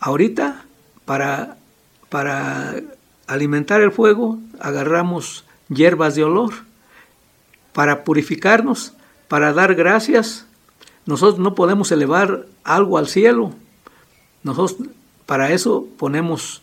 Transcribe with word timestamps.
ahorita 0.00 0.64
para, 1.04 1.56
para 2.08 2.74
alimentar 3.26 3.80
el 3.80 3.92
fuego 3.92 4.38
agarramos 4.58 5.44
hierbas 5.68 6.14
de 6.14 6.24
olor. 6.24 6.52
Para 7.72 8.02
purificarnos, 8.02 8.94
para 9.28 9.52
dar 9.52 9.76
gracias, 9.76 10.46
nosotros 11.06 11.38
no 11.38 11.54
podemos 11.54 11.92
elevar 11.92 12.46
algo 12.64 12.98
al 12.98 13.06
cielo. 13.06 13.52
Nosotros 14.42 14.88
para 15.24 15.52
eso 15.52 15.86
ponemos 15.96 16.62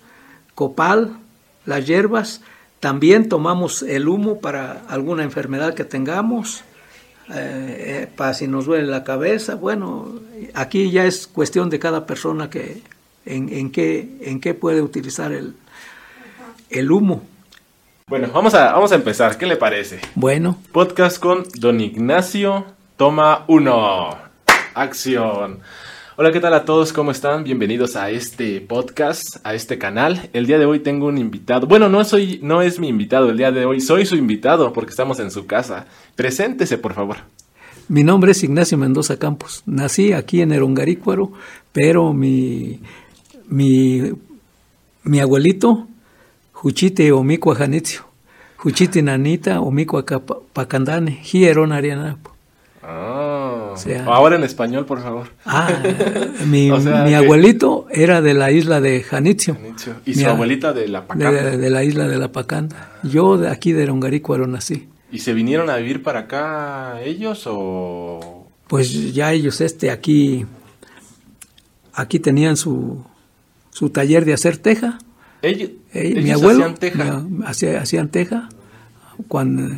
copal, 0.53 1.17
las 1.65 1.87
hierbas, 1.87 2.41
también 2.79 3.29
tomamos 3.29 3.81
el 3.81 4.07
humo 4.07 4.39
para 4.39 4.83
alguna 4.89 5.23
enfermedad 5.23 5.73
que 5.73 5.85
tengamos, 5.85 6.63
eh, 7.29 8.03
eh, 8.03 8.09
para 8.15 8.33
si 8.33 8.47
nos 8.47 8.65
duele 8.65 8.87
la 8.87 9.03
cabeza. 9.03 9.55
Bueno, 9.55 10.19
aquí 10.53 10.91
ya 10.91 11.05
es 11.05 11.27
cuestión 11.27 11.69
de 11.69 11.79
cada 11.79 12.05
persona 12.05 12.49
que 12.49 12.81
en, 13.27 13.71
qué, 13.71 14.07
en 14.21 14.39
qué 14.39 14.53
puede 14.53 14.81
utilizar 14.81 15.31
el, 15.31 15.55
el 16.69 16.91
humo. 16.91 17.23
Bueno, 18.07 18.29
vamos 18.33 18.53
a, 18.53 18.71
vamos 18.71 18.91
a 18.91 18.95
empezar. 18.95 19.37
¿Qué 19.37 19.45
le 19.45 19.57
parece? 19.57 19.99
Bueno. 20.15 20.57
Podcast 20.71 21.19
con 21.19 21.43
Don 21.55 21.81
Ignacio. 21.81 22.65
Toma 22.95 23.43
uno. 23.47 24.17
Acción. 24.73 25.59
Hola, 26.19 26.31
¿qué 26.31 26.39
tal 26.39 26.55
a 26.55 26.65
todos? 26.65 26.93
¿Cómo 26.93 27.11
están? 27.11 27.43
Bienvenidos 27.43 27.95
a 27.95 28.09
este 28.09 28.59
podcast, 28.59 29.37
a 29.43 29.53
este 29.53 29.77
canal. 29.77 30.31
El 30.33 30.47
día 30.47 30.57
de 30.57 30.65
hoy 30.65 30.79
tengo 30.79 31.05
un 31.05 31.19
invitado. 31.19 31.67
Bueno, 31.67 31.89
no 31.89 32.03
soy, 32.05 32.39
no 32.41 32.63
es 32.63 32.79
mi 32.79 32.87
invitado 32.87 33.29
el 33.29 33.37
día 33.37 33.51
de 33.51 33.65
hoy, 33.65 33.81
soy 33.81 34.03
su 34.07 34.15
invitado 34.15 34.73
porque 34.73 34.89
estamos 34.89 35.19
en 35.19 35.29
su 35.29 35.45
casa. 35.45 35.85
Preséntese, 36.15 36.79
por 36.79 36.95
favor. 36.95 37.17
Mi 37.87 38.03
nombre 38.03 38.31
es 38.31 38.43
Ignacio 38.43 38.79
Mendoza 38.79 39.17
Campos. 39.17 39.61
Nací 39.67 40.11
aquí 40.11 40.41
en 40.41 40.53
Erongarícuaro, 40.53 41.33
pero 41.71 42.13
mi, 42.13 42.79
mi, 43.47 44.11
mi 45.03 45.19
abuelito, 45.19 45.87
Juchite 46.53 47.11
Omicua 47.11 47.55
Janitzio, 47.55 48.01
Juchite 48.57 49.01
Nanita 49.01 49.61
Omicua 49.61 50.03
Pacandane, 50.53 51.21
Hieron 51.23 51.71
Arianapo. 51.71 52.37
Ah, 52.89 53.75
ahora 54.05 54.37
en 54.37 54.43
español, 54.43 54.85
por 54.85 55.01
favor. 55.01 55.27
Ah, 55.45 55.69
mi, 56.45 56.71
mi 57.05 57.13
abuelito 57.13 57.85
era 57.91 58.21
de 58.21 58.33
la 58.33 58.49
isla 58.51 58.79
de 58.79 59.03
Janitzio. 59.03 59.57
¿Y 60.05 60.13
su 60.13 60.27
abuelita 60.27 60.71
de 60.71 60.87
la 60.87 61.05
Pacanda? 61.05 61.57
De, 61.57 61.69
la 61.69 61.83
isla 61.83 62.07
de 62.07 62.17
la 62.17 62.31
Pacanda. 62.31 62.97
Yo 63.03 63.37
de 63.37 63.49
aquí 63.49 63.73
de 63.73 63.83
Erongarícuaro 63.83 64.47
nací. 64.47 64.87
¿Y 65.11 65.19
se 65.19 65.33
vinieron 65.33 65.69
a 65.69 65.77
vivir 65.77 66.01
para 66.01 66.21
acá 66.21 67.01
ellos 67.01 67.43
o...? 67.45 68.47
Pues 68.67 69.13
ya 69.13 69.31
ellos 69.31 69.61
este 69.61 69.91
aquí, 69.91 70.45
aquí 71.93 72.19
tenían 72.19 72.57
su, 72.57 73.03
su 73.77 73.91
taller 73.91 74.25
de 74.25 74.33
hacer 74.33 74.57
teja. 74.57 74.97
Ellos, 75.43 75.69
mi 75.93 76.31
abuelo 76.31 76.65
hacían 76.65 76.75
teja. 76.79 77.79
hacían 77.79 78.09
teja. 78.09 78.49
Cuando 79.27 79.71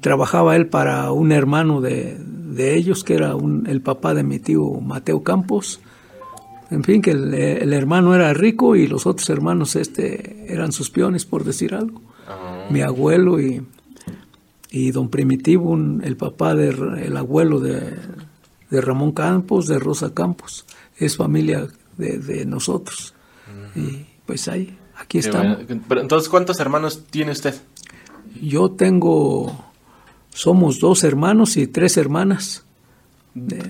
trabajaba 0.00 0.56
él 0.56 0.66
para 0.66 1.12
un 1.12 1.30
hermano 1.30 1.80
de, 1.80 2.18
de 2.18 2.74
ellos, 2.74 3.04
que 3.04 3.14
era 3.14 3.36
un, 3.36 3.68
el 3.68 3.80
papá 3.80 4.12
de 4.12 4.24
mi 4.24 4.40
tío 4.40 4.80
Mateo 4.80 5.22
Campos. 5.22 5.80
En 6.72 6.82
fin, 6.82 7.00
que 7.00 7.12
el, 7.12 7.72
hermano 7.72 8.12
era 8.12 8.34
rico 8.34 8.74
y 8.74 8.88
los 8.88 9.06
otros 9.06 9.30
hermanos 9.30 9.76
este, 9.76 10.52
eran 10.52 10.72
sus 10.72 10.90
peones, 10.90 11.24
por 11.24 11.44
decir 11.44 11.76
algo. 11.76 12.02
Ah. 12.26 12.66
Mi 12.70 12.80
abuelo 12.80 13.40
y, 13.40 13.64
y 14.72 14.90
don 14.90 15.10
Primitivo, 15.10 15.76
el 15.76 16.16
papá 16.16 16.56
del 16.56 17.16
abuelo 17.16 17.60
de, 17.60 17.94
de, 18.68 18.80
Ramón 18.80 19.12
Campos, 19.12 19.68
de 19.68 19.78
Rosa 19.78 20.12
Campos. 20.12 20.66
Es 20.96 21.16
familia 21.16 21.68
de, 21.96 22.18
de 22.18 22.44
nosotros. 22.46 23.13
Y 23.74 24.06
pues 24.26 24.48
ahí, 24.48 24.76
aquí 24.96 25.18
estamos. 25.18 25.58
Pero 25.88 26.00
entonces, 26.00 26.28
¿cuántos 26.28 26.60
hermanos 26.60 27.04
tiene 27.10 27.32
usted? 27.32 27.54
Yo 28.40 28.70
tengo 28.70 29.64
somos 30.34 30.80
dos 30.80 31.04
hermanos 31.04 31.56
y 31.56 31.68
tres 31.68 31.96
hermanas. 31.96 32.64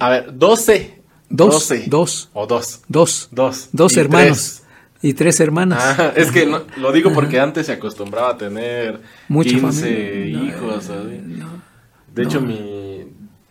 A 0.01 0.09
ver, 0.09 0.37
doce. 0.37 1.03
Dos. 1.29 1.71
Dos. 1.87 2.31
O 2.33 2.47
dos. 2.47 2.81
Dos. 2.89 3.29
Dos. 3.31 3.69
Dos 3.73 3.97
hermanos. 3.97 4.63
Y 5.03 5.13
tres 5.13 5.39
hermanas. 5.41 5.79
Ah, 5.83 6.13
es 6.17 6.33
que 6.33 6.47
lo 6.47 6.93
digo 6.93 7.13
porque 7.13 7.39
antes 7.39 7.67
se 7.67 7.73
acostumbraba 7.73 8.31
a 8.31 8.39
tener 8.39 9.01
Mucha 9.29 9.51
15 9.51 10.27
hijos. 10.29 10.91
de 12.15 12.23
hecho, 12.23 12.41
mi, 12.41 13.05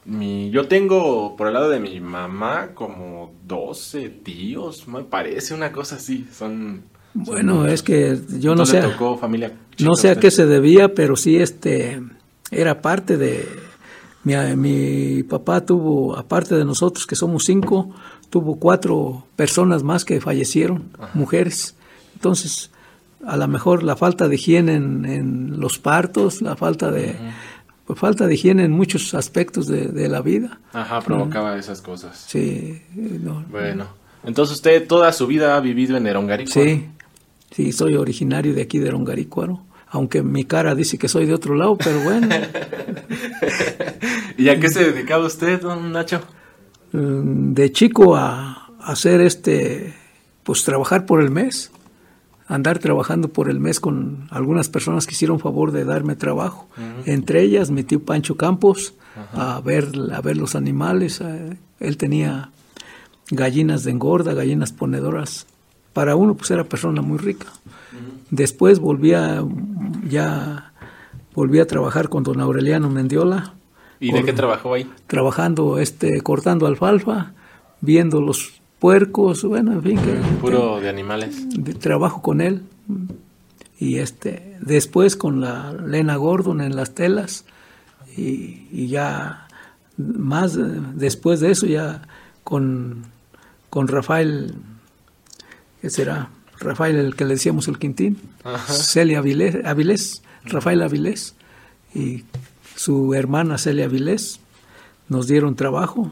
mi, 0.05 0.49
yo 0.49 0.67
tengo 0.67 1.35
por 1.35 1.47
el 1.47 1.53
lado 1.53 1.69
de 1.69 1.79
mi 1.79 1.99
mamá 1.99 2.69
como 2.73 3.32
12 3.53 4.09
tíos, 4.09 4.88
me 4.88 5.03
parece 5.03 5.53
una 5.53 5.72
cosa 5.72 5.96
así. 5.97 6.28
Son. 6.31 6.84
Bueno, 7.14 7.68
es 7.68 7.84
que 7.84 8.19
yo 8.40 8.56
no 8.56 8.66
sé. 8.66 8.81
Tocó 8.81 9.18
familia 9.18 9.53
no 9.80 9.96
sé 9.96 10.09
a 10.09 10.16
qué 10.19 10.31
se 10.31 10.46
debía, 10.46 10.94
pero 10.94 11.16
sí 11.16 11.38
este 11.38 12.02
era 12.52 12.81
parte 12.81 13.18
de... 13.18 13.47
Mi, 14.24 14.36
mi, 14.56 15.24
papá 15.24 15.66
tuvo, 15.66 16.16
aparte 16.16 16.56
de 16.56 16.64
nosotros 16.64 17.06
que 17.06 17.16
somos 17.16 17.44
cinco, 17.44 17.94
tuvo 18.30 18.56
cuatro 18.56 19.25
personas 19.36 19.84
más 19.84 20.06
que 20.06 20.22
fallecieron, 20.22 20.91
mujeres. 21.14 21.75
Entonces, 22.14 22.72
a 23.25 23.35
lo 23.35 23.50
mejor 23.50 23.84
la 23.84 23.97
falta 23.97 24.30
de 24.30 24.35
higiene 24.35 24.75
en, 24.75 25.59
los 25.59 25.78
partos, 25.78 26.41
la 26.41 26.56
falta 26.56 26.90
de... 26.90 27.18
Pues, 27.85 27.99
falta 27.99 28.27
de 28.27 28.33
higiene 28.33 28.63
en 28.63 28.71
muchos 28.71 29.13
aspectos 29.13 29.67
de, 29.67 30.09
la 30.09 30.21
vida. 30.21 30.59
Ajá, 30.71 31.01
provocaba 31.01 31.57
esas 31.57 31.81
cosas. 31.81 32.25
Sí. 32.27 32.81
bueno, 33.49 33.88
entonces 34.23 34.55
usted 34.55 34.88
toda 34.88 35.11
su 35.11 35.27
vida 35.27 35.55
ha 35.55 35.59
vivido 35.59 35.97
en 35.97 36.07
Erongarícuaro. 36.07 36.69
Sí, 36.69 36.89
sí, 37.51 37.72
soy 37.72 37.95
originario 37.95 38.53
de 38.53 38.61
aquí 38.61 38.79
de 38.79 38.88
Erongarícuaro 38.88 39.61
aunque 39.93 40.23
mi 40.23 40.43
cara 40.43 40.73
dice 40.73 40.97
que 40.97 41.07
soy 41.07 41.27
de 41.27 41.35
otro 41.35 41.53
lado, 41.53 41.77
pero 41.77 41.99
bueno. 41.99 42.27
¿Y 44.39 44.49
a 44.49 44.59
qué 44.59 44.69
se 44.69 44.91
dedicaba 44.91 45.23
usted, 45.23 45.61
don 45.61 45.91
Nacho? 45.91 46.19
Mm, 46.93 47.53
de 47.53 47.72
chico 47.72 48.16
a, 48.16 48.72
hacer 48.79 49.22
este, 49.22 49.93
pues 50.41 50.63
trabajar 50.63 51.05
por 51.05 51.22
el 51.22 51.29
mes, 51.29 51.72
andar 52.47 52.79
trabajando 52.79 53.29
por 53.29 53.49
el 53.49 53.59
mes 53.59 53.79
con 53.79 54.27
algunas 54.29 54.69
personas 54.69 55.07
que 55.07 55.13
hicieron 55.13 55.39
favor 55.39 55.71
de 55.71 55.85
darme 55.85 56.15
trabajo, 56.15 56.67
entre 57.05 57.41
ellas 57.41 57.71
mi 57.71 57.83
tío 57.83 58.03
Pancho 58.03 58.35
Campos, 58.37 58.93
a 59.33 59.61
ver, 59.61 59.89
a 60.13 60.21
ver 60.21 60.37
los 60.37 60.55
animales, 60.55 61.21
él 61.79 61.97
tenía 61.97 62.49
gallinas 63.31 63.83
de 63.83 63.91
engorda, 63.91 64.33
gallinas 64.33 64.71
ponedoras, 64.71 65.47
para 65.93 66.15
uno 66.15 66.35
pues 66.35 66.51
era 66.51 66.63
persona 66.63 67.01
muy 67.01 67.17
rica. 67.17 67.47
Después 68.31 68.79
volví 68.79 69.13
a, 69.13 69.43
ya 70.09 70.73
volví 71.35 71.59
a 71.59 71.67
trabajar 71.67 72.09
con 72.09 72.23
don 72.23 72.39
Aureliano 72.41 72.89
Mendiola. 72.89 73.53
¿Y 73.99 74.11
de 74.11 74.23
qué 74.23 74.33
trabajó 74.33 74.73
ahí? 74.73 74.89
Trabajando, 75.07 75.77
este, 75.77 76.21
cortando 76.21 76.65
alfalfa, 76.67 77.33
viendo 77.79 78.21
los 78.21 78.62
puercos, 78.83 79.45
bueno, 79.45 79.71
en 79.71 79.81
fin. 79.81 79.97
Que, 79.97 80.11
Puro 80.41 80.81
de 80.81 80.89
animales. 80.89 81.47
trabajo 81.79 82.21
con 82.21 82.41
él. 82.41 82.63
Y 83.79 83.99
este, 83.99 84.57
después 84.59 85.16
con 85.16 85.39
la 85.39 85.71
Lena 85.71 86.17
Gordon 86.17 86.59
en 86.59 86.75
las 86.75 86.93
telas. 86.93 87.45
Y, 88.17 88.67
y 88.73 88.88
ya 88.89 89.47
más 89.95 90.59
después 90.95 91.39
de 91.39 91.51
eso 91.51 91.66
ya 91.66 92.01
con, 92.43 93.03
con 93.69 93.88
Rafael, 93.88 94.53
¿qué 95.81 95.89
será? 95.89 96.27
Rafael, 96.59 96.97
el 96.97 97.16
que 97.16 97.23
le 97.23 97.35
decíamos 97.35 97.69
el 97.69 97.79
Quintín, 97.79 98.19
Celia 98.67 99.19
Avilés, 99.19 100.22
Rafael 100.43 100.81
Avilés 100.81 101.35
y 101.95 102.25
su 102.75 103.13
hermana 103.13 103.57
Celia 103.57 103.85
Avilés 103.85 104.41
nos 105.07 105.27
dieron 105.27 105.55
trabajo. 105.55 106.11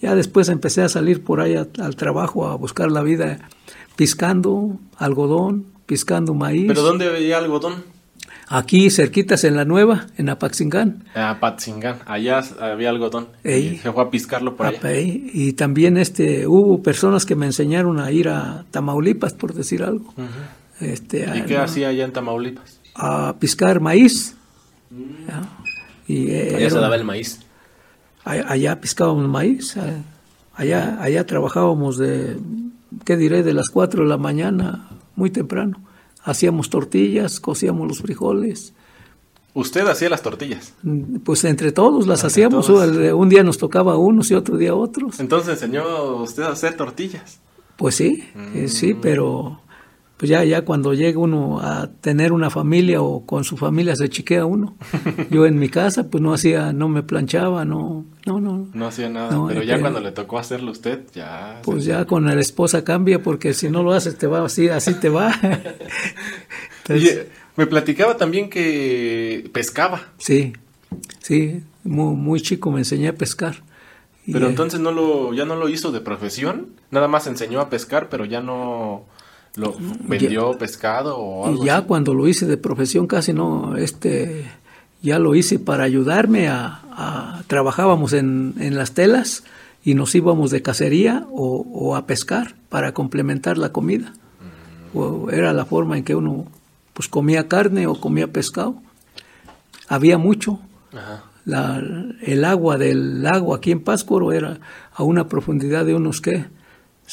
Ya 0.00 0.14
después 0.14 0.48
empecé 0.48 0.82
a 0.82 0.88
salir 0.88 1.22
por 1.22 1.40
ahí 1.40 1.56
al 1.56 1.96
trabajo 1.96 2.48
a 2.48 2.54
buscar 2.56 2.90
la 2.90 3.02
vida 3.02 3.38
piscando 3.96 4.78
algodón, 4.96 5.66
piscando 5.86 6.32
maíz. 6.32 6.66
¿Pero 6.68 6.82
dónde 6.82 7.08
veía 7.08 7.38
algodón? 7.38 7.84
Aquí, 8.52 8.90
cerquitas 8.90 9.44
en 9.44 9.54
la 9.54 9.64
nueva, 9.64 10.08
en 10.16 10.28
Apatzingán. 10.28 11.04
Apatzingán, 11.14 12.00
allá 12.06 12.42
había 12.58 12.90
algodón. 12.90 13.28
se 13.44 13.92
fue 13.92 14.02
a 14.02 14.10
piscarlo 14.10 14.56
por 14.56 14.66
allá. 14.66 14.80
Y 14.92 15.52
también 15.52 15.96
este, 15.96 16.48
hubo 16.48 16.82
personas 16.82 17.26
que 17.26 17.36
me 17.36 17.46
enseñaron 17.46 18.00
a 18.00 18.10
ir 18.10 18.28
a 18.28 18.64
Tamaulipas, 18.72 19.34
por 19.34 19.54
decir 19.54 19.84
algo. 19.84 20.12
este, 20.80 21.30
¿Y 21.36 21.42
qué 21.42 21.58
hacía 21.58 21.90
allá 21.90 22.04
en 22.04 22.12
Tamaulipas? 22.12 22.80
A 22.96 23.36
piscar 23.38 23.80
maíz. 23.80 24.34
Mm. 24.90 26.08
Y, 26.08 26.30
eh, 26.30 26.54
allá 26.56 26.70
se 26.70 26.78
daba 26.78 26.96
el 26.96 27.04
maíz. 27.04 27.38
Allá, 28.24 28.80
piscábamos 28.80 29.28
maíz. 29.28 29.76
Allá, 30.54 31.02
allá 31.02 31.26
trabajábamos 31.26 31.96
de, 31.96 32.38
¿qué 33.04 33.16
diré? 33.16 33.42
De 33.42 33.54
las 33.54 33.70
4 33.70 34.02
de 34.02 34.08
la 34.08 34.18
mañana, 34.18 34.88
muy 35.16 35.30
temprano 35.30 35.80
hacíamos 36.24 36.70
tortillas, 36.70 37.40
cocíamos 37.40 37.88
los 37.88 38.00
frijoles. 38.00 38.72
¿Usted 39.52 39.86
hacía 39.86 40.08
las 40.08 40.22
tortillas? 40.22 40.74
Mm, 40.82 41.18
pues 41.18 41.44
entre 41.44 41.72
todos 41.72 42.06
las 42.06 42.24
hacíamos. 42.24 42.68
Un 42.68 43.28
día 43.28 43.42
nos 43.42 43.58
tocaba 43.58 43.94
a 43.94 43.96
unos 43.96 44.30
y 44.30 44.34
otro 44.34 44.56
día 44.56 44.70
a 44.70 44.74
otros. 44.74 45.18
Entonces 45.18 45.54
enseñó 45.54 46.22
usted 46.22 46.44
a 46.44 46.52
hacer 46.52 46.76
tortillas. 46.76 47.40
Pues 47.76 47.96
sí, 47.96 48.24
eh, 48.54 48.68
sí, 48.68 48.94
pero 48.94 49.60
pues 50.20 50.28
ya, 50.28 50.44
ya 50.44 50.66
cuando 50.66 50.92
llega 50.92 51.18
uno 51.18 51.60
a 51.62 51.88
tener 52.02 52.32
una 52.32 52.50
familia 52.50 53.00
o 53.00 53.24
con 53.24 53.42
su 53.42 53.56
familia 53.56 53.96
se 53.96 54.10
chiquea 54.10 54.44
uno. 54.44 54.76
Yo 55.30 55.46
en 55.46 55.58
mi 55.58 55.70
casa 55.70 56.10
pues 56.10 56.22
no 56.22 56.34
hacía, 56.34 56.74
no 56.74 56.90
me 56.90 57.02
planchaba, 57.02 57.64
no, 57.64 58.04
no, 58.26 58.38
no. 58.38 58.68
No 58.74 58.86
hacía 58.86 59.08
nada, 59.08 59.30
pero 59.48 59.62
ya 59.62 59.80
cuando 59.80 59.98
le 59.98 60.12
tocó 60.12 60.38
hacerlo 60.38 60.72
usted, 60.72 61.06
ya... 61.14 61.62
Pues 61.62 61.86
ya 61.86 62.04
con 62.04 62.26
la 62.26 62.38
esposa 62.38 62.84
cambia 62.84 63.22
porque 63.22 63.54
si 63.54 63.70
no 63.70 63.82
lo 63.82 63.94
haces 63.94 64.18
te 64.18 64.26
va 64.26 64.44
así, 64.44 64.68
así 64.68 64.92
te 64.92 65.08
va. 65.08 65.32
me 67.56 67.66
platicaba 67.66 68.18
también 68.18 68.50
que 68.50 69.48
pescaba. 69.54 70.02
Sí, 70.18 70.52
sí, 71.20 71.62
muy, 71.82 72.14
muy 72.14 72.42
chico 72.42 72.70
me 72.70 72.80
enseñé 72.80 73.08
a 73.08 73.14
pescar. 73.14 73.62
Pero 74.30 74.48
entonces 74.48 74.80
no 74.80 74.92
lo, 74.92 75.32
ya 75.32 75.46
no 75.46 75.56
lo 75.56 75.70
hizo 75.70 75.92
de 75.92 76.02
profesión, 76.02 76.74
nada 76.90 77.08
más 77.08 77.26
enseñó 77.26 77.62
a 77.62 77.70
pescar, 77.70 78.10
pero 78.10 78.26
ya 78.26 78.42
no 78.42 79.06
¿Lo 79.56 79.74
vendió 80.00 80.56
pescado 80.56 81.18
o 81.18 81.46
algo 81.46 81.62
Y 81.62 81.66
ya 81.66 81.82
cuando 81.82 82.14
lo 82.14 82.28
hice 82.28 82.46
de 82.46 82.56
profesión 82.56 83.06
casi 83.06 83.32
no, 83.32 83.76
este, 83.76 84.46
ya 85.02 85.18
lo 85.18 85.34
hice 85.34 85.58
para 85.58 85.84
ayudarme 85.84 86.48
a, 86.48 87.42
trabajábamos 87.46 88.12
en, 88.12 88.54
en, 88.58 88.76
las 88.76 88.92
telas 88.92 89.42
y 89.82 89.94
nos 89.94 90.14
íbamos 90.14 90.50
de 90.50 90.60
cacería 90.60 91.26
o, 91.30 91.96
a 91.96 92.06
pescar 92.06 92.54
para 92.68 92.92
complementar 92.92 93.56
la 93.56 93.72
comida. 93.72 94.12
Mm. 94.92 95.30
era 95.30 95.52
la 95.52 95.64
forma 95.64 95.96
en 95.96 96.04
que 96.04 96.14
uno 96.14 96.46
pues 96.92 97.08
comía 97.08 97.48
carne 97.48 97.86
o 97.86 97.98
comía 97.98 98.26
pescado. 98.26 98.76
Había 99.88 100.18
mucho. 100.18 100.60
La, 101.46 101.82
el 102.20 102.44
agua 102.44 102.76
del 102.76 103.22
lago 103.22 103.54
aquí 103.54 103.72
en 103.72 103.80
Páscoro 103.80 104.32
era 104.32 104.60
a 104.92 105.02
una 105.02 105.28
profundidad 105.28 105.86
de 105.86 105.94
unos 105.94 106.20
¿qué? 106.20 106.46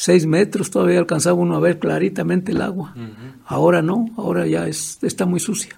Seis 0.00 0.26
metros 0.26 0.70
todavía 0.70 1.00
alcanzaba 1.00 1.34
uno 1.34 1.56
a 1.56 1.60
ver 1.60 1.80
claritamente 1.80 2.52
el 2.52 2.62
agua. 2.62 2.94
Ahora 3.44 3.82
no, 3.82 4.06
ahora 4.16 4.46
ya 4.46 4.68
es, 4.68 5.00
está 5.02 5.26
muy 5.26 5.40
sucia 5.40 5.76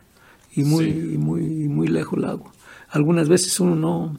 y 0.54 0.62
muy, 0.62 0.92
muy, 1.16 1.40
muy 1.40 1.88
lejos 1.88 2.18
el 2.18 2.26
agua. 2.26 2.52
Algunas 2.90 3.30
veces 3.30 3.58
uno 3.60 3.76
no, 3.76 4.18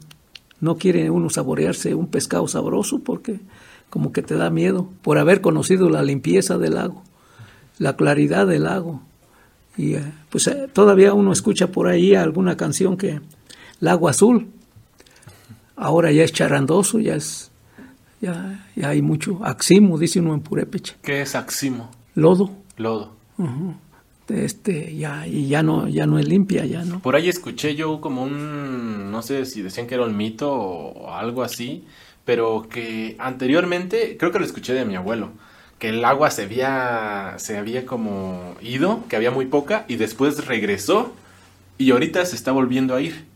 no 0.58 0.76
quiere 0.76 1.08
uno 1.08 1.30
saborearse 1.30 1.94
un 1.94 2.08
pescado 2.08 2.48
sabroso 2.48 2.98
porque 2.98 3.38
como 3.90 4.10
que 4.10 4.22
te 4.22 4.34
da 4.34 4.50
miedo 4.50 4.88
por 5.02 5.18
haber 5.18 5.40
conocido 5.40 5.88
la 5.88 6.02
limpieza 6.02 6.58
del 6.58 6.74
lago, 6.74 7.04
la 7.78 7.94
claridad 7.94 8.48
del 8.48 8.64
lago. 8.64 9.02
Y 9.76 9.94
eh, 9.94 10.12
pues 10.30 10.48
eh, 10.48 10.68
todavía 10.72 11.14
uno 11.14 11.30
escucha 11.30 11.70
por 11.70 11.86
ahí 11.86 12.16
alguna 12.16 12.56
canción 12.56 12.96
que 12.96 13.20
el 13.80 13.88
agua 13.88 14.10
azul, 14.10 14.48
ahora 15.76 16.10
ya 16.10 16.24
es 16.24 16.32
charandoso, 16.32 16.98
ya 16.98 17.14
es 17.14 17.51
ya, 18.22 18.66
ya 18.74 18.88
hay 18.88 19.02
mucho. 19.02 19.44
Aximo, 19.44 19.98
dice 19.98 20.20
uno 20.20 20.32
en 20.32 20.40
Purépecha. 20.40 20.94
¿Qué 21.02 21.20
es 21.20 21.34
aximo? 21.34 21.90
Lodo. 22.14 22.50
Lodo. 22.78 23.16
Este, 24.28 24.96
ya, 24.96 25.26
y 25.26 25.48
ya 25.48 25.62
no, 25.62 25.88
ya 25.88 26.06
no 26.06 26.18
es 26.18 26.26
limpia, 26.26 26.64
ya 26.64 26.84
no. 26.84 27.00
Por 27.00 27.16
ahí 27.16 27.28
escuché 27.28 27.74
yo 27.74 28.00
como 28.00 28.22
un, 28.22 29.10
no 29.10 29.20
sé 29.20 29.44
si 29.44 29.60
decían 29.60 29.86
que 29.86 29.94
era 29.94 30.04
un 30.04 30.16
mito 30.16 30.50
o 30.50 31.12
algo 31.12 31.42
así, 31.42 31.84
pero 32.24 32.66
que 32.70 33.16
anteriormente, 33.18 34.16
creo 34.16 34.32
que 34.32 34.38
lo 34.38 34.44
escuché 34.44 34.72
de 34.72 34.84
mi 34.84 34.96
abuelo, 34.96 35.32
que 35.78 35.90
el 35.90 36.04
agua 36.04 36.30
se 36.30 36.44
había, 36.44 37.34
se 37.38 37.58
había 37.58 37.84
como 37.84 38.54
ido, 38.62 39.04
que 39.08 39.16
había 39.16 39.32
muy 39.32 39.46
poca, 39.46 39.84
y 39.88 39.96
después 39.96 40.46
regresó, 40.46 41.12
y 41.76 41.90
ahorita 41.90 42.24
se 42.24 42.36
está 42.36 42.52
volviendo 42.52 42.94
a 42.94 43.00
ir. 43.00 43.26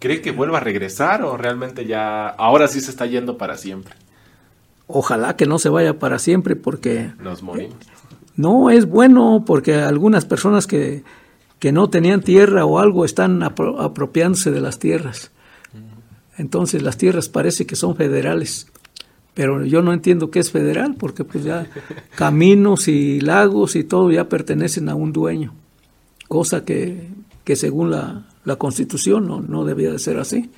¿Cree 0.00 0.20
que 0.20 0.32
vuelva 0.32 0.58
a 0.58 0.60
regresar 0.60 1.22
o 1.22 1.36
realmente 1.36 1.86
ya, 1.86 2.28
ahora 2.28 2.68
sí 2.68 2.80
se 2.80 2.90
está 2.90 3.06
yendo 3.06 3.38
para 3.38 3.56
siempre? 3.56 3.94
Ojalá 4.88 5.36
que 5.36 5.46
no 5.46 5.58
se 5.58 5.68
vaya 5.68 5.98
para 5.98 6.18
siempre 6.18 6.56
porque... 6.56 7.12
Nos 7.20 7.42
morimos. 7.42 7.76
No, 8.36 8.70
es 8.70 8.86
bueno 8.86 9.44
porque 9.46 9.74
algunas 9.74 10.24
personas 10.24 10.66
que, 10.66 11.04
que 11.58 11.72
no 11.72 11.90
tenían 11.90 12.22
tierra 12.22 12.64
o 12.64 12.78
algo 12.78 13.04
están 13.04 13.42
apropiándose 13.42 14.50
de 14.50 14.60
las 14.60 14.78
tierras. 14.78 15.30
Entonces 16.38 16.82
las 16.82 16.96
tierras 16.96 17.28
parece 17.28 17.66
que 17.66 17.76
son 17.76 17.96
federales, 17.96 18.68
pero 19.34 19.64
yo 19.66 19.82
no 19.82 19.92
entiendo 19.92 20.30
qué 20.30 20.38
es 20.38 20.50
federal 20.50 20.94
porque 20.98 21.24
pues 21.24 21.44
ya 21.44 21.66
caminos 22.16 22.88
y 22.88 23.20
lagos 23.20 23.76
y 23.76 23.84
todo 23.84 24.10
ya 24.10 24.28
pertenecen 24.28 24.88
a 24.88 24.94
un 24.94 25.12
dueño, 25.12 25.52
cosa 26.28 26.64
que, 26.64 27.08
que 27.44 27.56
según 27.56 27.90
la, 27.90 28.28
la 28.44 28.56
constitución 28.56 29.26
no, 29.26 29.40
no 29.40 29.64
debía 29.64 29.90
de 29.90 29.98
ser 29.98 30.18
así 30.18 30.48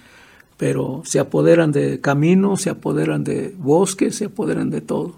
pero 0.60 1.00
se 1.06 1.18
apoderan 1.18 1.72
de 1.72 2.02
caminos, 2.02 2.60
se 2.60 2.68
apoderan 2.68 3.24
de 3.24 3.54
bosques, 3.56 4.16
se 4.16 4.26
apoderan 4.26 4.68
de 4.68 4.82
todo. 4.82 5.14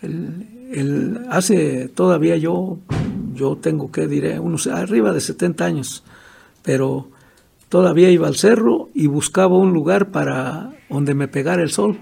El, 0.00 1.26
hace 1.28 1.88
todavía 1.88 2.38
yo, 2.38 2.78
yo 3.34 3.56
tengo 3.56 3.92
que 3.92 4.06
diré, 4.06 4.40
unos 4.40 4.66
arriba 4.66 5.12
de 5.12 5.20
70 5.20 5.64
años, 5.66 6.04
pero 6.62 7.10
todavía 7.68 8.08
iba 8.08 8.26
al 8.26 8.36
cerro 8.36 8.88
y 8.94 9.08
buscaba 9.08 9.58
un 9.58 9.74
lugar 9.74 10.10
para 10.10 10.72
donde 10.88 11.14
me 11.14 11.28
pegara 11.28 11.62
el 11.62 11.70
sol, 11.70 11.98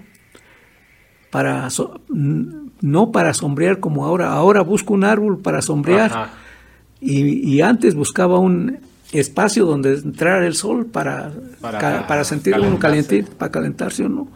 para 1.33 1.71
no 2.09 3.11
para 3.11 3.35
sombrear 3.35 3.81
como 3.81 4.05
ahora, 4.05 4.33
ahora 4.33 4.61
busco 4.61 4.95
un 4.95 5.03
árbol 5.03 5.41
para 5.41 5.61
sombrear. 5.61 6.31
Y, 7.01 7.53
y, 7.53 7.63
antes 7.63 7.97
buscaba 7.97 8.39
un 8.39 8.79
espacio 9.12 9.67
donde 9.67 9.94
entrar 9.94 10.43
el 10.43 10.55
sol 10.55 10.87
para, 10.87 11.32
para, 11.61 12.25
sentir 12.25 12.59
uno 12.59 12.79
caliente, 12.79 13.25
para 13.25 13.53
calentarse 13.53 14.05
uno. 14.05 14.29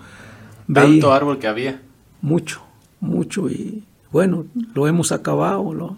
Tanto 0.72 1.12
árbol 1.12 1.38
que 1.38 1.46
había. 1.46 1.80
Mucho, 2.20 2.62
mucho. 3.00 3.48
Y 3.48 3.84
bueno, 4.12 4.46
lo 4.74 4.86
hemos 4.86 5.12
acabado, 5.12 5.72
lo 5.72 5.96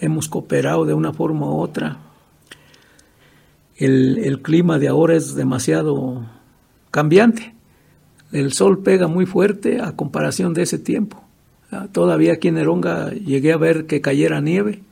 hemos 0.00 0.28
cooperado 0.28 0.84
de 0.84 0.94
una 0.94 1.12
forma 1.12 1.46
u 1.46 1.60
otra. 1.60 1.98
El, 3.76 4.18
el 4.18 4.42
clima 4.42 4.78
de 4.78 4.88
ahora 4.88 5.14
es 5.14 5.34
demasiado 5.34 6.26
cambiante. 6.90 7.54
El 8.32 8.52
sol 8.52 8.82
pega 8.82 9.06
muy 9.06 9.26
fuerte 9.26 9.80
a 9.80 9.92
comparación 9.92 10.54
de 10.54 10.62
ese 10.62 10.78
tiempo. 10.78 11.22
Todavía 11.92 12.34
aquí 12.34 12.48
en 12.48 12.58
Eronga 12.58 13.10
llegué 13.10 13.52
a 13.52 13.56
ver 13.56 13.86
que 13.86 14.00
cayera 14.00 14.40
nieve 14.40 14.82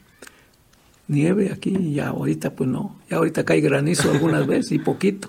nieve 1.09 1.51
aquí 1.53 1.75
y 1.77 1.95
ya 1.95 2.09
ahorita 2.09 2.55
pues 2.55 2.69
no, 2.69 2.97
ya 3.11 3.17
ahorita 3.17 3.45
cae 3.45 3.61
granizo 3.61 4.11
algunas 4.11 4.47
veces 4.47 4.73
y 4.73 4.79
poquito, 4.79 5.29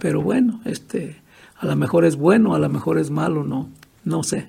pero 0.00 0.20
bueno, 0.20 0.60
este, 0.64 1.16
a 1.56 1.66
lo 1.66 1.76
mejor 1.76 2.04
es 2.04 2.16
bueno, 2.16 2.54
a 2.54 2.58
lo 2.58 2.68
mejor 2.68 2.98
es 2.98 3.10
malo, 3.10 3.44
no, 3.44 3.68
no 4.04 4.22
sé. 4.22 4.46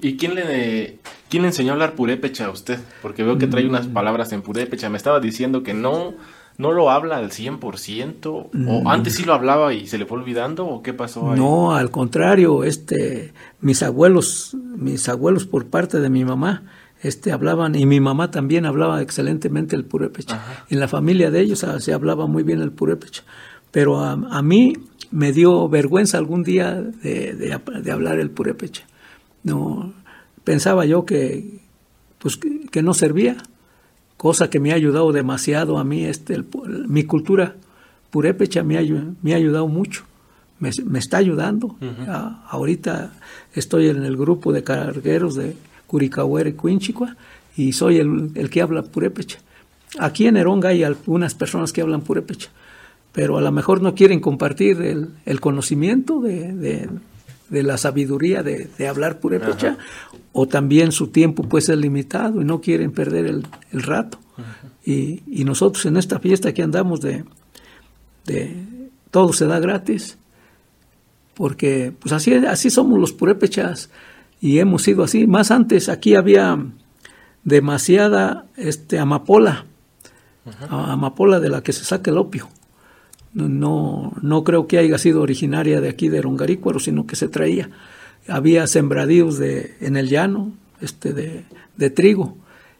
¿Y 0.00 0.16
quién 0.16 0.34
le, 0.34 0.98
quién 1.30 1.42
le 1.42 1.48
enseñó 1.48 1.70
a 1.70 1.74
hablar 1.74 1.94
purépecha 1.94 2.46
a 2.46 2.50
usted? 2.50 2.78
Porque 3.00 3.22
veo 3.22 3.38
que 3.38 3.46
trae 3.46 3.66
unas 3.66 3.88
mm. 3.88 3.92
palabras 3.92 4.32
en 4.32 4.42
purépecha, 4.42 4.90
me 4.90 4.96
estaba 4.96 5.20
diciendo 5.20 5.62
que 5.62 5.74
no, 5.74 6.14
no 6.58 6.72
lo 6.72 6.90
habla 6.90 7.16
al 7.16 7.30
100%, 7.30 8.26
o 8.26 8.50
mm. 8.52 8.86
antes 8.86 9.14
sí 9.14 9.24
lo 9.24 9.32
hablaba 9.32 9.72
y 9.72 9.86
se 9.86 9.96
le 9.96 10.06
fue 10.06 10.18
olvidando, 10.18 10.66
o 10.66 10.82
qué 10.82 10.92
pasó 10.92 11.30
ahí? 11.30 11.38
No, 11.38 11.74
al 11.74 11.90
contrario, 11.90 12.64
este, 12.64 13.32
mis 13.60 13.82
abuelos, 13.82 14.56
mis 14.76 15.08
abuelos 15.08 15.46
por 15.46 15.66
parte 15.66 16.00
de 16.00 16.10
mi 16.10 16.24
mamá, 16.24 16.64
este, 17.02 17.32
hablaban, 17.32 17.74
y 17.74 17.84
mi 17.84 18.00
mamá 18.00 18.30
también 18.30 18.64
hablaba 18.64 19.02
excelentemente 19.02 19.74
el 19.74 19.84
purépecha. 19.84 20.64
En 20.70 20.78
la 20.78 20.86
familia 20.86 21.32
de 21.32 21.40
ellos 21.40 21.64
ah, 21.64 21.80
se 21.80 21.92
hablaba 21.92 22.26
muy 22.28 22.44
bien 22.44 22.60
el 22.60 22.70
purépecha. 22.70 23.24
Pero 23.72 24.00
a, 24.00 24.42
mí 24.42 24.74
me 25.10 25.32
dio 25.32 25.68
vergüenza 25.68 26.18
algún 26.18 26.44
día 26.44 26.80
de, 26.80 27.60
hablar 27.90 28.20
el 28.20 28.30
purépecha. 28.30 28.86
No, 29.42 29.92
pensaba 30.44 30.84
yo 30.86 31.04
que, 31.04 31.60
pues, 32.18 32.36
que, 32.36 32.82
no 32.82 32.94
servía, 32.94 33.36
cosa 34.16 34.48
que 34.48 34.60
me 34.60 34.70
ha 34.70 34.76
ayudado 34.76 35.10
demasiado 35.10 35.78
a 35.78 35.84
mí, 35.84 36.04
este, 36.04 36.44
mi 36.86 37.02
cultura 37.02 37.56
purépecha 38.10 38.62
me 38.62 38.78
ha, 38.78 38.82
me 39.22 39.32
ha 39.32 39.36
ayudado 39.36 39.66
mucho. 39.66 40.04
Me, 40.60 40.68
está 41.00 41.16
ayudando. 41.16 41.76
ahorita 42.48 43.12
estoy 43.54 43.88
en 43.88 44.04
el 44.04 44.16
grupo 44.16 44.52
de 44.52 44.62
cargueros 44.62 45.34
de, 45.34 45.56
Curicahuere, 45.92 46.54
Cuinchicua, 46.54 47.16
y 47.54 47.74
soy 47.74 47.98
el, 47.98 48.48
que 48.48 48.62
habla 48.62 48.82
purépecha. 48.82 49.40
Aquí 49.98 50.26
en 50.26 50.38
Eronga 50.38 50.70
hay 50.70 50.84
algunas 50.84 51.34
personas 51.34 51.70
que 51.70 51.82
hablan 51.82 52.00
purépecha, 52.00 52.48
pero 53.12 53.36
a 53.36 53.42
lo 53.42 53.52
mejor 53.52 53.82
no 53.82 53.94
quieren 53.94 54.18
compartir 54.18 54.80
el, 54.80 55.40
conocimiento 55.40 56.18
de, 56.20 56.88
la 57.50 57.76
sabiduría 57.76 58.42
de, 58.42 58.88
hablar 58.88 59.20
purépecha, 59.20 59.76
o 60.32 60.48
también 60.48 60.92
su 60.92 61.08
tiempo 61.08 61.42
puede 61.42 61.66
ser 61.66 61.76
limitado 61.76 62.40
y 62.40 62.46
no 62.46 62.62
quieren 62.62 62.90
perder 62.92 63.26
el, 63.26 63.82
rato. 63.82 64.18
y, 64.86 65.20
nosotros 65.44 65.84
en 65.84 65.98
esta 65.98 66.20
fiesta 66.20 66.54
que 66.54 66.62
andamos 66.62 67.02
de, 67.02 67.26
de 68.24 68.56
todo 69.10 69.34
se 69.34 69.44
da 69.44 69.60
gratis, 69.60 70.16
porque 71.34 71.92
pues 72.00 72.12
así, 72.14 72.32
así 72.32 72.70
somos 72.70 72.98
los 72.98 73.12
purépechas 73.12 73.90
y 74.42 74.58
hemos 74.58 74.82
sido 74.82 75.04
así. 75.04 75.26
Más 75.28 75.52
antes 75.52 75.88
aquí 75.88 76.16
había 76.16 76.58
demasiada 77.44 78.46
este, 78.56 78.98
amapola, 78.98 79.66
amapola 80.68 81.38
de 81.38 81.48
la 81.48 81.62
que 81.62 81.72
se 81.72 81.84
saca 81.84 82.10
el 82.10 82.18
opio. 82.18 82.48
No, 83.32 84.12
no 84.20 84.42
creo 84.44 84.66
que 84.66 84.78
haya 84.78 84.98
sido 84.98 85.22
originaria 85.22 85.80
de 85.80 85.88
aquí 85.88 86.08
de 86.08 86.20
Rongarícuaro, 86.20 86.80
sino 86.80 87.06
que 87.06 87.14
se 87.14 87.28
traía. 87.28 87.70
había 88.28 88.66
sembradíos 88.66 89.38
de, 89.38 89.76
en 89.80 89.96
el 89.96 90.08
llano 90.08 90.52
este, 90.80 91.12
de, 91.12 91.44
de 91.76 91.90
trigo. 91.90 92.36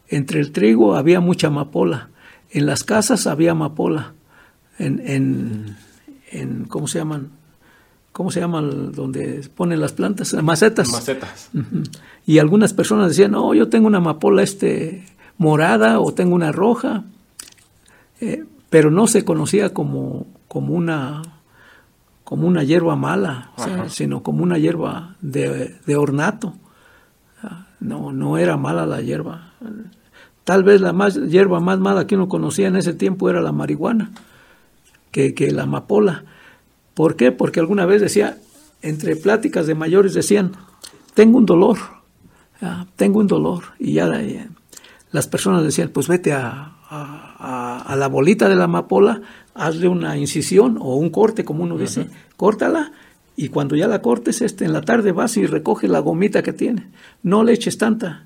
Entre 0.09 0.41
el 0.41 0.51
trigo 0.51 0.97
había 0.97 1.21
mucha 1.21 1.47
amapola. 1.47 2.11
En 2.51 2.67
las 2.67 2.83
casas 2.83 3.29
había 3.29 3.53
amapola. 3.53 4.15
En, 4.81 5.01
en, 5.07 5.77
en 6.33 6.65
¿cómo 6.65 6.89
se 6.89 6.99
llaman? 6.99 7.31
¿Cómo 8.13 8.31
se 8.31 8.41
llaman 8.41 8.93
donde 8.93 9.49
ponen 9.55 9.81
las 9.81 9.93
plantas? 9.93 10.35
Macetas. 10.43 10.91
Macetas. 10.93 11.51
Y 12.27 12.39
algunas 12.39 12.75
personas 12.75 13.09
decían, 13.09 13.31
no, 13.33 13.55
yo 13.55 13.69
tengo 13.69 13.87
una 13.87 13.99
amapola 13.99 14.43
este, 14.43 15.07
morada 15.39 15.99
o 16.01 16.13
tengo 16.13 16.35
una 16.35 16.53
roja, 16.53 17.05
Eh, 18.21 18.45
pero 18.71 18.91
no 18.91 19.07
se 19.09 19.25
conocía 19.25 19.75
como, 19.75 20.27
como, 20.47 20.75
una, 20.75 21.23
como 22.23 22.47
una 22.47 22.63
hierba 22.63 22.95
mala, 22.95 23.51
o 23.57 23.65
sea, 23.65 23.75
Ajá. 23.75 23.89
sino 23.89 24.23
como 24.23 24.45
una 24.45 24.59
hierba 24.59 25.17
de, 25.21 25.77
de 25.87 25.97
ornato. 25.97 26.55
Ah, 27.43 27.67
No, 27.81 28.13
no 28.13 28.39
era 28.39 28.57
mala 28.57 28.87
la 28.87 29.01
hierba. 29.01 29.51
Tal 30.45 30.63
vez 30.65 30.81
la 30.81 30.93
más 30.93 31.15
hierba 31.17 31.59
más 31.61 31.79
mala 31.81 32.07
que 32.07 32.15
uno 32.15 32.29
conocía 32.29 32.69
en 32.69 32.77
ese 32.77 32.95
tiempo 32.95 33.29
era 33.29 33.41
la 33.41 33.51
marihuana, 33.53 34.11
que, 35.11 35.35
que 35.35 35.51
la 35.51 35.65
amapola. 35.65 36.25
¿Por 36.95 37.17
qué? 37.17 37.33
Porque 37.33 37.61
alguna 37.61 37.87
vez 37.87 38.01
decía, 38.01 38.39
entre 38.83 39.17
pláticas 39.17 39.67
de 39.67 39.75
mayores 39.75 40.15
decían, 40.15 40.53
tengo 41.15 41.39
un 41.39 41.47
dolor, 41.47 41.79
ah, 42.61 42.87
tengo 42.97 43.19
un 43.21 43.27
dolor. 43.27 43.65
Y 43.79 43.95
ya 43.95 44.07
eh, 44.21 44.49
las 45.11 45.27
personas 45.29 45.63
decían, 45.65 45.89
pues 45.91 46.09
vete 46.09 46.33
a, 46.33 46.77
a- 46.91 47.97
la 47.97 48.09
bolita 48.09 48.49
de 48.49 48.57
la 48.57 48.65
amapola, 48.65 49.21
hazle 49.55 49.87
una 49.89 50.17
incisión 50.17 50.77
o 50.81 50.97
un 50.97 51.11
corte, 51.11 51.45
como 51.45 51.63
uno 51.65 51.77
dice, 51.79 52.09
córtala. 52.37 52.93
Y 53.37 53.49
cuando 53.49 53.77
ya 53.77 53.87
la 53.89 54.03
cortes, 54.03 54.43
este, 54.43 54.65
en 54.65 54.73
la 54.73 54.83
tarde 54.83 55.13
vas 55.13 55.37
y 55.37 55.47
recoges 55.47 55.89
la 55.91 56.01
gomita 56.01 56.43
que 56.43 56.53
tiene. 56.53 56.89
No 57.23 57.45
le 57.45 57.53
eches 57.55 57.79
tanta. 57.79 58.25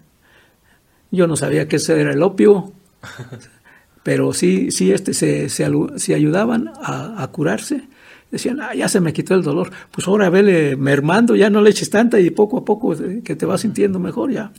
Yo 1.12 1.26
no 1.28 1.36
sabía 1.36 1.68
que 1.68 1.76
ese 1.76 2.00
era 2.00 2.12
el 2.12 2.22
opio, 2.22 2.72
pero 4.02 4.32
sí, 4.32 4.70
sí, 4.70 4.92
este, 4.92 5.14
se, 5.14 5.48
se, 5.48 5.70
se 5.96 6.14
ayudaban 6.14 6.68
a, 6.82 7.22
a 7.22 7.26
curarse. 7.28 7.88
Decían, 8.30 8.60
ah, 8.60 8.74
ya 8.74 8.88
se 8.88 9.00
me 9.00 9.12
quitó 9.12 9.34
el 9.34 9.42
dolor. 9.42 9.70
Pues 9.90 10.08
ahora 10.08 10.30
vele 10.30 10.76
mermando, 10.76 11.36
ya 11.36 11.48
no 11.48 11.60
le 11.60 11.70
eches 11.70 11.90
tanta 11.90 12.18
y 12.18 12.30
poco 12.30 12.58
a 12.58 12.64
poco 12.64 12.94
eh, 12.94 13.22
que 13.24 13.36
te 13.36 13.46
vas 13.46 13.60
sintiendo 13.60 13.98
mejor 13.98 14.32
ya. 14.32 14.52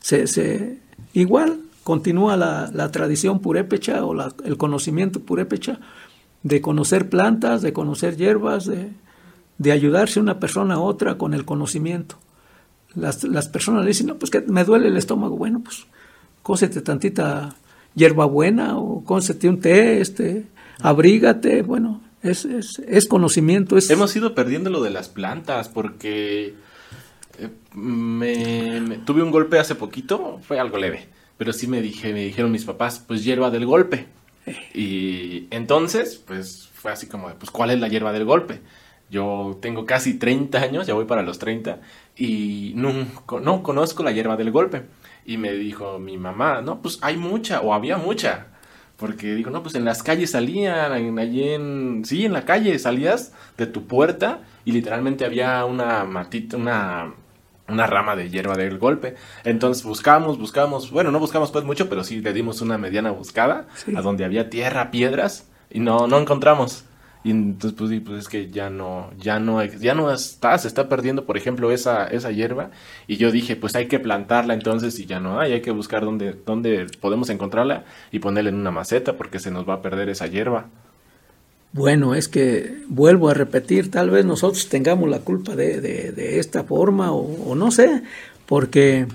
Se, 0.00 0.78
igual 1.12 1.60
continúa 1.82 2.36
la, 2.36 2.70
la 2.72 2.90
tradición 2.92 3.40
purépecha 3.40 4.04
o 4.04 4.14
el 4.44 4.56
conocimiento 4.56 5.20
purépecha 5.20 5.80
de 6.42 6.60
conocer 6.60 7.08
plantas, 7.08 7.62
de 7.62 7.72
conocer 7.72 8.16
hierbas, 8.16 8.66
de, 8.66 8.90
de 9.58 9.72
ayudarse 9.72 10.20
una 10.20 10.38
persona 10.38 10.74
a 10.74 10.78
otra 10.78 11.18
con 11.18 11.34
el 11.34 11.44
conocimiento. 11.44 12.16
Las, 12.94 13.24
las 13.24 13.48
personas 13.48 13.82
le 13.82 13.88
dicen, 13.88 14.06
no, 14.06 14.16
pues 14.16 14.30
que 14.30 14.40
me 14.42 14.64
duele 14.64 14.88
el 14.88 14.96
estómago. 14.96 15.36
Bueno, 15.36 15.60
pues 15.62 15.86
cósete 16.42 16.82
tantita 16.82 17.56
hierbabuena 17.94 18.78
o 18.78 19.02
cósete 19.04 19.48
un 19.48 19.60
té, 19.60 20.00
este, 20.00 20.46
abrígate. 20.80 21.62
Bueno, 21.62 22.00
es, 22.28 22.44
es, 22.44 22.78
es 22.86 23.06
conocimiento. 23.06 23.76
Es, 23.76 23.90
Hemos 23.90 24.14
ido 24.16 24.34
perdiendo 24.34 24.70
lo 24.70 24.82
de 24.82 24.90
las 24.90 25.08
plantas 25.08 25.68
porque 25.68 26.54
eh, 27.38 27.48
me, 27.74 28.80
me- 28.80 28.98
tuve 28.98 29.22
un 29.22 29.30
golpe 29.30 29.58
hace 29.58 29.74
poquito, 29.74 30.40
fue 30.46 30.58
algo 30.58 30.78
leve, 30.78 31.08
pero 31.38 31.52
sí 31.52 31.66
me 31.66 31.80
dije, 31.82 32.12
me 32.12 32.24
dijeron 32.24 32.50
mis 32.52 32.64
papás, 32.64 33.02
pues 33.06 33.24
hierba 33.24 33.50
del 33.50 33.66
golpe. 33.66 34.06
Y 34.74 35.46
entonces, 35.50 36.22
pues 36.26 36.68
fue 36.72 36.92
así 36.92 37.06
como, 37.06 37.28
de, 37.28 37.34
pues 37.34 37.50
¿cuál 37.50 37.70
es 37.70 37.80
la 37.80 37.88
hierba 37.88 38.12
del 38.12 38.24
golpe? 38.24 38.60
Yo 39.10 39.58
tengo 39.62 39.84
casi 39.86 40.14
30 40.14 40.58
años, 40.60 40.86
ya 40.86 40.94
voy 40.94 41.04
para 41.04 41.22
los 41.22 41.38
30, 41.38 41.80
y 42.16 42.72
no, 42.76 42.92
no 43.42 43.62
conozco 43.62 44.02
la 44.02 44.12
hierba 44.12 44.36
del 44.36 44.50
golpe. 44.50 44.82
Y 45.24 45.36
me 45.38 45.52
dijo 45.52 45.98
mi 45.98 46.16
mamá, 46.18 46.60
no, 46.62 46.80
pues 46.82 46.98
hay 47.02 47.16
mucha, 47.16 47.60
o 47.60 47.74
había 47.74 47.96
mucha. 47.98 48.46
Porque 48.96 49.34
digo, 49.34 49.50
no, 49.50 49.62
pues 49.62 49.74
en 49.74 49.84
las 49.84 50.02
calles 50.02 50.30
salían, 50.30 50.92
en, 50.94 51.18
allí 51.18 51.50
en, 51.50 52.02
sí, 52.06 52.24
en 52.24 52.32
la 52.32 52.44
calle 52.46 52.78
salías 52.78 53.32
de 53.58 53.66
tu 53.66 53.86
puerta 53.86 54.40
y 54.64 54.72
literalmente 54.72 55.24
había 55.26 55.64
una 55.66 56.04
matita, 56.04 56.56
una, 56.56 57.12
una 57.68 57.86
rama 57.86 58.16
de 58.16 58.30
hierba 58.30 58.56
del 58.56 58.78
golpe. 58.78 59.14
Entonces 59.44 59.84
buscamos, 59.84 60.38
buscamos, 60.38 60.90
bueno, 60.90 61.10
no 61.10 61.18
buscamos 61.18 61.50
pues 61.50 61.64
mucho, 61.64 61.90
pero 61.90 62.04
sí 62.04 62.20
le 62.22 62.32
dimos 62.32 62.62
una 62.62 62.78
mediana 62.78 63.10
buscada 63.10 63.66
Sí. 63.74 63.94
a 63.94 64.00
donde 64.00 64.24
había 64.24 64.48
tierra, 64.48 64.90
piedras 64.90 65.46
y 65.70 65.80
no, 65.80 66.06
no 66.06 66.18
encontramos. 66.18 66.84
Y 67.26 67.30
entonces 67.32 67.76
pues, 67.76 68.00
pues 68.04 68.18
es 68.20 68.28
que 68.28 68.50
ya 68.50 68.70
no, 68.70 69.10
ya 69.18 69.40
no, 69.40 69.64
ya 69.64 69.94
no 69.94 70.12
está, 70.12 70.56
se 70.58 70.68
está 70.68 70.88
perdiendo, 70.88 71.24
por 71.26 71.36
ejemplo, 71.36 71.72
esa, 71.72 72.06
esa 72.06 72.30
hierba. 72.30 72.70
Y 73.08 73.16
yo 73.16 73.30
dije, 73.32 73.56
pues 73.56 73.74
hay 73.74 73.88
que 73.88 73.98
plantarla 74.00 74.54
entonces 74.54 74.98
y 75.00 75.06
ya 75.06 75.18
no 75.20 75.40
hay, 75.40 75.52
hay 75.52 75.62
que 75.62 75.72
buscar 75.72 76.04
dónde, 76.04 76.34
dónde 76.46 76.86
podemos 77.00 77.28
encontrarla 77.30 77.84
y 78.12 78.20
ponerla 78.20 78.50
en 78.50 78.56
una 78.56 78.70
maceta 78.70 79.16
porque 79.16 79.38
se 79.40 79.50
nos 79.50 79.68
va 79.68 79.74
a 79.74 79.82
perder 79.82 80.08
esa 80.08 80.26
hierba. 80.28 80.66
Bueno, 81.72 82.14
es 82.14 82.28
que 82.28 82.84
vuelvo 82.88 83.28
a 83.28 83.34
repetir, 83.34 83.90
tal 83.90 84.08
vez 84.10 84.24
nosotros 84.24 84.68
tengamos 84.68 85.10
la 85.10 85.20
culpa 85.20 85.54
de, 85.54 85.80
de- 85.80 86.38
esta 86.38 86.64
forma 86.64 87.12
o 87.12 87.54
no 87.54 87.70
sé, 87.70 88.02
porque 88.46 89.06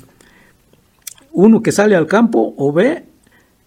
uno 1.32 1.62
que 1.62 1.72
sale 1.72 1.96
al 1.96 2.08
campo 2.08 2.54
o 2.58 2.72
ve, 2.74 3.06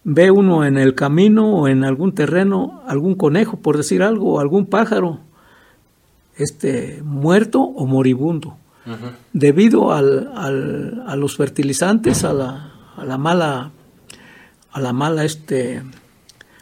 ve 0.05 0.29
uno 0.31 0.63
en 0.65 0.77
el 0.77 0.93
camino 0.95 1.51
o 1.51 1.67
en 1.67 1.83
algún 1.83 2.13
terreno 2.13 2.81
algún 2.87 3.15
conejo, 3.15 3.57
por 3.57 3.75
decir 3.75 4.01
algo, 4.03 4.35
o 4.35 4.39
algún 4.39 4.67
pájaro, 4.67 5.19
este, 6.37 7.01
muerto 7.03 7.61
o 7.61 7.85
moribundo, 7.85 8.57
debido 9.33 9.91
al, 9.93 10.31
al- 10.35 11.03
a 11.07 11.15
los 11.15 11.35
fertilizantes, 11.37 12.23
a 12.23 12.33
la, 12.33 12.71
a 12.95 13.03
la 13.05 13.17
mala, 13.17 13.71
a 14.71 14.79
la 14.79 14.93
mala, 14.93 15.23
este, 15.25 15.81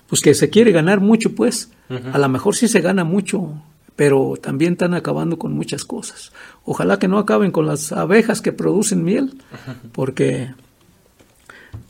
pues 0.08 0.22
que 0.22 0.34
se 0.34 0.50
quiere 0.50 0.72
ganar 0.72 1.02
mucho, 1.02 1.36
pues. 1.36 1.70
A 2.14 2.18
lo 2.18 2.30
mejor 2.30 2.56
sí 2.56 2.68
se 2.70 2.80
gana 2.82 3.04
mucho, 3.04 3.54
pero 3.98 4.36
también 4.42 4.74
están 4.74 4.94
acabando 4.94 5.38
con 5.38 5.52
muchas 5.54 5.84
cosas. 5.86 6.32
Ojalá 6.64 6.98
que 6.98 7.08
no 7.10 7.18
acaben 7.20 7.52
con 7.52 7.66
las 7.66 7.92
abejas 7.92 8.42
que 8.42 8.54
producen 8.54 9.04
miel, 9.04 9.34
porque 9.92 10.54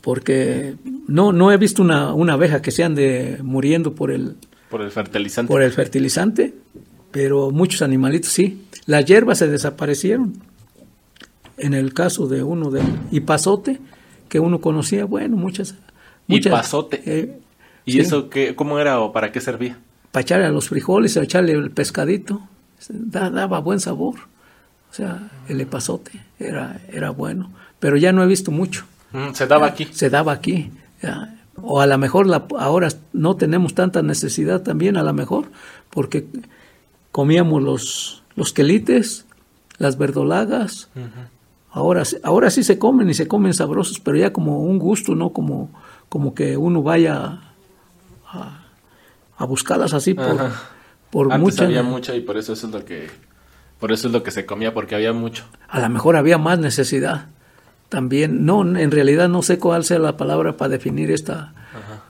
porque 0.04 0.74
no 1.08 1.32
no 1.32 1.50
he 1.50 1.56
visto 1.56 1.80
una, 1.82 2.12
una 2.12 2.34
abeja 2.34 2.60
que 2.62 2.70
se 2.70 2.84
ande 2.84 3.38
muriendo 3.42 3.94
por 3.94 4.10
el 4.10 4.36
Por 4.68 4.82
el 4.82 4.90
fertilizante. 4.90 5.50
por 5.50 5.62
el 5.62 5.72
fertilizante, 5.72 6.54
pero 7.10 7.50
muchos 7.50 7.80
animalitos 7.82 8.30
sí. 8.30 8.64
Las 8.86 9.06
hierbas 9.06 9.38
se 9.38 9.48
desaparecieron. 9.48 10.34
En 11.56 11.72
el 11.72 11.94
caso 11.94 12.26
de 12.26 12.42
uno 12.42 12.70
del 12.70 12.84
hipazote, 13.12 13.80
que 14.28 14.40
uno 14.40 14.60
conocía, 14.60 15.04
bueno, 15.04 15.36
muchas. 15.36 15.74
muchas 16.26 16.52
Hipazote. 16.52 17.02
eh, 17.06 17.38
¿Y 17.86 17.92
sí. 17.92 18.00
eso 18.00 18.28
qué, 18.28 18.54
cómo 18.54 18.78
era 18.78 19.00
o 19.00 19.12
para 19.12 19.32
qué 19.32 19.40
servía? 19.40 19.78
para 20.10 20.22
echarle 20.22 20.46
a 20.46 20.50
los 20.50 20.68
frijoles, 20.68 21.16
a 21.16 21.22
echarle 21.24 21.52
el 21.52 21.70
pescadito, 21.72 22.40
da- 22.88 23.30
daba 23.30 23.58
buen 23.60 23.80
sabor. 23.80 24.14
O 24.90 24.94
sea, 24.94 25.28
el 25.48 25.60
epazote 25.60 26.12
era, 26.38 26.80
era 26.92 27.10
bueno, 27.10 27.50
pero 27.80 27.96
ya 27.96 28.12
no 28.12 28.22
he 28.22 28.26
visto 28.28 28.52
mucho. 28.52 28.84
Se 29.32 29.46
daba 29.46 29.66
aquí. 29.66 29.88
Se 29.92 30.10
daba 30.10 30.32
aquí. 30.32 30.70
O 31.62 31.80
a 31.80 31.86
lo 31.86 31.98
mejor 31.98 32.26
la- 32.26 32.46
ahora 32.58 32.88
no 33.12 33.36
tenemos 33.36 33.74
tanta 33.74 34.02
necesidad 34.02 34.62
también, 34.62 34.96
a 34.96 35.02
lo 35.02 35.12
mejor, 35.12 35.46
porque 35.90 36.26
comíamos 37.12 37.62
los, 37.62 38.22
los 38.34 38.52
quelites, 38.52 39.24
las 39.78 39.96
verdolagas. 39.98 40.88
ahora, 41.70 42.04
sí- 42.04 42.16
ahora 42.24 42.50
sí 42.50 42.62
se 42.64 42.78
comen 42.78 43.08
y 43.10 43.14
se 43.14 43.28
comen 43.28 43.54
sabrosos, 43.54 44.00
pero 44.00 44.16
ya 44.16 44.32
como 44.32 44.60
un 44.60 44.78
gusto, 44.78 45.14
no 45.14 45.30
como, 45.30 45.70
como 46.08 46.34
que 46.34 46.56
uno 46.56 46.82
vaya 46.82 47.38
a, 48.32 48.64
a 49.36 49.44
buscarlas 49.44 49.92
así 49.94 50.14
por, 50.14 50.24
Ajá. 50.40 50.52
por 51.10 51.32
Antes 51.32 51.40
mucha. 51.54 51.64
había 51.64 51.82
mucho 51.82 52.14
y 52.14 52.20
por 52.20 52.36
eso, 52.36 52.52
eso 52.52 52.66
es 52.66 52.72
lo 52.72 52.84
que 52.84 53.08
por 53.78 53.92
eso 53.92 54.06
es 54.08 54.12
lo 54.12 54.22
que 54.22 54.30
se 54.30 54.46
comía 54.46 54.72
porque 54.72 54.94
había 54.94 55.12
mucho. 55.12 55.44
A 55.68 55.78
lo 55.80 55.88
mejor 55.90 56.16
había 56.16 56.38
más 56.38 56.58
necesidad. 56.58 57.26
También, 57.94 58.44
no, 58.44 58.62
en 58.76 58.90
realidad 58.90 59.28
no 59.28 59.42
sé 59.42 59.60
cuál 59.60 59.84
sea 59.84 60.00
la 60.00 60.16
palabra 60.16 60.56
para 60.56 60.70
definir 60.70 61.12
esta, 61.12 61.52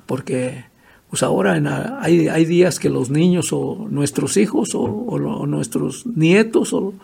porque 0.07 0.65
pues 1.11 1.23
ahora 1.23 1.59
en 1.59 1.67
hay, 1.67 2.29
hay 2.29 2.47
días 2.47 2.79
que 2.79 2.89
los 2.89 3.11
niños 3.11 3.53
o 3.53 3.87
nuestros 3.91 4.39
hijos 4.39 4.75
o, 4.75 4.81
o 4.83 5.19
lo- 5.19 5.37
o 5.41 5.47
nuestros 5.47 6.07
nietos 6.07 6.73
o 6.73 6.95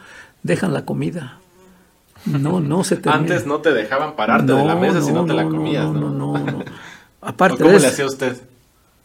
dejan 0.42 0.72
la 0.72 0.86
comida. 0.86 1.38
No, 2.24 2.60
no 2.60 2.82
se 2.84 2.96
termina. 2.96 3.20
Antes 3.20 3.46
no 3.46 3.58
te 3.58 3.74
dejaban 3.74 4.16
pararte 4.16 4.52
de 4.54 4.64
la 4.64 4.74
mesa 4.76 5.02
si 5.02 5.12
no 5.12 5.26
te 5.26 5.34
la 5.34 5.44
comías, 5.44 5.84
¿no? 5.92 6.08
No, 6.08 6.10
no, 6.10 6.38
no. 6.38 6.58
¿O 7.20 7.26
Aparte 7.26 7.58
¿Cómo 7.62 7.74
de 7.74 7.80
le 7.80 7.86
hacía 7.88 8.06
usted? 8.06 8.34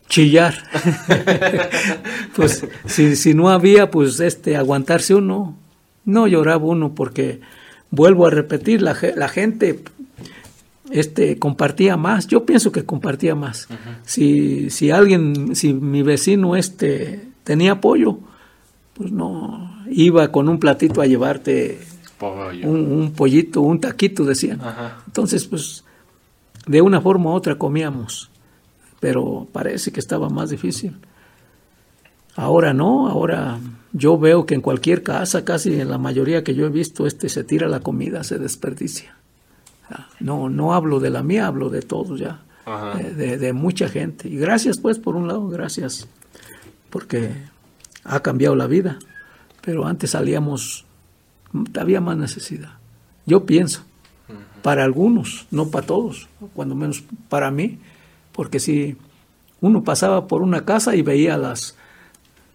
chillar. 0.07 0.53
pues 2.35 2.65
si, 2.85 3.15
si 3.17 3.33
no 3.33 3.49
había, 3.49 3.91
pues 3.91 4.19
este, 4.21 4.55
aguantarse 4.55 5.15
uno. 5.15 5.57
No 6.05 6.27
lloraba 6.27 6.63
uno 6.63 6.93
porque, 6.93 7.41
vuelvo 7.95 8.27
a 8.27 8.29
repetir, 8.29 8.81
la, 8.81 8.93
ge- 8.95 9.13
la 9.15 9.27
gente 9.27 9.79
este, 10.91 11.39
compartía 11.39 11.97
más. 11.97 12.27
Yo 12.27 12.45
pienso 12.45 12.71
que 12.71 12.83
compartía 12.85 13.35
más. 13.35 13.67
si, 14.03 14.69
si 14.69 14.91
alguien, 14.91 15.55
si 15.55 15.73
mi 15.73 16.03
vecino 16.03 16.55
este, 16.55 17.27
tenía 17.43 17.73
apoyo, 17.73 18.19
pues 18.93 19.11
no, 19.11 19.83
iba 19.89 20.31
con 20.31 20.47
un 20.49 20.59
platito 20.59 21.01
a 21.01 21.05
llevarte 21.05 21.79
Pollo. 22.17 22.69
un, 22.69 22.91
un 22.91 23.11
pollito, 23.13 23.61
un 23.61 23.79
taquito, 23.79 24.23
decían. 24.23 24.61
Ajá. 24.61 25.01
Entonces, 25.05 25.45
pues, 25.45 25.83
de 26.67 26.81
una 26.81 27.01
forma 27.01 27.31
u 27.31 27.33
otra 27.33 27.57
comíamos, 27.57 28.29
pero 28.99 29.47
parece 29.51 29.91
que 29.91 29.99
estaba 29.99 30.29
más 30.29 30.49
difícil. 30.49 30.95
Ahora 32.37 32.73
no, 32.73 33.07
ahora 33.07 33.59
yo 33.97 34.17
veo 34.17 34.45
que 34.45 34.55
en 34.55 34.61
cualquier 34.61 35.03
casa, 35.03 35.45
casi 35.45 35.79
en 35.79 35.89
la 35.89 35.97
mayoría 35.97 36.43
que 36.43 36.53
yo 36.53 36.65
he 36.65 36.69
visto, 36.69 37.07
este 37.07 37.29
se 37.29 37.45
tira 37.45 37.69
la 37.69 37.79
comida, 37.79 38.25
se 38.25 38.37
desperdicia. 38.37 39.15
Ah, 39.89 40.07
No, 40.19 40.49
no 40.49 40.73
hablo 40.73 40.99
de 40.99 41.09
la 41.09 41.23
mía, 41.23 41.47
hablo 41.47 41.69
de 41.69 41.81
todos 41.81 42.19
ya, 42.19 42.41
eh, 42.99 43.13
de, 43.15 43.37
de 43.37 43.53
mucha 43.53 43.87
gente. 43.87 44.27
Y 44.27 44.35
gracias, 44.35 44.79
pues, 44.79 44.99
por 44.99 45.15
un 45.15 45.29
lado, 45.29 45.47
gracias, 45.47 46.09
porque 46.89 47.31
ha 48.03 48.19
cambiado 48.19 48.57
la 48.57 48.67
vida. 48.67 48.99
Pero 49.61 49.87
antes 49.87 50.11
salíamos, 50.11 50.83
había 51.79 52.01
más 52.01 52.17
necesidad. 52.17 52.73
Yo 53.25 53.45
pienso, 53.45 53.85
para 54.61 54.83
algunos, 54.83 55.47
no 55.51 55.69
para 55.69 55.87
todos, 55.87 56.27
cuando 56.53 56.75
menos 56.75 57.01
para 57.29 57.49
mí, 57.49 57.79
porque 58.33 58.59
si 58.59 58.97
uno 59.61 59.85
pasaba 59.85 60.27
por 60.27 60.41
una 60.41 60.65
casa 60.65 60.97
y 60.97 61.01
veía 61.01 61.37
las, 61.37 61.77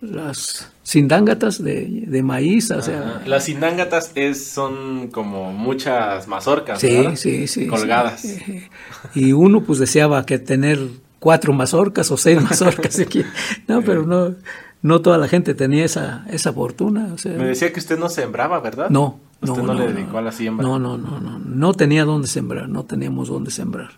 las 0.01 0.71
cindángatas 0.85 1.63
de, 1.63 2.05
de 2.07 2.23
maíz, 2.23 2.71
o 2.71 2.81
sea, 2.83 3.01
Ajá. 3.01 3.23
Las 3.27 3.49
indángatas 3.49 4.13
es, 4.15 4.47
son 4.47 5.09
como 5.09 5.53
muchas 5.53 6.27
mazorcas, 6.27 6.81
Sí, 6.81 6.97
¿verdad? 6.97 7.17
sí, 7.17 7.47
sí. 7.47 7.67
Colgadas. 7.67 8.21
sí. 8.21 8.63
Y 9.15 9.33
uno 9.33 9.63
pues 9.63 9.79
deseaba 9.79 10.25
que 10.27 10.39
tener 10.39 10.79
cuatro 11.19 11.53
mazorcas 11.53 12.11
o 12.11 12.17
seis 12.17 12.41
mazorcas. 12.43 12.99
aquí. 12.99 13.25
No, 13.69 13.83
pero 13.83 14.05
no, 14.07 14.35
no 14.83 15.01
toda 15.03 15.19
la 15.19 15.29
gente 15.29 15.55
tenía 15.55 15.85
esa, 15.85 16.25
esa 16.31 16.53
fortuna. 16.53 17.11
o 17.13 17.19
sea, 17.19 17.33
Me 17.33 17.45
decía 17.45 17.73
que 17.73 17.81
usted 17.81 17.99
no 17.99 18.09
sembraba, 18.09 18.61
¿verdad? 18.61 18.89
no, 18.91 19.21
no, 19.43 19.53
Usted 19.53 19.65
no, 19.65 19.75
le 19.75 19.93
dedicó 19.93 20.19
a 20.19 20.23
la 20.23 20.33
siembra. 20.33 20.67
No, 20.67 20.79
no, 20.79 20.97
no, 20.99 21.21
no. 21.21 21.39
No 21.39 21.75
tenía 21.75 22.05
dónde 22.05 22.27
sembrar, 22.29 22.69
no 22.69 22.85
teníamos 22.85 23.29
dónde 23.29 23.51
sembrar. 23.51 23.93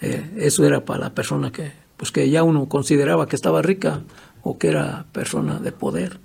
Eh, 0.00 0.30
eso 0.36 0.64
era 0.64 0.84
para 0.84 1.00
la 1.00 1.10
persona 1.14 1.50
que, 1.50 1.72
pues 1.96 2.12
que 2.12 2.30
ya 2.30 2.44
uno 2.44 2.68
consideraba 2.68 3.26
que 3.26 3.34
estaba 3.34 3.60
rica 3.62 4.02
o 4.42 4.58
que 4.58 4.68
era 4.68 5.04
persona 5.12 5.58
de 5.58 5.72
poder. 5.72 6.18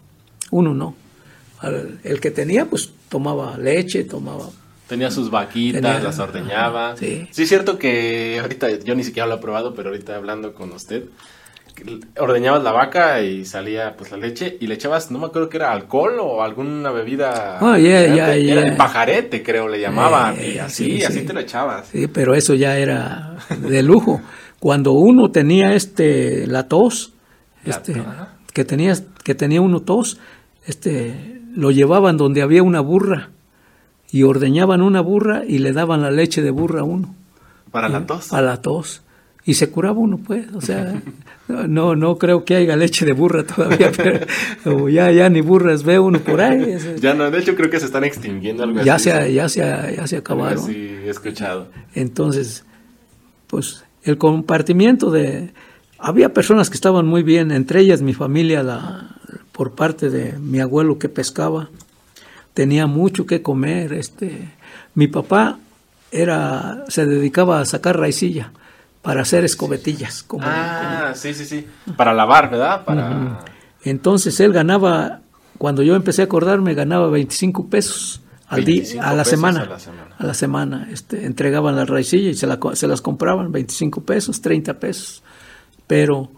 Uno 0.51 0.73
no. 0.73 0.95
Al- 1.59 1.99
el 2.03 2.19
que 2.19 2.31
tenía, 2.31 2.65
pues 2.65 2.91
tomaba 3.09 3.57
leche, 3.57 4.03
tomaba 4.03 4.49
Tenía 4.87 5.09
sus 5.09 5.31
vaquitas, 5.31 5.81
Tenía- 5.81 5.99
las 6.01 6.19
ordeñaba. 6.19 6.95
Sí. 6.97 7.27
es 7.35 7.49
cierto 7.49 7.79
que 7.79 8.37
ahorita, 8.41 8.69
yo 8.83 8.93
ni 8.95 9.03
siquiera 9.03 9.27
lo 9.27 9.35
he 9.35 9.39
probado, 9.39 9.73
pero 9.73 9.89
ahorita 9.89 10.15
hablando 10.15 10.53
con 10.53 10.71
usted, 10.73 11.05
ordeñabas 12.19 12.63
la 12.63 12.71
vaca 12.71 13.21
y 13.21 13.45
salía 13.45 13.95
pues 13.97 14.11
la 14.11 14.17
leche 14.17 14.57
y 14.59 14.67
le 14.67 14.75
echabas, 14.75 15.09
no 15.09 15.19
me 15.19 15.25
acuerdo 15.25 15.49
que 15.49 15.57
era 15.57 15.71
alcohol 15.71 16.17
o 16.19 16.43
alguna 16.43 16.91
bebida. 16.91 17.57
Ah, 17.59 17.77
ya, 17.79 18.05
ya, 18.13 18.35
Era 18.35 18.61
ya. 18.61 18.67
el 18.67 18.75
pajarete, 18.77 19.41
creo, 19.41 19.67
le 19.67 19.79
llamaban. 19.79 20.37
Eh, 20.37 20.53
y 20.55 20.57
así, 20.59 20.97
sí, 20.99 21.03
así 21.03 21.19
sí. 21.19 21.25
te 21.25 21.33
lo 21.33 21.39
echabas. 21.39 21.87
Sí, 21.91 22.07
pero 22.07 22.35
eso 22.35 22.53
ya 22.53 22.77
era 22.77 23.37
de 23.57 23.81
lujo. 23.81 24.21
Cuando 24.59 24.91
uno 24.93 25.31
tenía 25.31 25.73
este 25.73 26.45
la 26.47 26.67
tos, 26.67 27.12
este, 27.65 28.03
que 28.53 28.65
tenía 28.65 28.95
que 29.23 29.35
tenía 29.35 29.61
uno 29.61 29.81
tos, 29.81 30.19
este 30.65 31.41
lo 31.55 31.71
llevaban 31.71 32.17
donde 32.17 32.41
había 32.41 32.63
una 32.63 32.79
burra 32.81 33.29
y 34.11 34.23
ordeñaban 34.23 34.81
una 34.81 35.01
burra 35.01 35.43
y 35.47 35.59
le 35.59 35.71
daban 35.73 36.01
la 36.01 36.11
leche 36.11 36.41
de 36.41 36.51
burra 36.51 36.81
a 36.81 36.83
uno 36.83 37.15
Para 37.71 37.89
la 37.89 38.05
tos. 38.05 38.33
a 38.33 38.41
la 38.41 38.61
tos 38.61 39.01
y 39.45 39.55
se 39.55 39.69
curaba 39.69 39.99
uno 39.99 40.17
pues, 40.19 40.45
o 40.53 40.61
sea, 40.61 41.01
no 41.67 41.95
no 41.95 42.17
creo 42.17 42.45
que 42.45 42.55
haya 42.55 42.75
leche 42.75 43.05
de 43.05 43.11
burra 43.13 43.43
todavía, 43.43 43.91
pero 44.63 44.87
ya 44.89 45.11
ya 45.11 45.29
ni 45.29 45.41
burras 45.41 45.83
ve 45.83 45.99
uno 45.99 46.19
por 46.19 46.39
ahí, 46.41 46.77
Ya 46.99 47.13
no, 47.13 47.29
de 47.29 47.39
hecho 47.39 47.55
creo 47.55 47.69
que 47.69 47.79
se 47.79 47.85
están 47.87 48.03
extinguiendo 48.03 48.63
algo 48.63 48.81
ya 48.83 48.95
así. 48.95 49.09
se 49.09 49.33
ya 49.33 49.49
se 49.49 49.59
ya 49.59 50.07
se 50.07 50.17
acabaron. 50.17 50.59
así 50.63 50.75
he 51.05 51.09
escuchado. 51.09 51.67
Entonces, 51.93 52.63
pues 53.47 53.83
el 54.03 54.17
compartimiento 54.17 55.11
de... 55.11 55.53
Había 56.05 56.33
personas 56.33 56.69
que 56.69 56.75
estaban 56.75 57.05
muy 57.05 57.23
bien, 57.23 57.51
entre 57.51 57.79
ellas 57.79 58.01
mi 58.01 58.13
familia, 58.13 58.61
la, 58.61 59.15
por 59.53 59.71
parte 59.71 60.09
de 60.09 60.37
mi 60.37 60.59
abuelo 60.59 60.99
que 60.99 61.07
pescaba, 61.07 61.69
tenía 62.53 62.87
mucho 62.87 63.25
que 63.25 63.41
comer. 63.41 63.93
Este, 63.93 64.49
mi 64.95 65.07
papá 65.07 65.59
era, 66.11 66.83
se 66.89 67.05
dedicaba 67.05 67.61
a 67.61 67.65
sacar 67.65 67.97
raicilla 67.97 68.51
para 69.01 69.21
hacer 69.21 69.45
escobetillas. 69.45 70.23
Como, 70.23 70.43
Ah, 70.45 71.13
sí, 71.15 71.33
sí, 71.33 71.45
sí. 71.45 71.65
Para 71.95 72.13
lavar, 72.13 72.51
¿verdad? 72.51 72.83
Para... 72.83 73.39
Entonces 73.83 74.37
él 74.41 74.51
ganaba, 74.51 75.21
cuando 75.57 75.83
yo 75.83 75.95
empecé 75.95 76.21
a 76.21 76.25
acordarme, 76.25 76.73
ganaba 76.73 77.07
25 77.09 77.67
pesos 77.69 78.21
al 78.47 78.65
día, 78.65 78.81
25 78.81 79.05
a 79.05 79.13
la 79.13 79.23
semana. 79.23 79.61
a 79.61 79.65
la 79.65 79.79
semana. 79.79 80.15
A 80.17 80.25
la 80.25 80.33
semana. 80.33 80.89
Este, 80.91 81.25
entregaban 81.25 81.77
la 81.77 81.85
raicilla 81.85 82.29
y 82.29 82.33
se, 82.33 82.45
la 82.45 82.59
se 82.73 82.87
las 82.87 83.01
compraban, 83.01 83.53
25 83.53 84.01
pesos, 84.01 84.41
30 84.41 84.73
pesos. 84.79 85.23
Pero 85.87 86.29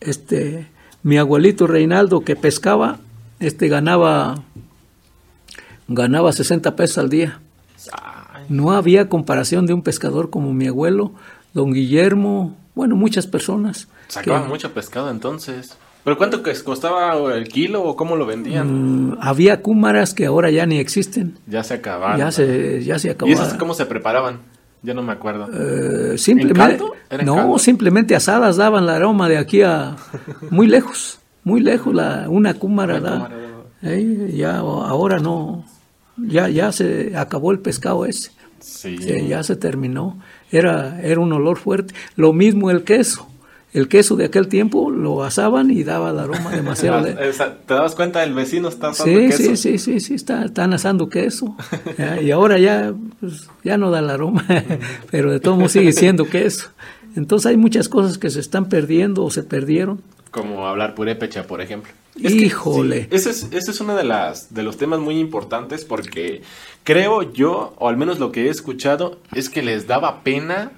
este, 0.00 0.68
mi 1.02 1.18
abuelito 1.18 1.66
Reinaldo 1.66 2.20
que 2.20 2.36
pescaba, 2.36 2.98
este, 3.40 3.68
ganaba, 3.68 4.42
ganaba 5.88 6.32
60 6.32 6.74
pesos 6.76 6.98
al 6.98 7.10
día. 7.10 7.40
No 8.48 8.72
había 8.72 9.08
comparación 9.08 9.66
de 9.66 9.72
un 9.74 9.82
pescador 9.82 10.30
como 10.30 10.52
mi 10.52 10.66
abuelo, 10.68 11.12
don 11.54 11.72
Guillermo, 11.72 12.56
bueno, 12.74 12.96
muchas 12.96 13.26
personas. 13.26 13.88
sacaban 14.08 14.42
que- 14.44 14.48
mucho 14.48 14.72
pescado 14.74 15.10
entonces. 15.10 15.76
¿Pero 16.04 16.18
cuánto 16.18 16.42
costaba 16.64 17.14
el 17.36 17.46
kilo 17.46 17.84
o 17.84 17.94
cómo 17.94 18.16
lo 18.16 18.26
vendían? 18.26 19.10
Mm, 19.12 19.18
había 19.20 19.62
cúmaras 19.62 20.14
que 20.14 20.26
ahora 20.26 20.50
ya 20.50 20.66
ni 20.66 20.78
existen. 20.78 21.38
Ya 21.46 21.62
se 21.62 21.74
acabaron. 21.74 22.18
ya 22.18 22.32
se 22.32 22.82
ya 22.82 22.98
se 22.98 23.08
¿Y 23.08 23.10
acabaron. 23.12 23.40
esas 23.40 23.54
cómo 23.56 23.72
se 23.74 23.86
preparaban? 23.86 24.40
Ya 24.82 24.94
no 24.94 25.02
me 25.02 25.12
acuerdo. 25.12 25.48
Eh, 25.52 26.18
simplemente 26.18 26.82
no, 27.24 27.36
caldo? 27.36 27.58
simplemente 27.58 28.16
asadas 28.16 28.56
daban 28.56 28.86
la 28.86 28.96
aroma 28.96 29.28
de 29.28 29.38
aquí 29.38 29.62
a 29.62 29.96
muy 30.50 30.66
lejos, 30.66 31.20
muy 31.44 31.60
lejos 31.60 31.94
la 31.94 32.26
una 32.28 32.54
cúmara 32.54 33.30
Eh, 33.82 34.32
ya 34.34 34.58
ahora 34.58 35.18
no 35.18 35.64
ya 36.16 36.48
ya 36.48 36.72
se 36.72 37.16
acabó 37.16 37.52
el 37.52 37.60
pescado 37.60 38.06
ese. 38.06 38.32
Sí. 38.60 38.96
Eh, 39.00 39.26
ya 39.28 39.42
se 39.42 39.56
terminó. 39.56 40.20
Era 40.50 41.00
era 41.00 41.20
un 41.20 41.32
olor 41.32 41.58
fuerte. 41.58 41.94
Lo 42.16 42.32
mismo 42.32 42.70
el 42.70 42.82
queso. 42.82 43.28
El 43.72 43.88
queso 43.88 44.16
de 44.16 44.26
aquel 44.26 44.48
tiempo 44.48 44.90
lo 44.90 45.24
asaban 45.24 45.70
y 45.70 45.82
daba 45.82 46.10
el 46.10 46.18
aroma 46.18 46.50
demasiado. 46.54 47.02
De- 47.04 47.14
¿Te 47.14 47.74
dabas 47.74 47.94
cuenta? 47.94 48.22
El 48.22 48.34
vecino 48.34 48.68
está 48.68 48.88
asando 48.90 49.18
Sí, 49.20 49.26
queso. 49.28 49.42
sí, 49.42 49.56
sí, 49.56 49.78
sí, 49.78 50.00
sí, 50.00 50.14
está, 50.14 50.44
están 50.44 50.72
asando 50.74 51.08
queso. 51.08 51.56
Y 52.22 52.30
ahora 52.30 52.58
ya, 52.58 52.92
pues, 53.20 53.48
ya 53.64 53.78
no 53.78 53.90
da 53.90 54.00
el 54.00 54.10
aroma, 54.10 54.44
pero 55.10 55.32
de 55.32 55.40
todo 55.40 55.56
modo 55.56 55.68
sigue 55.68 55.92
siendo 55.92 56.28
queso. 56.28 56.68
Entonces 57.16 57.46
hay 57.46 57.56
muchas 57.56 57.88
cosas 57.88 58.18
que 58.18 58.30
se 58.30 58.40
están 58.40 58.68
perdiendo 58.68 59.24
o 59.24 59.30
se 59.30 59.42
perdieron. 59.42 60.00
Como 60.30 60.66
hablar 60.66 60.94
purépecha, 60.94 61.46
por 61.46 61.60
ejemplo. 61.60 61.92
Híjole. 62.16 63.02
sí, 63.04 63.08
ese 63.10 63.30
es, 63.30 63.42
ese 63.52 63.70
es 63.70 63.80
uno 63.80 63.94
de, 63.96 64.04
las, 64.04 64.52
de 64.54 64.62
los 64.62 64.76
temas 64.76 65.00
muy 65.00 65.18
importantes 65.18 65.84
porque 65.86 66.42
creo 66.84 67.22
yo, 67.32 67.74
o 67.78 67.88
al 67.88 67.96
menos 67.96 68.18
lo 68.18 68.32
que 68.32 68.46
he 68.46 68.50
escuchado, 68.50 69.18
es 69.34 69.48
que 69.48 69.62
les 69.62 69.86
daba 69.86 70.22
pena 70.22 70.72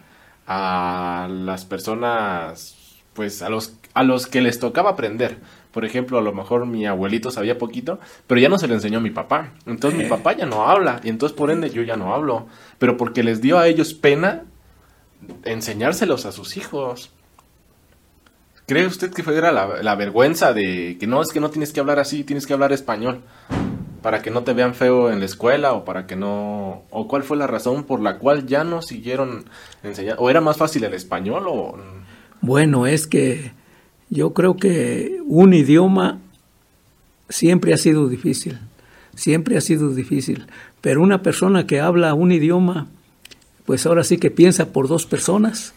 a 0.46 1.28
las 1.30 1.64
personas, 1.64 2.76
pues 3.14 3.40
a 3.42 3.48
los, 3.48 3.74
a 3.94 4.02
los 4.02 4.26
que 4.26 4.42
les 4.42 4.58
tocaba 4.58 4.90
aprender. 4.90 5.38
Por 5.72 5.84
ejemplo, 5.84 6.18
a 6.18 6.22
lo 6.22 6.32
mejor 6.32 6.66
mi 6.66 6.86
abuelito 6.86 7.30
sabía 7.30 7.58
poquito, 7.58 7.98
pero 8.26 8.40
ya 8.40 8.48
no 8.48 8.58
se 8.58 8.68
le 8.68 8.74
enseñó 8.74 8.98
a 8.98 9.02
mi 9.02 9.10
papá. 9.10 9.52
Entonces 9.66 9.98
mi 9.98 10.08
papá 10.08 10.34
ya 10.34 10.46
no 10.46 10.68
habla, 10.68 11.00
y 11.02 11.08
entonces 11.08 11.36
por 11.36 11.50
ende 11.50 11.70
yo 11.70 11.82
ya 11.82 11.96
no 11.96 12.14
hablo. 12.14 12.46
Pero 12.78 12.96
porque 12.96 13.22
les 13.22 13.40
dio 13.40 13.58
a 13.58 13.66
ellos 13.66 13.94
pena 13.94 14.44
enseñárselos 15.44 16.26
a 16.26 16.32
sus 16.32 16.56
hijos. 16.56 17.10
¿Cree 18.66 18.86
usted 18.86 19.12
que 19.12 19.22
fuera 19.22 19.52
la, 19.52 19.82
la 19.82 19.94
vergüenza 19.94 20.52
de 20.52 20.96
que 20.98 21.06
no, 21.06 21.20
es 21.20 21.30
que 21.30 21.40
no 21.40 21.50
tienes 21.50 21.72
que 21.72 21.80
hablar 21.80 21.98
así, 21.98 22.24
tienes 22.24 22.46
que 22.46 22.52
hablar 22.52 22.72
español? 22.72 23.22
Para 24.00 24.22
que 24.22 24.30
no 24.30 24.44
te 24.44 24.52
vean 24.52 24.74
feo 24.74 25.10
en 25.10 25.18
la 25.18 25.24
escuela 25.24 25.72
o 25.72 25.84
para 25.84 26.06
que 26.06 26.14
no... 26.14 26.82
¿O 26.90 27.08
cuál 27.08 27.24
fue 27.24 27.36
la 27.36 27.46
razón 27.46 27.84
por 27.84 28.00
la 28.00 28.18
cual 28.18 28.46
ya 28.46 28.62
no 28.62 28.80
siguieron 28.80 29.46
enseñando? 29.82 30.22
¿O 30.22 30.30
era 30.30 30.40
más 30.40 30.56
fácil 30.56 30.84
el 30.84 30.94
español 30.94 31.44
o...? 31.48 31.76
Bueno, 32.46 32.86
es 32.86 33.06
que 33.06 33.52
yo 34.10 34.34
creo 34.34 34.58
que 34.58 35.18
un 35.24 35.54
idioma 35.54 36.18
siempre 37.30 37.72
ha 37.72 37.78
sido 37.78 38.06
difícil, 38.06 38.58
siempre 39.14 39.56
ha 39.56 39.62
sido 39.62 39.94
difícil, 39.94 40.44
pero 40.82 41.02
una 41.02 41.22
persona 41.22 41.66
que 41.66 41.80
habla 41.80 42.12
un 42.12 42.32
idioma, 42.32 42.88
pues 43.64 43.86
ahora 43.86 44.04
sí 44.04 44.18
que 44.18 44.30
piensa 44.30 44.74
por 44.74 44.88
dos 44.88 45.06
personas, 45.06 45.72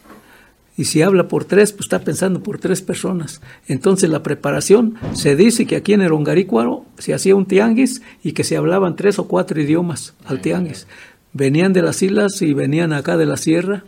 y 0.76 0.84
si 0.84 1.02
habla 1.02 1.30
por 1.30 1.46
tres, 1.46 1.72
pues 1.72 1.86
está 1.86 2.00
pensando 2.00 2.44
por 2.44 2.60
tres 2.60 2.82
personas. 2.82 3.40
Entonces 3.70 4.10
la 4.10 4.22
preparación, 4.22 4.96
se 5.14 5.38
dice 5.38 5.68
que 5.68 5.78
aquí 5.78 5.94
en 5.94 6.02
el 6.02 6.12
Ongarícuaro 6.12 6.84
se 6.98 7.14
hacía 7.14 7.34
un 7.38 7.46
tianguis 7.46 8.02
y 8.24 8.34
que 8.34 8.44
se 8.44 8.58
hablaban 8.58 8.98
tres 8.98 9.20
o 9.20 9.30
cuatro 9.30 9.62
idiomas 9.62 10.16
al 10.26 10.42
tianguis. 10.42 10.86
Venían 11.32 11.72
de 11.72 11.82
las 11.82 12.04
islas 12.04 12.42
y 12.42 12.54
venían 12.54 12.92
acá 12.92 13.16
de 13.16 13.26
la 13.26 13.38
sierra 13.38 13.86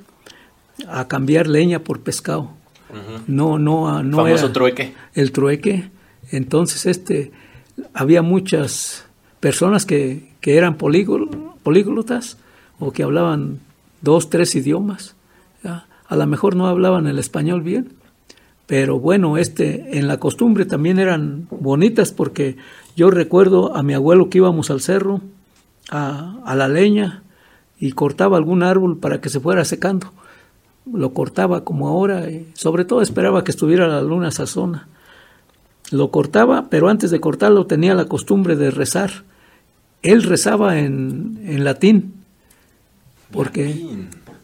a 0.88 1.10
cambiar 1.10 1.48
leña 1.48 1.80
por 1.80 2.00
pescado. 2.00 2.58
No, 3.28 3.60
no, 3.60 4.04
no 4.04 4.18
famoso 4.18 4.46
era 4.46 4.54
trueque. 4.54 4.94
el 5.14 5.32
trueque. 5.32 5.92
Entonces, 6.32 6.86
este, 6.86 7.32
había 7.94 8.22
muchas, 8.22 9.06
personas 9.40 9.86
que, 9.86 10.30
que 10.42 10.58
eran 10.58 10.76
políglotas 10.76 12.38
o 12.78 12.92
que 12.92 13.04
hablaban 13.04 13.60
dos, 14.02 14.30
tres 14.30 14.56
idiomas. 14.56 15.16
A 15.64 16.16
lo 16.16 16.26
mejor 16.26 16.56
no 16.56 16.68
hablaban 16.68 17.06
el 17.06 17.20
español 17.20 17.62
bien, 17.62 17.94
pero 18.66 19.00
bueno, 19.00 19.38
este, 19.38 20.00
en 20.00 20.08
la 20.08 20.18
costumbre 20.18 20.66
también 20.66 20.98
eran 20.98 21.48
bonitas 21.52 22.12
porque 22.12 22.58
yo 22.96 23.12
recuerdo 23.12 23.76
a 23.76 23.84
mi 23.84 23.94
abuelo 23.94 24.30
que 24.30 24.40
íbamos 24.40 24.72
al 24.72 24.82
cerro, 24.82 25.22
a, 25.92 26.40
a 26.46 26.56
la 26.56 26.68
leña, 26.68 27.22
y 27.80 27.92
cortaba 27.92 28.38
algún 28.38 28.64
árbol 28.64 28.98
para 28.98 29.22
que 29.22 29.30
se 29.30 29.40
fuera 29.40 29.64
secando. 29.66 30.12
Lo 30.92 31.14
cortaba 31.14 31.64
como 31.64 31.88
ahora, 31.88 32.30
y 32.30 32.48
sobre 32.54 32.86
todo 32.86 33.02
esperaba 33.02 33.44
que 33.44 33.52
estuviera 33.52 33.88
la 33.88 34.02
luna 34.02 34.32
sazona. 34.32 34.88
Lo 35.92 36.12
cortaba, 36.12 36.70
pero 36.70 36.90
antes 36.90 37.12
de 37.12 37.20
cortarlo 37.20 37.66
tenía 37.66 37.94
la 37.94 38.06
costumbre 38.06 38.56
de 38.56 38.72
rezar. 38.72 39.24
Él 40.02 40.24
rezaba 40.24 40.80
en, 40.80 41.42
en 41.46 41.64
latín, 41.64 42.14
porque, 43.32 43.86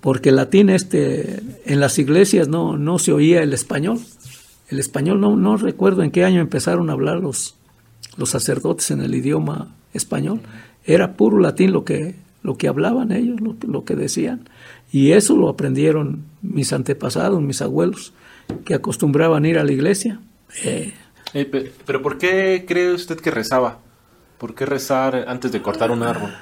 porque 0.02 0.32
latín 0.32 0.69
este, 0.69 1.41
en 1.65 1.80
las 1.80 1.98
iglesias 1.98 2.48
no, 2.48 2.78
no 2.78 3.00
se 3.00 3.13
oía 3.13 3.41
el 3.41 3.54
español. 3.54 4.00
El 4.69 4.80
español 4.80 5.21
no, 5.21 5.36
no 5.36 5.58
recuerdo 5.58 6.04
en 6.04 6.12
qué 6.12 6.24
año 6.24 6.41
empezaron 6.41 6.89
a 6.89 6.93
hablar 6.93 7.19
los, 7.19 7.56
los 8.17 8.30
sacerdotes 8.30 8.91
en 8.91 9.02
el 9.02 9.13
idioma 9.15 9.76
español. 9.93 10.41
Era 10.84 11.13
puro 11.13 11.39
latín 11.39 11.71
lo 11.71 11.86
que, 11.86 12.15
lo 12.43 12.58
que 12.58 12.67
hablaban 12.67 13.12
ellos, 13.12 13.41
lo, 13.41 13.56
lo, 13.67 13.86
que 13.86 13.95
decían. 13.95 14.48
Y 14.95 15.12
eso 15.12 15.36
lo 15.36 15.49
aprendieron 15.49 16.23
mis 16.41 16.71
antepasados, 16.71 17.41
mis 17.41 17.62
abuelos, 17.62 18.13
que 18.63 18.73
acostumbraban 18.73 19.45
ir 19.45 19.60
a 19.60 19.65
la 19.65 19.73
iglesia. 19.73 20.21
Eh, 20.63 20.93
eh, 21.34 21.71
pero 21.86 22.01
¿por 22.01 22.17
qué 22.17 22.63
cree 22.65 22.93
usted 22.93 23.19
que 23.19 23.29
rezaba? 23.29 23.79
¿Por 24.38 24.55
qué 24.55 24.65
rezar 24.65 25.25
antes 25.27 25.51
de 25.51 25.62
cortar 25.62 25.91
un 25.91 26.01
árbol? 26.01 26.34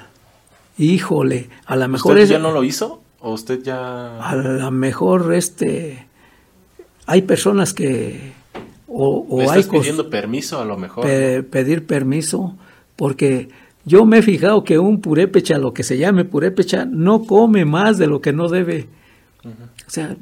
Híjole, 0.78 1.48
a 1.66 1.74
lo 1.74 1.88
mejor... 1.88 2.12
¿Usted 2.14 2.28
ya 2.28 2.38
no 2.38 2.52
lo 2.52 2.62
hizo? 2.62 3.02
¿O 3.18 3.32
usted 3.32 3.60
ya...? 3.60 4.20
A 4.20 4.36
lo 4.36 4.70
mejor 4.70 5.34
este 5.34 6.06
hay 7.06 7.22
personas 7.22 7.74
que... 7.74 8.34
O, 8.86 9.26
o 9.28 9.42
estás 9.42 9.66
pidiendo 9.66 10.10
permiso 10.10 10.60
a 10.60 10.64
lo 10.64 10.76
mejor? 10.76 11.04
pedir 11.50 11.88
permiso, 11.88 12.54
porque 12.94 13.48
yo 13.84 14.06
me 14.06 14.18
he 14.18 14.22
fijado 14.22 14.64
que 14.64 14.78
un 14.78 15.00
purépecha, 15.00 15.58
lo 15.58 15.74
que 15.74 15.82
se 15.82 15.98
llame 15.98 16.24
purépecha, 16.24 16.84
no 16.84 17.24
come 17.24 17.64
más 17.64 17.98
de 17.98 18.06
lo 18.06 18.20
que 18.20 18.32
no 18.32 18.48
debe. 18.48 18.88
O 19.44 19.90
sea, 19.90 20.16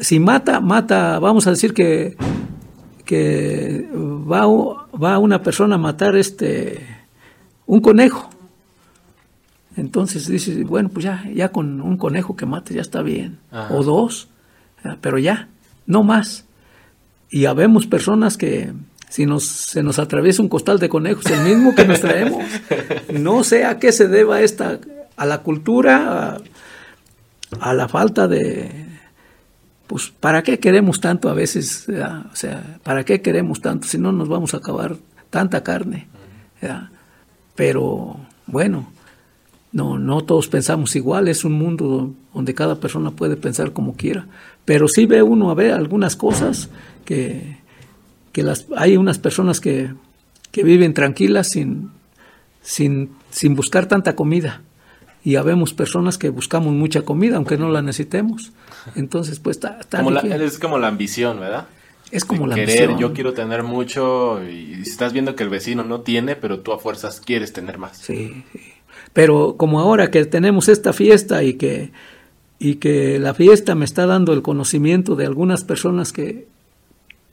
si 0.00 0.20
mata, 0.20 0.60
mata, 0.60 1.18
vamos 1.18 1.46
a 1.46 1.50
decir 1.50 1.74
que, 1.74 2.16
que 3.04 3.88
va, 3.92 4.46
va 4.96 5.18
una 5.18 5.42
persona 5.42 5.74
a 5.74 5.78
matar 5.78 6.16
este 6.16 6.86
un 7.66 7.80
conejo. 7.80 8.30
Entonces 9.76 10.26
dice, 10.26 10.64
bueno, 10.64 10.88
pues 10.88 11.04
ya, 11.04 11.24
ya 11.32 11.50
con 11.50 11.80
un 11.80 11.96
conejo 11.96 12.36
que 12.36 12.46
mate 12.46 12.74
ya 12.74 12.80
está 12.80 13.02
bien. 13.02 13.38
O 13.70 13.82
dos, 13.84 14.28
pero 15.00 15.18
ya 15.18 15.48
no 15.86 16.02
más. 16.02 16.46
Y 17.30 17.46
habemos 17.46 17.86
personas 17.86 18.36
que 18.36 18.72
si 19.10 19.26
nos, 19.26 19.44
se 19.44 19.82
nos 19.82 19.98
atraviesa 19.98 20.40
un 20.40 20.48
costal 20.48 20.78
de 20.78 20.88
conejos, 20.88 21.26
el 21.26 21.40
mismo 21.42 21.74
que 21.74 21.84
nos 21.84 22.00
traemos, 22.00 22.44
no 23.12 23.42
sé 23.42 23.64
a 23.64 23.78
qué 23.78 23.90
se 23.90 24.06
deba 24.06 24.40
esta, 24.40 24.78
a 25.16 25.26
la 25.26 25.38
cultura, 25.38 26.38
a, 27.60 27.74
la 27.74 27.88
falta 27.88 28.28
de, 28.28 28.70
pues, 29.88 30.12
¿para 30.20 30.44
qué 30.44 30.60
queremos 30.60 31.00
tanto 31.00 31.28
a 31.28 31.34
veces? 31.34 31.88
O 31.88 32.36
sea, 32.36 32.78
¿para 32.84 33.04
qué 33.04 33.20
queremos 33.20 33.60
tanto 33.60 33.88
si 33.88 33.98
no 33.98 34.12
nos 34.12 34.28
vamos 34.28 34.54
a 34.54 34.58
acabar 34.58 34.96
tanta 35.28 35.64
carne? 35.64 36.06
Pero 37.56 38.16
bueno, 38.46 38.92
no, 39.72 39.98
no 39.98 40.22
todos 40.22 40.46
pensamos 40.46 40.94
igual, 40.94 41.26
es 41.26 41.44
un 41.44 41.54
mundo 41.54 42.14
donde 42.32 42.54
cada 42.54 42.76
persona 42.76 43.10
puede 43.10 43.36
pensar 43.36 43.72
como 43.72 43.96
quiera, 43.96 44.28
pero 44.64 44.86
sí 44.86 45.04
ve 45.04 45.20
uno 45.22 45.50
a 45.50 45.54
ver 45.54 45.72
algunas 45.72 46.14
cosas 46.14 46.70
que, 47.04 47.59
que 48.32 48.42
las, 48.42 48.66
hay 48.76 48.96
unas 48.96 49.18
personas 49.18 49.60
que, 49.60 49.92
que 50.50 50.62
viven 50.62 50.94
tranquilas 50.94 51.48
sin, 51.48 51.90
sin, 52.62 53.10
sin, 53.30 53.54
buscar 53.54 53.86
tanta 53.86 54.14
comida 54.14 54.62
y 55.24 55.36
habemos 55.36 55.74
personas 55.74 56.18
que 56.18 56.30
buscamos 56.30 56.72
mucha 56.72 57.02
comida 57.02 57.36
aunque 57.36 57.58
no 57.58 57.70
la 57.70 57.82
necesitemos. 57.82 58.52
Entonces, 58.94 59.38
pues 59.40 59.56
está, 59.56 59.78
Es 59.80 60.58
como 60.58 60.78
la 60.78 60.88
ambición, 60.88 61.40
¿verdad? 61.40 61.66
Es 62.10 62.24
como 62.24 62.46
la 62.46 62.56
querer, 62.56 62.96
yo 62.96 63.12
quiero 63.12 63.34
tener 63.34 63.62
mucho 63.62 64.42
y 64.42 64.80
estás 64.82 65.12
viendo 65.12 65.36
que 65.36 65.44
el 65.44 65.48
vecino 65.48 65.84
no 65.84 66.00
tiene, 66.00 66.34
pero 66.34 66.60
tú 66.60 66.72
a 66.72 66.78
fuerzas 66.78 67.20
quieres 67.20 67.52
tener 67.52 67.78
más. 67.78 67.98
Sí, 67.98 68.44
sí. 68.52 68.60
Pero 69.12 69.56
como 69.56 69.80
ahora 69.80 70.10
que 70.10 70.24
tenemos 70.24 70.68
esta 70.68 70.92
fiesta 70.92 71.42
y 71.42 71.54
que, 71.54 71.92
y 72.58 72.76
que 72.76 73.18
la 73.18 73.34
fiesta 73.34 73.74
me 73.74 73.84
está 73.84 74.06
dando 74.06 74.32
el 74.32 74.42
conocimiento 74.42 75.16
de 75.16 75.26
algunas 75.26 75.64
personas 75.64 76.12
que, 76.12 76.46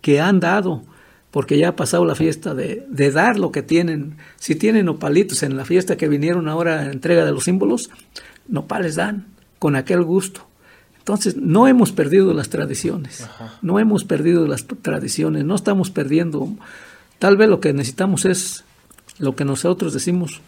que 0.02 0.20
han 0.20 0.40
dado, 0.40 0.84
porque 1.32 1.58
ya 1.58 1.70
ha 1.70 1.76
pasado 1.76 2.06
la 2.06 2.16
fiesta 2.16 2.54
de, 2.54 2.86
de, 2.90 3.12
dar 3.12 3.38
lo 3.38 3.52
que 3.52 3.62
tienen. 3.62 4.18
Si 4.38 4.56
tienen 4.56 4.86
nopalitos 4.86 5.44
en 5.44 5.58
la 5.58 5.66
fiesta 5.66 5.98
que 5.98 6.08
vinieron 6.08 6.48
ahora 6.48 6.84
en 6.84 6.92
entrega 6.92 7.26
de 7.26 7.32
los 7.32 7.44
símbolos, 7.44 7.90
nopales 8.48 8.96
dan 8.96 9.28
con 9.60 9.76
aquel 9.76 10.04
gusto. 10.04 10.48
Entonces, 11.08 11.38
no 11.38 11.68
hemos 11.68 11.94
perdido 11.94 12.34
las 12.34 12.50
tradiciones, 12.50 13.26
no 13.62 13.80
hemos 13.80 14.04
perdido 14.04 14.46
las 14.46 14.66
tradiciones, 14.82 15.46
no 15.46 15.56
estamos 15.56 15.90
perdiendo. 15.90 16.50
Tal 17.18 17.38
vez 17.38 17.48
lo 17.48 17.62
que 17.62 17.72
necesitamos 17.72 18.26
es 18.26 18.66
lo 19.18 19.34
que 19.34 19.46
nosotros 19.46 19.94
decimos, 19.94 20.42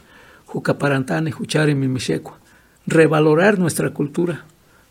Jucaparantane, 0.47 1.31
Juchari, 1.31 1.75
Mimichecua. 1.75 2.39
Revalorar 2.85 3.57
nuestra 3.57 3.91
cultura, 3.91 4.43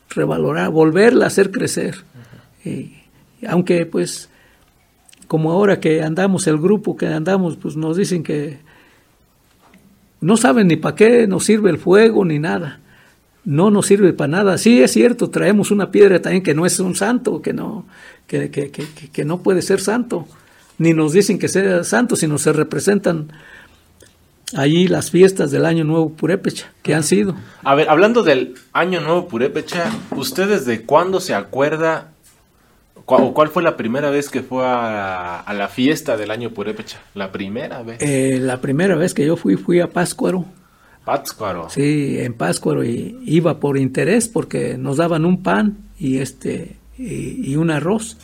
revalorar, 0.08 0.70
volverla 0.70 1.26
a 1.26 1.28
hacer 1.28 1.50
crecer. 1.50 2.02
y, 2.64 2.94
aunque 3.46 3.84
pues, 3.84 4.30
como 5.28 5.52
ahora 5.52 5.78
que 5.78 6.02
andamos, 6.02 6.46
el 6.46 6.58
grupo 6.58 6.96
que 6.96 7.06
andamos, 7.06 7.56
pues 7.56 7.76
nos 7.76 7.96
dicen 7.96 8.22
que 8.22 8.58
no 10.20 10.36
saben 10.36 10.66
ni 10.66 10.76
para 10.76 10.96
qué 10.96 11.26
nos 11.26 11.44
sirve 11.44 11.70
el 11.70 11.78
fuego 11.78 12.24
ni 12.24 12.38
nada. 12.38 12.80
No 13.44 13.70
nos 13.70 13.86
sirve 13.86 14.12
para 14.12 14.28
nada. 14.28 14.58
Sí, 14.58 14.82
es 14.82 14.92
cierto, 14.92 15.30
traemos 15.30 15.70
una 15.70 15.90
piedra 15.90 16.20
también 16.20 16.42
que 16.42 16.54
no 16.54 16.66
es 16.66 16.80
un 16.80 16.96
santo, 16.96 17.40
que 17.40 17.52
no, 17.52 17.86
que, 18.26 18.50
que, 18.50 18.70
que, 18.70 18.86
que 18.86 19.24
no 19.24 19.42
puede 19.42 19.62
ser 19.62 19.80
santo. 19.80 20.26
Ni 20.78 20.92
nos 20.92 21.12
dicen 21.12 21.38
que 21.38 21.48
sea 21.48 21.84
santo, 21.84 22.16
sino 22.16 22.38
se 22.38 22.52
representan 22.52 23.30
allí 24.56 24.88
las 24.88 25.10
fiestas 25.10 25.50
del 25.50 25.66
Año 25.66 25.84
Nuevo 25.84 26.10
Purépecha, 26.10 26.72
que 26.82 26.94
han 26.94 27.04
sido. 27.04 27.34
A 27.64 27.74
ver, 27.74 27.88
hablando 27.90 28.22
del 28.22 28.54
Año 28.72 29.00
Nuevo 29.00 29.28
Purépecha, 29.28 29.92
¿usted 30.16 30.48
desde 30.48 30.82
cuándo 30.82 31.20
se 31.20 31.34
acuerda 31.34 32.12
o 33.16 33.34
cuál 33.34 33.48
fue 33.48 33.62
la 33.62 33.76
primera 33.76 34.10
vez 34.10 34.28
que 34.28 34.42
fue 34.42 34.64
a, 34.64 35.52
la 35.54 35.68
fiesta 35.68 36.16
del 36.16 36.30
Año 36.30 36.50
Purépecha? 36.50 36.98
La 37.14 37.32
primera 37.32 37.82
vez. 37.82 37.98
Eh, 38.00 38.38
la 38.40 38.60
primera 38.60 38.94
vez 38.96 39.14
que 39.14 39.26
yo 39.26 39.36
fui, 39.36 39.56
fui 39.56 39.80
a 39.80 39.88
Páscuaro. 39.88 40.44
Pátzcuaro. 41.04 41.70
Sí, 41.70 42.18
en 42.20 42.34
Páscuaro 42.34 42.84
y 42.84 43.18
iba 43.24 43.58
por 43.58 43.78
interés 43.78 44.28
porque 44.28 44.76
nos 44.76 44.98
daban 44.98 45.24
un 45.24 45.42
pan 45.42 45.78
y 45.98 46.18
este 46.18 46.76
y 46.98 47.54
un 47.56 47.70
arroz 47.70 48.16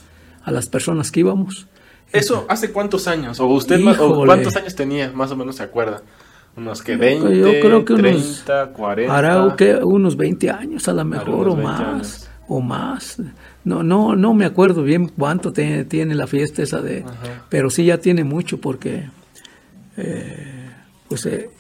a 0.42 0.51
las 0.51 0.68
personas 0.68 1.11
que 1.11 1.20
íbamos. 1.20 1.66
¿Eso 2.12 2.47
hace 2.49 2.70
cuántos 2.70 3.09
años? 3.09 3.40
¿O 3.40 3.47
usted 3.47 3.81
cuántos 3.83 4.55
años 4.57 4.75
tenía? 4.75 5.11
Más 5.12 5.31
o 5.31 5.37
menos 5.37 5.57
se 5.57 5.62
acuerda. 5.62 6.03
Unos 6.57 6.83
que 6.83 6.97
20, 6.97 7.37
yo 7.37 7.61
creo 7.61 7.85
que 7.85 7.94
30, 7.94 8.64
unos, 8.64 8.77
40. 8.77 9.16
Hará 9.16 9.57
que 9.57 9.75
unos 9.75 10.16
20 10.16 10.51
años 10.51 10.87
a 10.87 10.92
lo 10.92 11.05
mejor 11.05 11.49
o 11.49 11.57
más. 11.57 12.31
O 12.48 12.61
más. 12.61 13.18
No, 13.64 13.83
no, 13.83 14.14
no 14.14 14.35
me 14.35 14.44
acuerdo 14.44 14.83
bien 14.83 15.09
cuánto 15.09 15.52
tiene, 15.52 15.85
tiene 15.85 16.14
la 16.14 16.26
fiesta 16.26 16.62
esa 16.62 16.80
de. 16.80 17.04
Pero 17.48 17.70
sí 17.70 17.85
ya 17.85 17.98
tiene 17.98 18.24
mucho 18.24 18.61
porque. 18.61 19.09
Eh, 19.96 20.70
pues 21.09 21.26
eh, 21.26 21.50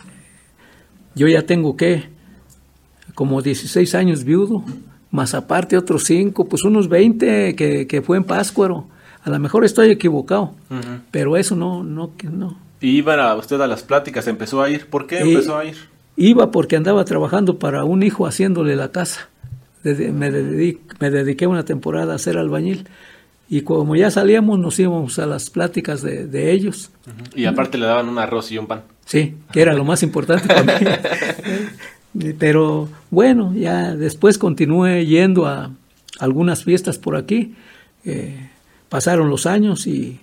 yo 1.14 1.26
ya 1.28 1.42
tengo 1.42 1.76
que. 1.76 2.04
Como 3.14 3.40
16 3.42 3.94
años 3.94 4.24
viudo. 4.24 4.64
Más 5.10 5.32
aparte 5.34 5.76
otros 5.76 6.04
5, 6.04 6.46
pues 6.46 6.64
unos 6.64 6.88
20 6.88 7.54
que, 7.54 7.86
que 7.86 8.02
fue 8.02 8.16
en 8.16 8.24
Páscuaro. 8.24 8.88
A 9.24 9.30
lo 9.30 9.38
mejor 9.38 9.64
estoy 9.64 9.90
equivocado, 9.90 10.54
pero 11.10 11.38
eso 11.38 11.56
no, 11.56 11.82
no, 11.82 12.12
no. 12.30 12.58
¿Y 12.80 12.98
iba 12.98 13.34
usted 13.36 13.58
a 13.58 13.66
las 13.66 13.82
pláticas? 13.82 14.26
¿Empezó 14.26 14.60
a 14.60 14.68
ir? 14.68 14.86
¿Por 14.86 15.06
qué 15.06 15.20
empezó 15.20 15.56
a 15.56 15.64
ir? 15.64 15.76
Iba 16.16 16.50
porque 16.50 16.76
andaba 16.76 17.04
trabajando 17.06 17.58
para 17.58 17.84
un 17.84 18.02
hijo 18.02 18.26
haciéndole 18.26 18.76
la 18.76 18.92
casa. 18.92 19.30
Me 19.84 20.30
dediqué, 20.30 20.80
me 20.98 21.10
dediqué 21.10 21.46
una 21.46 21.64
temporada 21.64 22.14
a 22.14 22.18
ser 22.18 22.38
albañil. 22.38 22.88
Y 23.48 23.60
como 23.60 23.94
ya 23.94 24.10
salíamos, 24.10 24.58
nos 24.58 24.78
íbamos 24.78 25.18
a 25.18 25.26
las 25.26 25.50
pláticas 25.50 26.02
de, 26.02 26.52
ellos. 26.52 26.90
Y 27.34 27.44
aparte 27.44 27.78
le 27.78 27.86
daban 27.86 28.08
un 28.08 28.18
arroz 28.18 28.50
y 28.50 28.58
un 28.58 28.66
pan. 28.66 28.82
Sí, 29.04 29.34
que 29.52 29.60
era 29.60 29.74
lo 29.74 29.84
más 29.84 30.02
importante 30.02 30.48
para 30.48 30.62
mí. 30.62 30.72
Pero 32.38 32.88
bueno, 33.10 33.52
ya 33.54 33.94
después 33.94 34.38
continué 34.38 35.04
yendo 35.04 35.46
a 35.46 35.70
algunas 36.18 36.64
fiestas 36.64 36.98
por 36.98 37.16
aquí. 37.16 37.54
Eh, 38.04 38.50
pasaron 38.88 39.28
los 39.28 39.46
años 39.46 39.86
y, 39.86 40.20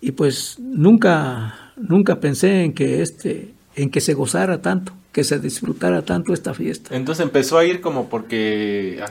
y 0.00 0.12
pues 0.12 0.58
nunca, 0.60 1.72
nunca 1.76 2.20
pensé 2.20 2.62
en 2.62 2.74
que 2.74 3.02
este, 3.02 3.54
en 3.74 3.90
que 3.90 4.00
se 4.00 4.14
gozara 4.14 4.62
tanto, 4.62 4.92
que 5.16 5.24
se 5.24 5.38
disfrutara 5.38 6.02
tanto 6.02 6.34
esta 6.34 6.52
fiesta. 6.52 6.94
Entonces 6.94 7.24
empezó 7.24 7.56
a 7.56 7.64
ir 7.64 7.80
como 7.80 8.10
porque 8.10 9.02
ah, 9.02 9.10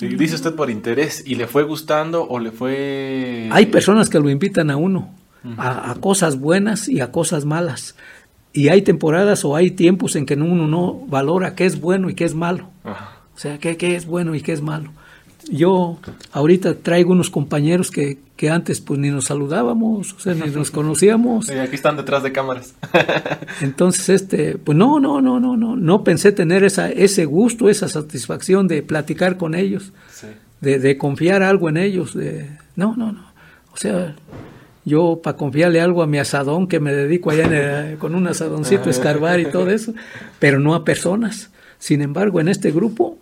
dice 0.00 0.36
usted 0.36 0.54
por 0.54 0.70
interés 0.70 1.22
y 1.26 1.34
le 1.34 1.46
fue 1.46 1.64
gustando 1.64 2.26
o 2.26 2.38
le 2.38 2.50
fue 2.50 3.46
Hay 3.52 3.66
personas 3.66 4.08
que 4.08 4.18
lo 4.18 4.30
invitan 4.30 4.70
a 4.70 4.78
uno 4.78 5.14
a, 5.58 5.90
a 5.90 5.96
cosas 5.96 6.40
buenas 6.40 6.88
y 6.88 7.00
a 7.02 7.12
cosas 7.12 7.44
malas. 7.44 7.94
Y 8.54 8.70
hay 8.70 8.80
temporadas 8.80 9.44
o 9.44 9.54
hay 9.54 9.70
tiempos 9.70 10.16
en 10.16 10.24
que 10.24 10.32
uno 10.32 10.66
no 10.66 10.94
valora 11.08 11.54
qué 11.54 11.66
es 11.66 11.78
bueno 11.78 12.08
y 12.08 12.14
qué 12.14 12.24
es 12.24 12.34
malo. 12.34 12.70
Ajá. 12.82 13.18
O 13.34 13.38
sea, 13.38 13.58
qué, 13.58 13.76
qué 13.76 13.96
es 13.96 14.06
bueno 14.06 14.34
y 14.34 14.40
qué 14.40 14.52
es 14.52 14.62
malo. 14.62 14.92
Yo 15.48 15.98
ahorita 16.32 16.74
traigo 16.74 17.12
unos 17.12 17.30
compañeros 17.30 17.90
que, 17.92 18.18
que 18.36 18.50
antes 18.50 18.80
pues 18.80 18.98
ni 18.98 19.10
nos 19.10 19.26
saludábamos, 19.26 20.12
o 20.14 20.18
sea, 20.18 20.34
ni 20.34 20.50
nos 20.50 20.70
conocíamos. 20.72 21.46
Sí, 21.46 21.54
aquí 21.54 21.76
están 21.76 21.96
detrás 21.96 22.22
de 22.24 22.32
cámaras. 22.32 22.74
Entonces, 23.60 24.08
este, 24.08 24.58
pues 24.58 24.76
no, 24.76 24.98
no, 25.00 25.20
no, 25.20 25.38
no, 25.38 25.56
no, 25.56 25.76
no 25.76 26.04
pensé 26.04 26.32
tener 26.32 26.64
esa, 26.64 26.90
ese 26.90 27.24
gusto, 27.26 27.68
esa 27.68 27.88
satisfacción 27.88 28.66
de 28.68 28.82
platicar 28.82 29.36
con 29.36 29.54
ellos, 29.54 29.92
Sí. 30.12 30.26
de, 30.60 30.78
de 30.80 30.98
confiar 30.98 31.42
algo 31.42 31.68
en 31.68 31.76
ellos, 31.76 32.14
de, 32.14 32.50
no, 32.74 32.96
no, 32.96 33.12
no. 33.12 33.26
O 33.72 33.76
sea, 33.76 34.16
yo 34.84 35.20
para 35.22 35.36
confiarle 35.36 35.80
algo 35.80 36.02
a 36.02 36.06
mi 36.06 36.18
asadón 36.18 36.66
que 36.66 36.80
me 36.80 36.92
dedico 36.92 37.30
allá 37.30 37.44
en 37.44 37.52
el- 37.92 37.98
con 37.98 38.14
un 38.16 38.26
asadoncito 38.26 38.88
a 38.88 38.90
escarbar 38.90 39.38
y 39.38 39.46
todo 39.46 39.70
eso, 39.70 39.94
pero 40.40 40.58
no 40.58 40.74
a 40.74 40.84
personas. 40.84 41.50
Sin 41.78 42.02
embargo, 42.02 42.40
en 42.40 42.48
este 42.48 42.72
grupo 42.72 43.16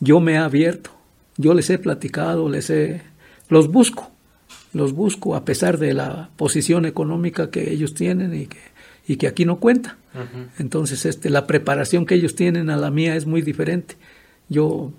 yo 0.00 0.20
me 0.20 0.32
he 0.34 0.36
abierto, 0.38 0.90
yo 1.36 1.54
les 1.54 1.68
he 1.70 1.78
platicado, 1.78 2.48
les 2.48 2.70
he, 2.70 3.02
los 3.48 3.68
busco, 3.70 4.10
los 4.72 4.92
busco 4.92 5.34
a 5.36 5.44
pesar 5.44 5.78
de 5.78 5.94
la 5.94 6.30
posición 6.36 6.84
económica 6.86 7.50
que 7.50 7.70
ellos 7.72 7.94
tienen 7.94 8.34
y 8.34 8.46
que, 8.46 8.58
y 9.06 9.16
que 9.16 9.26
aquí 9.26 9.44
no 9.44 9.56
cuenta. 9.56 9.96
Entonces, 10.58 11.04
este, 11.06 11.28
la 11.30 11.46
preparación 11.46 12.06
que 12.06 12.14
ellos 12.14 12.36
tienen 12.36 12.70
a 12.70 12.76
la 12.76 12.90
mía 12.90 13.16
es 13.16 13.26
muy 13.26 13.42
diferente. 13.42 13.96
Yo, 14.48 14.92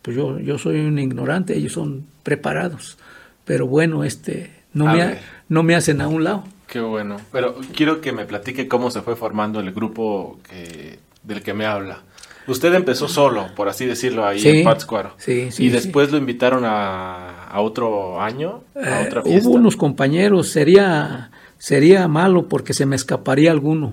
pues 0.00 0.16
yo, 0.16 0.38
yo 0.38 0.58
soy 0.58 0.80
un 0.80 0.98
ignorante, 0.98 1.56
ellos 1.56 1.72
son 1.72 2.06
preparados, 2.22 2.96
pero 3.44 3.66
bueno, 3.66 4.02
este, 4.04 4.50
no 4.72 4.88
A 4.88 4.94
me, 4.94 5.02
ha- 5.02 5.20
no 5.48 5.62
me 5.62 5.74
hacen 5.74 6.00
a 6.00 6.08
un 6.08 6.24
lado. 6.24 6.44
Qué 6.66 6.80
bueno. 6.80 7.18
Pero 7.32 7.56
quiero 7.74 8.00
que 8.00 8.12
me 8.12 8.24
platique 8.24 8.66
cómo 8.66 8.90
se 8.90 9.02
fue 9.02 9.14
formando 9.14 9.60
el 9.60 9.72
grupo 9.72 10.40
que, 10.48 10.98
del 11.22 11.42
que 11.42 11.52
me 11.52 11.66
habla. 11.66 12.02
Usted 12.48 12.74
empezó 12.74 13.06
solo, 13.08 13.46
por 13.54 13.68
así 13.68 13.86
decirlo, 13.86 14.26
ahí 14.26 14.40
Sí, 14.40 14.48
en 14.48 14.64
Pátzcuaro. 14.64 15.12
sí, 15.16 15.50
sí, 15.52 15.64
y 15.64 15.68
sí. 15.68 15.70
después 15.70 16.10
lo 16.10 16.18
invitaron 16.18 16.64
a, 16.64 17.44
a 17.46 17.60
otro 17.60 18.20
año, 18.20 18.62
a 18.74 18.80
Eh, 19.02 19.06
otra 19.06 19.22
fiesta. 19.22 19.48
hubo 19.48 19.56
unos 19.56 19.76
compañeros, 19.76 20.48
sería, 20.48 21.30
sería 21.58 22.08
malo 22.08 22.48
porque 22.48 22.74
se 22.74 22.84
me 22.86 22.96
escaparía 22.96 23.50
alguno. 23.52 23.92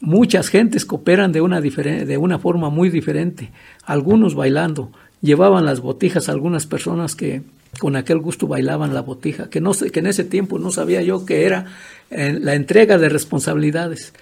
Muchas 0.00 0.48
gentes 0.48 0.84
cooperan 0.84 1.32
de 1.32 1.40
una, 1.40 1.60
de 1.60 2.16
una 2.18 2.38
forma 2.38 2.70
muy 2.70 2.88
diferente, 2.88 3.50
algunos 3.84 4.34
bailando. 4.34 4.90
Llevaban 5.22 5.64
las 5.64 5.80
botijas 5.80 6.28
algunas 6.28 6.66
personas 6.66 7.16
que 7.16 7.42
con 7.80 7.96
aquel 7.96 8.18
gusto 8.20 8.46
bailaban 8.46 8.94
la 8.94 9.00
botija, 9.02 9.50
que, 9.50 9.60
no 9.60 9.74
sé, 9.74 9.90
que 9.90 9.98
en 9.98 10.06
ese 10.06 10.22
tiempo 10.24 10.58
no 10.60 10.70
sabía 10.70 11.02
yo 11.02 11.26
que 11.26 11.44
era 11.44 11.66
eh, 12.10 12.36
la 12.40 12.54
entrega 12.54 12.96
de 12.98 13.08
responsabilidades, 13.08 14.14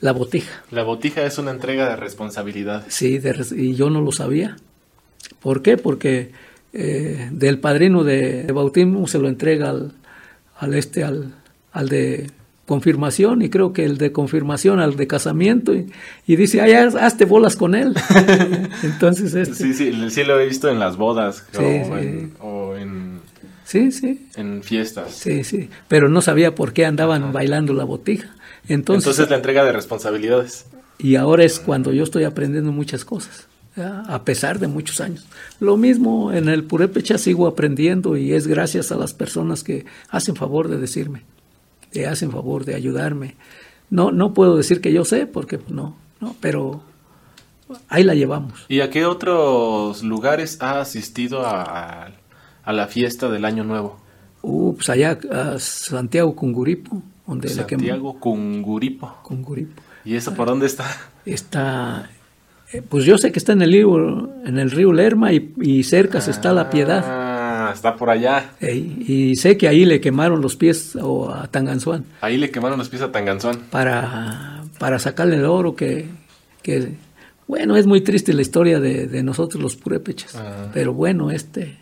la 0.00 0.12
botija. 0.12 0.62
La 0.70 0.82
botija 0.82 1.24
es 1.24 1.38
una 1.38 1.50
entrega 1.50 1.88
de 1.88 1.96
responsabilidades. 1.96 2.92
Sí, 2.94 3.18
de 3.18 3.34
y 3.56 3.74
yo 3.74 3.90
no 3.90 4.00
lo 4.00 4.12
sabía. 4.12 4.56
¿Por 5.40 5.62
qué? 5.62 5.76
Porque 5.76 6.30
eh, 6.72 7.28
del 7.32 7.58
padrino 7.58 8.04
de, 8.04 8.44
de 8.44 8.52
bautismo 8.52 9.06
se 9.06 9.18
lo 9.18 9.28
entrega 9.28 9.70
al, 9.70 9.92
al 10.58 10.74
este, 10.74 11.04
al, 11.04 11.34
al 11.72 11.88
de 11.88 12.30
confirmación, 12.66 13.42
y 13.42 13.48
creo 13.48 13.72
que 13.72 13.84
el 13.84 13.96
de 13.96 14.10
confirmación 14.10 14.80
al 14.80 14.96
de 14.96 15.06
casamiento, 15.06 15.72
y, 15.72 15.86
y 16.26 16.34
dice, 16.36 16.60
ay, 16.60 16.72
haz- 16.72 16.96
hazte 16.96 17.24
bolas 17.24 17.54
con 17.54 17.74
él. 17.76 17.94
Entonces, 18.82 19.34
este, 19.34 19.54
Sí, 19.54 19.72
sí, 19.72 19.92
sí 20.10 20.24
lo 20.24 20.38
he 20.40 20.46
visto 20.46 20.68
en 20.68 20.78
las 20.80 20.96
bodas 20.96 21.44
Sí, 21.52 21.58
o, 21.58 21.60
sí. 21.62 21.92
En, 21.92 22.32
o 22.40 22.74
en, 22.76 23.20
sí, 23.64 23.92
sí, 23.92 24.26
en 24.36 24.62
fiestas. 24.64 25.12
sí, 25.14 25.44
sí, 25.44 25.68
pero 25.88 26.08
no 26.08 26.20
sabía 26.20 26.54
por 26.54 26.72
qué 26.72 26.84
andaban 26.86 27.32
bailando 27.32 27.72
la 27.72 27.84
botija. 27.84 28.34
Entonces, 28.68 29.04
Entonces 29.06 29.30
la 29.30 29.36
entrega 29.36 29.64
de 29.64 29.72
responsabilidades. 29.72 30.66
Y 30.98 31.16
ahora 31.16 31.44
es 31.44 31.60
cuando 31.60 31.92
yo 31.92 32.02
estoy 32.04 32.24
aprendiendo 32.24 32.72
muchas 32.72 33.04
cosas, 33.04 33.46
¿ya? 33.76 34.00
a 34.08 34.24
pesar 34.24 34.58
de 34.58 34.66
muchos 34.66 35.00
años. 35.00 35.26
Lo 35.60 35.76
mismo 35.76 36.32
en 36.32 36.48
el 36.48 36.64
Purépecha 36.64 37.18
sigo 37.18 37.46
aprendiendo 37.46 38.16
y 38.16 38.32
es 38.32 38.46
gracias 38.46 38.90
a 38.92 38.96
las 38.96 39.12
personas 39.12 39.62
que 39.62 39.84
hacen 40.08 40.36
favor 40.36 40.68
de 40.68 40.78
decirme, 40.78 41.22
que 41.92 42.06
hacen 42.06 42.30
favor 42.32 42.64
de 42.64 42.74
ayudarme. 42.74 43.36
No, 43.90 44.10
no 44.10 44.32
puedo 44.34 44.56
decir 44.56 44.80
que 44.80 44.92
yo 44.92 45.04
sé, 45.04 45.26
porque 45.26 45.60
no, 45.68 45.96
no, 46.20 46.34
pero 46.40 46.82
ahí 47.88 48.02
la 48.02 48.14
llevamos. 48.14 48.64
¿Y 48.68 48.80
a 48.80 48.90
qué 48.90 49.04
otros 49.04 50.02
lugares 50.02 50.58
ha 50.60 50.80
asistido 50.80 51.46
a, 51.46 51.62
a- 52.06 52.10
a 52.64 52.72
la 52.72 52.88
fiesta 52.88 53.28
del 53.30 53.44
Año 53.44 53.62
Nuevo? 53.62 54.00
Uh, 54.42 54.74
pues 54.74 54.88
allá 54.88 55.18
a 55.30 55.58
Santiago 55.60 56.34
Cunguripo, 56.34 57.00
donde 57.26 57.48
la 57.54 57.66
que 57.66 57.76
Santiago 57.76 58.18
Cunguripo. 58.20 59.16
Cunguripo. 59.22 59.82
¿Y 60.04 60.14
eso 60.14 60.34
por 60.34 60.46
dónde 60.46 60.66
está? 60.66 60.84
Está, 61.24 62.10
eh, 62.72 62.82
pues 62.88 63.04
yo 63.04 63.18
sé 63.18 63.32
que 63.32 63.38
está 63.38 63.52
en 63.52 63.62
el 63.62 63.72
río, 63.72 64.30
en 64.44 64.58
el 64.58 64.70
río 64.70 64.92
Lerma 64.92 65.32
y, 65.32 65.52
y 65.60 65.82
cerca 65.82 66.20
se 66.20 66.30
está 66.30 66.52
la 66.52 66.70
Piedad. 66.70 67.04
Ah, 67.06 67.70
está 67.74 67.96
por 67.96 68.10
allá. 68.10 68.52
Ey, 68.60 69.04
y 69.08 69.36
sé 69.36 69.56
que 69.56 69.66
ahí 69.68 69.84
le 69.84 70.00
quemaron 70.00 70.40
los 70.40 70.54
pies 70.56 70.96
o 71.00 71.32
a 71.32 71.48
Tanganzuan 71.48 72.04
Ahí 72.20 72.36
le 72.36 72.50
quemaron 72.50 72.78
los 72.78 72.88
pies 72.88 73.02
a 73.02 73.10
Tanganzón. 73.10 73.58
para, 73.70 74.62
para 74.78 74.98
sacarle 75.00 75.36
el 75.36 75.44
oro 75.46 75.74
que, 75.74 76.06
que, 76.62 76.92
bueno, 77.48 77.76
es 77.76 77.86
muy 77.86 78.00
triste 78.02 78.32
la 78.32 78.42
historia 78.42 78.78
de, 78.78 79.08
de 79.08 79.22
nosotros 79.24 79.60
los 79.62 79.74
purépechas, 79.76 80.36
Ah. 80.36 80.68
pero 80.72 80.92
bueno, 80.94 81.30
este, 81.32 81.78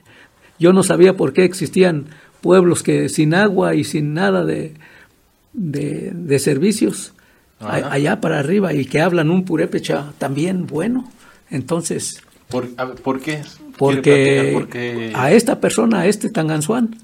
yo 0.58 0.72
no 0.72 0.82
sabía 0.82 1.16
por 1.16 1.32
qué 1.34 1.44
existían 1.44 2.06
pueblos 2.40 2.82
que 2.82 3.08
sin 3.10 3.34
agua 3.34 3.74
y 3.74 3.84
sin 3.84 4.14
nada 4.14 4.44
de, 4.44 4.74
de, 5.54 6.12
de 6.12 6.38
servicios, 6.38 7.14
Ajá. 7.60 7.92
allá 7.92 8.20
para 8.20 8.38
arriba, 8.38 8.74
y 8.74 8.84
que 8.84 9.00
hablan 9.00 9.30
un 9.30 9.44
purépecha 9.44 10.12
también 10.18 10.66
bueno, 10.66 11.10
entonces... 11.50 12.22
¿Por, 12.48 12.68
a 12.76 12.84
ver, 12.84 12.96
¿por 12.96 13.20
qué? 13.20 13.40
¿Quiere 13.40 13.74
porque 13.78 14.02
platicar 14.02 14.52
por 14.52 14.68
qué? 14.68 15.12
a 15.14 15.32
esta 15.32 15.60
persona, 15.60 16.00
a 16.00 16.06
este 16.06 16.28
Tanganzuan, 16.28 16.96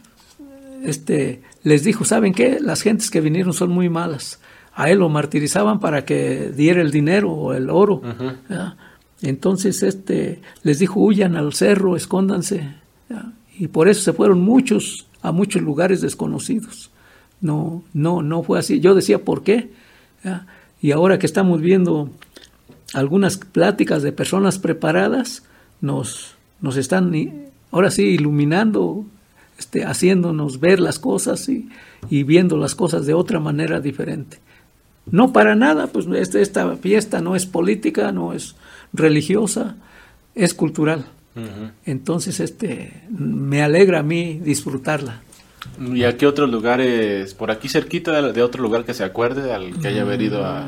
este, 0.85 1.43
les 1.63 1.85
dijo, 1.85 2.05
¿saben 2.05 2.35
qué? 2.35 2.59
Las 2.61 2.83
gentes 2.83 3.11
que 3.11 3.21
vinieron 3.21 3.53
son 3.53 3.71
muy 3.71 3.89
malas. 3.89 4.41
A 4.75 4.91
él 4.91 4.99
lo 4.99 5.09
martirizaban 5.09 5.81
para 5.81 6.05
que 6.05 6.53
diera 6.55 6.81
el 6.81 6.91
dinero 6.91 7.33
o 7.33 7.53
el 7.53 7.71
oro. 7.71 8.03
Entonces 9.23 9.83
este, 9.83 10.41
les 10.63 10.79
dijo, 10.79 11.01
huyan 11.01 11.37
al 11.37 11.53
cerro, 11.53 11.97
escóndanse. 11.97 12.75
¿ya? 13.09 13.33
Y 13.59 13.69
por 13.69 13.89
eso 13.89 14.01
se 14.01 14.13
fueron 14.13 14.41
muchos 14.41 15.07
a 15.23 15.33
muchos 15.33 15.61
lugares 15.63 16.01
desconocidos. 16.01 16.91
No, 17.41 17.83
no, 17.95 18.23
no 18.23 18.43
fue 18.43 18.59
así. 18.59 18.81
Yo 18.81 18.95
decía, 18.95 19.25
¿por 19.25 19.43
qué? 19.43 19.71
¿ya? 20.25 20.47
Y 20.83 20.93
ahora 20.93 21.19
que 21.19 21.27
estamos 21.27 21.61
viendo 21.61 22.11
algunas 22.95 23.37
pláticas 23.39 24.03
de 24.03 24.13
personas 24.13 24.59
preparadas, 24.59 25.43
nos, 25.81 26.35
nos 26.61 26.77
están 26.77 27.13
ahora 27.71 27.91
sí 27.91 28.03
iluminando, 28.03 29.05
este, 29.59 29.85
haciéndonos 29.85 30.61
ver 30.61 30.81
las 30.81 30.99
cosas 30.99 31.49
y, 31.49 31.69
y 32.09 32.23
viendo 32.25 32.57
las 32.57 32.75
cosas 32.75 33.07
de 33.07 33.15
otra 33.15 33.41
manera 33.41 33.81
diferente. 33.81 34.39
No 35.11 35.33
para 35.33 35.55
nada, 35.55 35.87
pues 35.87 36.07
este- 36.15 36.43
esta 36.43 36.77
fiesta 36.77 37.21
no 37.21 37.37
es 37.37 37.47
política, 37.47 38.13
no 38.13 38.33
es 38.33 38.55
religiosa, 38.93 39.77
es 40.35 40.53
cultural. 40.55 41.07
Entonces, 41.87 42.39
este, 42.41 43.03
me 43.09 43.63
alegra 43.63 44.01
a 44.01 44.03
mí 44.03 44.41
disfrutarla. 44.45 45.23
¿Y 45.81 46.05
a 46.05 46.17
qué 46.17 46.27
otros 46.27 46.51
lugares? 46.51 47.35
Por 47.35 47.51
aquí 47.51 47.69
cerquita 47.69 48.13
de, 48.23 48.33
de 48.33 48.43
otro 48.43 48.63
lugar 48.63 48.85
que 48.85 48.95
se 48.95 49.05
acuerde 49.05 49.53
al 49.53 49.79
que 49.81 49.89
haya 49.89 50.03
haber 50.03 50.23
ido 50.23 50.45
a... 50.45 50.67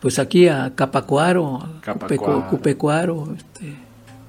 Pues 0.00 0.18
aquí 0.18 0.48
a 0.48 0.72
Capacuaro, 0.74 1.78
Capacuaro. 1.80 2.40
Cupecu- 2.42 2.48
Cupecuaro, 2.50 3.34
este, 3.36 3.74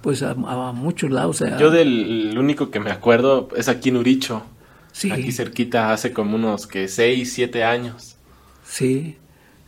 pues 0.02 0.22
a, 0.22 0.32
a 0.32 0.72
muchos 0.72 1.10
lados. 1.10 1.42
o 1.42 1.46
sea, 1.48 1.58
Yo 1.58 1.72
del 1.72 2.30
el 2.30 2.38
único 2.38 2.70
que 2.70 2.80
me 2.80 2.92
acuerdo 2.92 3.50
es 3.56 3.68
aquí 3.70 3.90
en 3.90 3.98
Uricho. 3.98 4.44
sí, 4.92 5.10
Aquí 5.12 5.32
cerquita 5.32 5.92
hace 5.92 6.14
como 6.14 6.36
unos 6.36 6.68
que 6.68 6.88
6, 6.88 7.34
7 7.34 7.64
años. 7.64 8.18
Sí, 8.66 9.18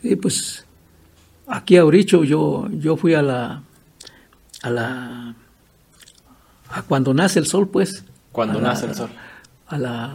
sí, 0.03 0.15
pues 0.15 0.65
aquí 1.47 1.77
a 1.77 1.86
Uricho 1.86 2.23
yo, 2.23 2.67
yo 2.71 2.97
fui 2.97 3.15
a 3.15 3.23
la, 3.23 3.63
a 4.62 4.69
la, 4.69 5.36
a 6.69 6.81
cuando 6.84 7.13
nace 7.15 7.39
el 7.39 7.47
sol, 7.47 7.67
pues. 7.69 8.05
Cuando 8.31 8.60
la- 8.62 8.69
nace 8.69 8.86
el 8.86 8.93
sol. 8.95 9.10
A 9.67 9.78
la, 9.78 10.13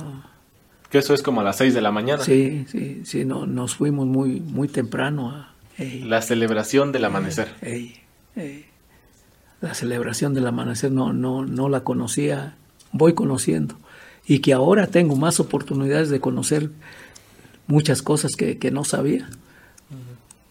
Que 0.91 0.99
eso 0.99 1.15
es 1.15 1.23
como 1.23 1.41
a 1.41 1.45
las 1.45 1.57
6 1.59 1.75
de 1.75 1.81
la 1.81 1.91
mañana. 1.91 2.23
sí, 2.25 2.67
sí, 2.69 3.03
sí, 3.05 3.25
no, 3.25 3.47
nos 3.47 3.75
fuimos 3.77 4.07
muy, 4.07 4.41
muy 4.41 4.69
temprano 4.69 5.31
a, 5.31 5.55
ey, 5.79 6.03
La 6.03 6.23
celebración 6.23 6.93
del 6.93 7.05
amanecer. 7.05 7.49
ey, 7.63 8.01
ey. 8.37 8.67
la 9.61 9.75
celebración 9.75 10.35
del 10.35 10.47
amanecer 10.47 10.93
no, 10.93 11.13
no, 11.13 11.45
no 11.45 11.69
la 11.69 11.81
conocía, 11.85 12.55
voy 12.93 13.15
conociendo 13.15 13.77
y 14.27 14.39
que 14.41 14.53
ahora 14.53 14.87
tengo 14.87 15.17
más 15.17 15.41
oportunidades 15.41 16.11
de 16.11 16.21
conocer 16.21 16.71
muchas 17.67 18.03
cosas 18.03 18.37
que, 18.37 18.59
que 18.59 18.71
no 18.71 18.85
sabía. 18.85 19.29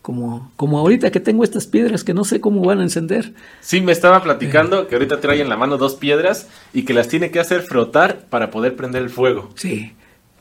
Como, 0.10 0.52
como 0.56 0.80
ahorita 0.80 1.12
que 1.12 1.20
tengo 1.20 1.44
estas 1.44 1.68
piedras 1.68 2.04
que 2.04 2.16
no 2.16 2.24
sé 2.24 2.42
cómo 2.42 2.64
van 2.64 2.80
a 2.80 2.82
encender. 2.82 3.36
Sí, 3.62 3.80
me 3.80 3.92
estaba 3.92 4.24
platicando 4.24 4.88
que 4.88 4.96
ahorita 4.96 5.20
trae 5.20 5.40
en 5.40 5.50
la 5.50 5.56
mano 5.56 5.78
dos 5.78 5.94
piedras 5.94 6.48
y 6.74 6.82
que 6.82 6.96
las 6.96 7.10
tiene 7.10 7.30
que 7.30 7.40
hacer 7.40 7.62
frotar 7.62 8.26
para 8.28 8.50
poder 8.50 8.76
prender 8.76 9.04
el 9.04 9.12
fuego. 9.12 9.52
Sí. 9.54 9.94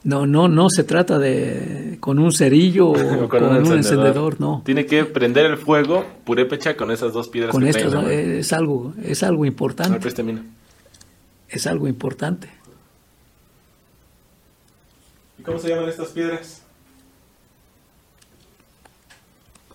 No, 0.05 0.27
no, 0.27 0.49
no 0.49 0.71
se 0.71 0.85
trata 0.85 1.19
de 1.19 1.99
con 2.01 2.19
un 2.19 2.33
cerillo 2.33 2.89
o 2.89 2.95
con, 3.29 3.45
un, 3.45 3.57
encendedor. 3.75 4.41
no. 4.41 4.63
Tiene 4.65 4.87
que 4.87 5.05
prender 5.05 5.45
el 5.45 5.59
fuego 5.59 6.03
purépecha 6.25 6.75
con 6.75 6.91
esas 6.91 7.13
dos 7.13 7.29
piedras. 7.29 7.53
Con 7.53 7.67
estas, 7.67 7.93
es 8.07 8.55
algo, 8.55 8.95
es 9.05 9.23
algo 9.23 9.45
importante. 9.45 10.09
Es 11.51 11.67
algo 11.67 11.89
importante. 11.89 12.49
¿Y 15.39 15.43
cómo 15.43 15.59
se 15.59 15.69
llaman 15.69 15.91
estas 15.91 16.09
piedras? 16.09 16.58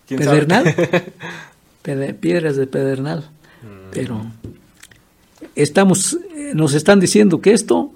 Pedernal. 0.08 0.76
piedras 2.20 2.56
de 2.56 2.68
pedernal. 2.68 3.30
Mm. 3.62 3.92
Pero 3.92 4.26
estamos, 5.56 6.18
nos 6.54 6.74
están 6.74 7.00
diciendo 7.00 7.42
que 7.42 7.54
esto, 7.54 7.92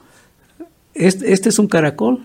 este, 0.93 1.33
este 1.33 1.49
es 1.49 1.59
un 1.59 1.67
caracol. 1.67 2.21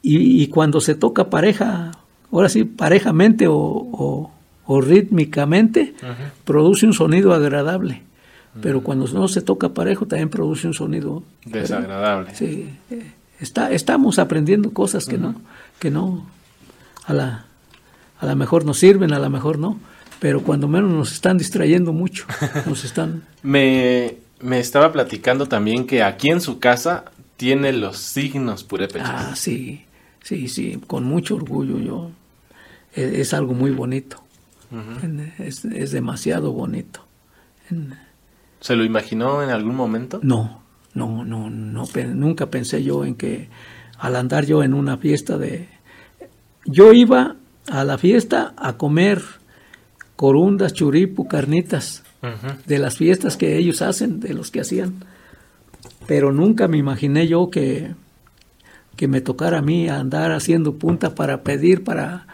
Y, 0.00 0.46
cuando 0.46 0.80
se 0.80 0.94
toca 0.94 1.28
pareja, 1.28 1.90
ahora 2.32 2.48
sí, 2.48 2.64
parejamente 2.64 3.46
o, 3.48 4.30
rítmicamente, 4.66 5.94
produce 6.44 6.86
un 6.86 6.94
sonido 6.94 7.34
agradable. 7.34 8.02
Pero 8.62 8.82
cuando 8.82 9.06
no 9.08 9.28
se 9.28 9.42
toca 9.42 9.70
parejo, 9.70 10.06
también 10.06 10.30
produce 10.30 10.66
un 10.66 10.72
sonido 10.72 11.24
desagradable. 11.44 12.34
Sí, 12.34 12.70
eh, 12.90 13.12
está, 13.40 13.70
estamos 13.70 14.18
aprendiendo 14.18 14.70
cosas 14.72 15.06
que 15.06 15.18
no, 15.18 15.34
que 15.78 15.90
no, 15.90 16.26
a 17.04 17.12
la, 17.12 17.47
a 18.20 18.26
lo 18.26 18.36
mejor 18.36 18.64
nos 18.64 18.78
sirven, 18.78 19.12
a 19.12 19.18
lo 19.18 19.30
mejor 19.30 19.58
no, 19.58 19.78
pero 20.20 20.42
cuando 20.42 20.68
menos 20.68 20.90
nos 20.90 21.12
están 21.12 21.38
distrayendo 21.38 21.92
mucho, 21.92 22.26
nos 22.66 22.84
están... 22.84 23.22
me, 23.42 24.16
me 24.40 24.58
estaba 24.58 24.92
platicando 24.92 25.46
también 25.46 25.86
que 25.86 26.02
aquí 26.02 26.30
en 26.30 26.40
su 26.40 26.58
casa 26.58 27.04
tiene 27.36 27.72
los 27.72 27.98
signos 27.98 28.64
purépechas. 28.64 29.10
Ah, 29.30 29.36
sí, 29.36 29.84
sí, 30.22 30.48
sí, 30.48 30.80
con 30.86 31.04
mucho 31.04 31.36
orgullo 31.36 31.78
yo. 31.78 32.10
E, 32.94 33.20
es, 33.20 33.34
algo 33.34 33.54
muy 33.54 33.70
bonito, 33.70 34.22
es, 35.38 35.64
es, 35.64 35.92
demasiado 35.92 36.52
bonito. 36.52 37.04
¿Se 38.60 38.74
lo 38.74 38.84
imaginó 38.84 39.42
en 39.42 39.50
algún 39.50 39.76
momento? 39.76 40.20
No, 40.22 40.62
no, 40.94 41.24
no, 41.24 41.50
no, 41.50 41.84
nunca 42.14 42.46
pensé 42.46 42.82
yo 42.82 43.04
en 43.04 43.14
que 43.14 43.48
al 43.98 44.16
andar 44.16 44.46
yo 44.46 44.62
en 44.62 44.74
una 44.74 44.96
fiesta 44.96 45.38
de... 45.38 45.68
Yo 46.64 46.92
iba 46.92 47.36
a 47.70 47.84
la 47.84 47.98
fiesta 47.98 48.54
a 48.56 48.76
comer 48.76 49.22
corundas, 50.16 50.72
churipu, 50.72 51.28
carnitas, 51.28 52.02
de 52.66 52.78
las 52.78 52.96
fiestas 52.96 53.36
que 53.36 53.56
ellos 53.56 53.80
hacen, 53.82 54.18
de 54.18 54.34
los 54.34 54.50
que 54.50 54.60
hacían. 54.60 55.04
Pero 56.06 56.32
nunca 56.32 56.66
me 56.66 56.76
imaginé 56.76 57.28
yo 57.28 57.50
que, 57.50 57.92
que 58.96 59.06
me 59.06 59.20
tocara 59.20 59.58
a 59.58 59.62
mí 59.62 59.88
andar 59.88 60.32
haciendo 60.32 60.74
punta 60.74 61.14
para 61.14 61.42
pedir, 61.42 61.84
para 61.84 62.26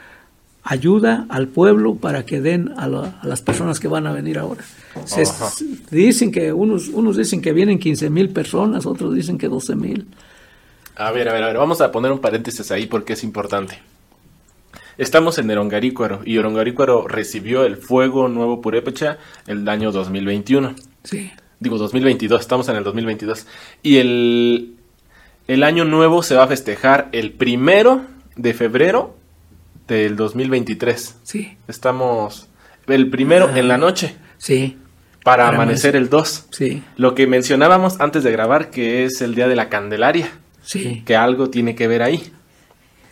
ayuda 0.64 1.26
al 1.28 1.48
pueblo 1.48 1.96
para 1.96 2.24
que 2.24 2.40
den 2.40 2.72
a, 2.78 2.88
las 3.22 3.42
personas 3.42 3.78
que 3.78 3.86
van 3.86 4.06
a 4.06 4.12
venir 4.12 4.38
ahora. 4.38 4.64
Se, 5.04 5.24
dicen 5.90 6.32
que 6.32 6.52
unos, 6.52 6.88
unos 6.88 7.18
dicen 7.18 7.42
que 7.42 7.52
vienen 7.52 7.78
15 7.78 8.08
mil 8.08 8.30
personas, 8.30 8.86
otros 8.86 9.14
dicen 9.14 9.36
que 9.36 9.48
12 9.48 9.76
mil. 9.76 10.06
A 10.96 11.10
ver, 11.10 11.28
a 11.28 11.32
ver, 11.34 11.42
a 11.42 11.46
ver, 11.48 11.58
vamos 11.58 11.80
a 11.82 11.92
poner 11.92 12.10
un 12.10 12.20
paréntesis 12.20 12.70
ahí 12.70 12.86
porque 12.86 13.12
es 13.12 13.24
importante. 13.24 13.78
Estamos 14.96 15.38
en 15.38 15.50
Erongarícuaro 15.50 16.20
y 16.24 16.38
Erongarícuaro 16.38 17.08
recibió 17.08 17.64
el 17.64 17.76
fuego 17.76 18.28
nuevo 18.28 18.60
purépecha 18.60 19.18
el 19.46 19.68
año 19.68 19.90
2021. 19.90 20.74
Sí. 21.02 21.32
Digo 21.58 21.78
2022, 21.78 22.40
estamos 22.40 22.68
en 22.68 22.76
el 22.76 22.84
2022. 22.84 23.46
Y 23.82 23.96
el, 23.96 24.76
el 25.48 25.62
año 25.62 25.84
nuevo 25.84 26.22
se 26.22 26.34
va 26.34 26.44
a 26.44 26.48
festejar 26.48 27.08
el 27.12 27.32
primero 27.32 28.02
de 28.36 28.54
febrero 28.54 29.16
del 29.88 30.16
2023. 30.16 31.18
Sí. 31.22 31.56
Estamos 31.68 32.48
el 32.86 33.10
primero 33.10 33.54
en 33.54 33.68
la 33.68 33.78
noche. 33.78 34.16
Sí. 34.38 34.78
Para, 35.24 35.48
amanecer 35.48 35.96
el 35.96 36.10
2. 36.10 36.48
Sí. 36.50 36.82
Lo 36.96 37.14
que 37.14 37.26
mencionábamos 37.26 38.00
antes 38.00 38.22
de 38.24 38.30
grabar, 38.30 38.70
que 38.70 39.04
es 39.04 39.22
el 39.22 39.34
día 39.34 39.48
de 39.48 39.56
la 39.56 39.70
Candelaria. 39.70 40.30
Sí. 40.62 41.02
Que 41.06 41.16
algo 41.16 41.50
tiene 41.50 41.74
que 41.74 41.88
ver 41.88 42.02
ahí. 42.02 42.32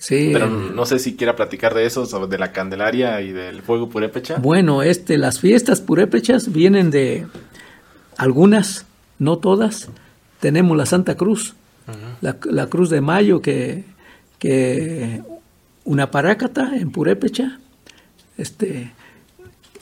Sí. 0.03 0.31
Pero 0.33 0.49
no 0.49 0.85
sé 0.85 0.99
si 0.99 1.15
quiera 1.15 1.37
platicar 1.37 1.75
de 1.75 1.87
eso, 1.87 2.07
sobre 2.07 2.27
de 2.27 2.37
la 2.37 2.51
Candelaria 2.51 3.21
y 3.21 3.31
del 3.31 3.63
fuego 3.63 3.89
purépecha. 3.89 4.39
Bueno, 4.39 4.83
este, 4.83 5.17
las 5.17 5.39
fiestas 5.39 5.81
purépechas 5.81 6.53
vienen 6.53 6.91
de 6.91 7.29
algunas, 8.17 8.85
no 9.21 9.39
todas. 9.39 9.91
Tenemos 10.41 10.77
la 10.77 10.87
Santa 10.87 11.15
Cruz, 11.15 11.55
la, 12.21 12.37
la, 12.51 12.67
Cruz 12.67 12.91
de 12.91 13.01
Mayo, 13.01 13.41
que, 13.41 13.85
que 14.41 15.23
una 15.85 16.11
parácata 16.11 16.77
en 16.77 16.91
Purépecha. 16.91 17.61
Este, 18.37 18.91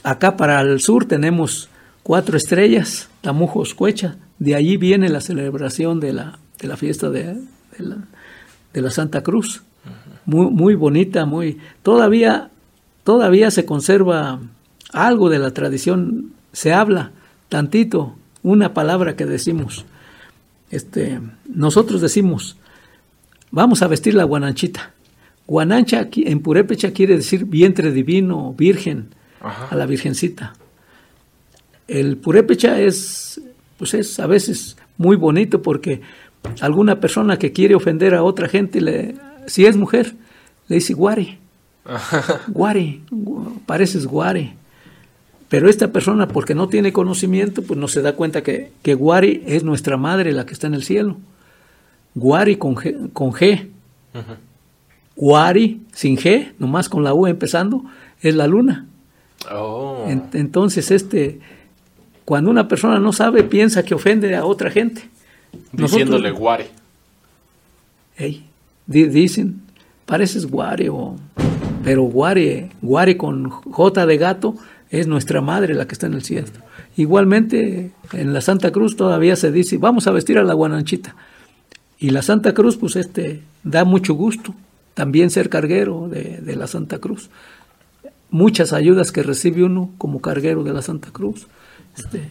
acá 0.03 0.37
para 0.37 0.61
el 0.61 0.81
sur 0.81 1.05
tenemos 1.05 1.67
cuatro 2.03 2.37
estrellas, 2.37 3.09
Tamujos 3.21 3.73
Cuecha. 3.73 4.17
De 4.37 4.53
allí 4.53 4.77
viene 4.77 5.09
la 5.09 5.21
celebración 5.21 5.99
de 5.99 6.13
la, 6.13 6.37
de 6.59 6.67
la 6.67 6.77
fiesta 6.77 7.09
de, 7.09 7.37
de, 7.77 8.81
la, 8.81 8.91
Santa 8.91 9.23
Cruz 9.23 9.63
muy, 10.25 10.49
muy 10.49 10.75
bonita, 10.75 11.25
muy 11.25 11.57
todavía 11.83 12.51
todavía 13.03 13.51
se 13.51 13.65
conserva 13.65 14.39
algo 14.93 15.29
de 15.29 15.39
la 15.39 15.51
tradición, 15.51 16.33
se 16.53 16.73
habla 16.73 17.11
tantito, 17.49 18.15
una 18.43 18.73
palabra 18.73 19.15
que 19.15 19.25
decimos. 19.25 19.85
Este, 20.69 21.19
nosotros 21.53 22.01
decimos, 22.01 22.57
vamos 23.51 23.81
a 23.81 23.87
vestir 23.87 24.13
la 24.13 24.23
guananchita. 24.23 24.93
Guanancha 25.47 25.99
aquí, 25.99 26.23
en 26.27 26.41
purépecha 26.41 26.91
quiere 26.91 27.17
decir 27.17 27.45
vientre 27.45 27.91
divino, 27.91 28.53
virgen, 28.57 29.09
a 29.41 29.75
la 29.75 29.85
virgencita. 29.85 30.53
El 31.87 32.17
purépecha 32.17 32.79
es, 32.79 33.41
pues 33.77 33.93
es 33.93 34.19
a 34.19 34.27
veces 34.27 34.77
muy 34.97 35.17
bonito 35.17 35.61
porque 35.61 36.01
alguna 36.61 36.99
persona 36.99 37.37
que 37.37 37.51
quiere 37.51 37.75
ofender 37.75 38.15
a 38.15 38.23
otra 38.23 38.47
gente 38.47 38.79
le 38.79 39.15
si 39.47 39.65
es 39.65 39.77
mujer, 39.77 40.15
le 40.67 40.75
dice 40.75 40.93
guare. 40.93 41.37
guare, 42.47 43.01
pareces 43.65 44.05
guare. 44.05 44.53
Pero 45.49 45.69
esta 45.69 45.91
persona, 45.91 46.27
porque 46.27 46.55
no 46.55 46.69
tiene 46.69 46.93
conocimiento, 46.93 47.61
pues 47.61 47.77
no 47.77 47.87
se 47.87 48.01
da 48.01 48.13
cuenta 48.13 48.41
que, 48.41 48.71
que 48.83 48.93
guari 48.93 49.43
es 49.45 49.63
nuestra 49.63 49.97
madre, 49.97 50.31
la 50.31 50.45
que 50.45 50.53
está 50.53 50.67
en 50.67 50.75
el 50.75 50.83
cielo. 50.83 51.17
Guari 52.15 52.55
con 52.55 52.75
G. 52.75 53.11
Con 53.11 53.31
G. 53.31 53.67
Guari 55.15 55.81
sin 55.93 56.17
G, 56.17 56.53
nomás 56.57 56.87
con 56.89 57.03
la 57.03 57.13
U 57.13 57.27
empezando, 57.27 57.83
es 58.21 58.35
la 58.35 58.47
luna. 58.47 58.87
Oh. 59.51 60.05
entonces, 60.07 60.91
este, 60.91 61.39
cuando 62.25 62.51
una 62.51 62.67
persona 62.67 62.99
no 62.99 63.11
sabe, 63.11 63.43
piensa 63.43 63.83
que 63.83 63.95
ofende 63.95 64.35
a 64.35 64.45
otra 64.45 64.69
gente. 64.69 65.09
Diciéndole 65.71 66.31
guari. 66.31 66.65
Hey, 68.15 68.45
dicen, 68.91 69.61
pareces 70.05 70.45
guare, 70.45 70.91
pero 71.83 72.03
guare, 72.03 72.69
guare 72.81 73.17
con 73.17 73.49
J 73.49 74.05
de 74.05 74.17
gato 74.17 74.55
es 74.89 75.07
nuestra 75.07 75.41
madre 75.41 75.73
la 75.73 75.87
que 75.87 75.93
está 75.93 76.07
en 76.07 76.13
el 76.13 76.23
cielo. 76.23 76.47
Igualmente 76.97 77.91
en 78.11 78.33
la 78.33 78.41
Santa 78.41 78.71
Cruz 78.71 78.95
todavía 78.97 79.35
se 79.35 79.51
dice, 79.51 79.77
vamos 79.77 80.07
a 80.07 80.11
vestir 80.11 80.37
a 80.37 80.43
la 80.43 80.53
guananchita. 80.53 81.15
Y 81.97 82.09
la 82.09 82.21
Santa 82.21 82.53
Cruz, 82.53 82.77
pues 82.77 82.95
este, 82.95 83.41
da 83.63 83.85
mucho 83.85 84.13
gusto 84.13 84.53
también 84.93 85.29
ser 85.29 85.49
carguero 85.49 86.09
de, 86.09 86.39
de 86.41 86.55
la 86.55 86.67
Santa 86.67 86.99
Cruz. 86.99 87.29
Muchas 88.29 88.73
ayudas 88.73 89.11
que 89.11 89.23
recibe 89.23 89.63
uno 89.63 89.91
como 89.97 90.19
carguero 90.21 90.63
de 90.63 90.73
la 90.73 90.81
Santa 90.81 91.11
Cruz. 91.11 91.47
Este, 91.97 92.29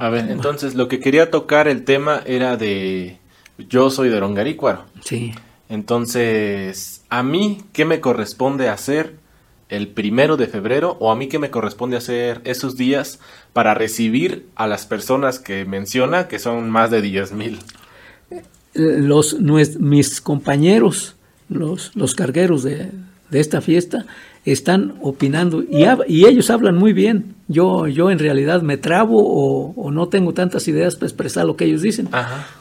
a 0.00 0.08
ver, 0.08 0.30
entonces 0.30 0.74
lo 0.74 0.88
que 0.88 0.98
quería 0.98 1.30
tocar 1.30 1.68
el 1.68 1.84
tema 1.84 2.22
era 2.24 2.56
de 2.56 3.18
yo 3.68 3.90
soy 3.90 4.08
de 4.08 4.20
Rongarícuaro. 4.20 4.84
Sí. 5.04 5.32
Entonces, 5.68 7.04
¿a 7.10 7.22
mí 7.22 7.62
qué 7.72 7.84
me 7.84 8.00
corresponde 8.00 8.68
hacer 8.68 9.14
el 9.68 9.88
primero 9.88 10.36
de 10.36 10.48
febrero 10.48 10.96
o 11.00 11.12
a 11.12 11.16
mí 11.16 11.28
qué 11.28 11.38
me 11.38 11.50
corresponde 11.50 11.96
hacer 11.96 12.40
esos 12.44 12.76
días 12.76 13.20
para 13.52 13.74
recibir 13.74 14.48
a 14.56 14.66
las 14.66 14.84
personas 14.86 15.38
que 15.38 15.64
menciona, 15.64 16.26
que 16.26 16.38
son 16.38 16.70
más 16.70 16.90
de 16.90 17.02
10 17.02 17.32
mil? 17.32 17.58
Los, 18.74 19.38
mis 19.40 20.20
compañeros, 20.20 21.16
los, 21.48 21.94
los 21.94 22.14
cargueros 22.14 22.62
de, 22.62 22.90
de 23.30 23.40
esta 23.40 23.60
fiesta, 23.60 24.06
están 24.44 24.94
opinando 25.02 25.62
y, 25.62 25.84
y, 26.08 26.26
ellos 26.26 26.50
hablan 26.50 26.76
muy 26.76 26.92
bien. 26.92 27.34
Yo, 27.48 27.88
yo 27.88 28.10
en 28.10 28.18
realidad 28.18 28.62
me 28.62 28.76
trabo 28.76 29.22
o, 29.22 29.90
no 29.90 30.08
tengo 30.08 30.32
tantas 30.32 30.66
ideas 30.68 30.96
para 30.96 31.06
expresar 31.06 31.46
lo 31.46 31.56
que 31.56 31.64
ellos 31.66 31.82
dicen. 31.82 32.08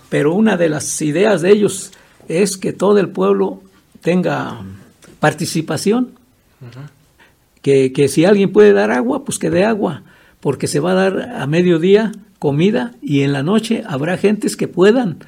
Pero 0.10 0.34
una 0.34 0.58
de 0.58 0.70
las 0.70 1.02
ideas 1.02 1.42
de 1.42 1.52
ellos 1.52 1.92
es 2.28 2.58
que 2.58 2.74
todo 2.74 3.00
el 3.00 3.10
pueblo 3.10 3.62
tenga 4.02 4.62
participación 5.20 6.12
que, 7.62 7.94
que 7.94 8.08
si 8.08 8.26
alguien 8.26 8.52
puede 8.52 8.74
dar 8.74 8.92
agua, 8.92 9.24
pues 9.24 9.40
que 9.40 9.50
dé 9.50 9.64
agua, 9.64 10.04
porque 10.40 10.68
se 10.68 10.80
va 10.80 10.92
a 10.92 10.96
dar 10.96 11.22
a 11.36 11.48
mediodía 11.48 12.12
comida 12.40 12.94
y 13.02 13.22
en 13.22 13.34
la 13.34 13.44
noche 13.44 13.84
habrá 13.86 14.18
gentes 14.18 14.56
que 14.56 14.68
puedan 14.68 15.20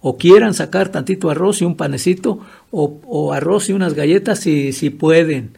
o 0.00 0.16
quieran 0.16 0.54
sacar 0.54 0.90
tantito 0.90 1.30
arroz 1.30 1.62
y 1.62 1.64
un 1.64 1.76
panecito 1.76 2.38
o, 2.70 3.32
arroz 3.32 3.68
y 3.70 3.72
unas 3.72 3.94
galletas 3.94 4.40
si, 4.40 4.72
si 4.72 4.90
pueden. 4.90 5.56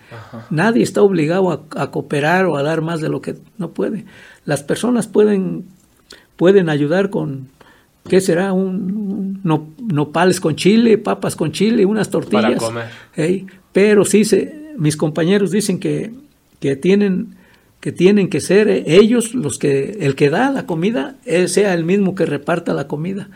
Nadie 0.51 0.83
está 0.83 1.03
obligado 1.03 1.51
a, 1.51 1.91
cooperar 1.91 2.47
o 2.47 2.57
a 2.57 2.63
dar 2.63 2.81
más 2.81 3.01
de 3.01 3.09
lo 3.09 3.21
que 3.21 3.37
no 3.59 3.71
puede. 3.71 4.05
Las 4.45 4.63
personas 4.63 5.07
pueden, 5.07 5.65
pueden 6.37 6.69
ayudar 6.69 7.11
con, 7.11 7.49
¿qué 8.09 8.21
será? 8.21 8.53
Un, 8.53 9.41
nopales 9.43 10.41
con 10.41 10.57
chile, 10.57 10.99
papas 10.99 11.35
con 11.35 11.53
chile, 11.53 11.85
unas 11.85 12.09
tortillas. 12.09 12.55
Para 12.63 12.89
comer. 13.15 13.45
Pero 13.73 14.05
sí, 14.05 14.25
se, 14.25 14.73
mis 14.79 14.97
compañeros 14.97 15.51
dicen 15.51 15.79
que, 15.79 16.13
que 16.61 16.77
tienen 16.77 17.37
que 17.81 17.93
tienen 17.93 18.29
que 18.29 18.41
ser 18.41 18.69
ellos 18.69 19.35
los 19.35 19.57
que 19.57 19.99
el 20.01 20.17
que 20.17 20.31
da 20.31 20.51
la 20.51 20.67
comida 20.67 21.15
eh, 21.25 21.47
sea 21.47 21.75
el 21.75 21.85
mismo 21.85 22.17
que 22.17 22.27
reparta 22.27 22.75
la 22.75 22.89
comida 22.89 23.29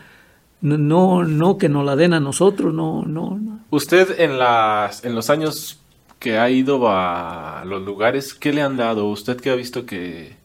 no, 0.63 1.25
no 1.25 1.57
que 1.57 1.67
nos 1.69 1.85
la 1.85 1.95
den 1.95 2.13
a 2.13 2.19
nosotros, 2.19 2.73
no, 2.73 3.03
no, 3.03 3.59
Usted 3.69 4.19
en 4.19 4.37
las, 4.37 5.03
en 5.03 5.13
los 5.13 5.29
años 5.29 5.79
que 6.19 6.37
ha 6.37 6.49
ido 6.49 6.87
a 6.87 7.63
los 7.65 7.83
lugares, 7.83 8.33
¿qué 8.33 8.53
le 8.53 8.61
han 8.61 8.77
dado? 8.77 9.07
¿Usted 9.09 9.35
qué 9.37 9.49
ha 9.49 9.55
visto 9.55 9.85
que, 9.85 10.35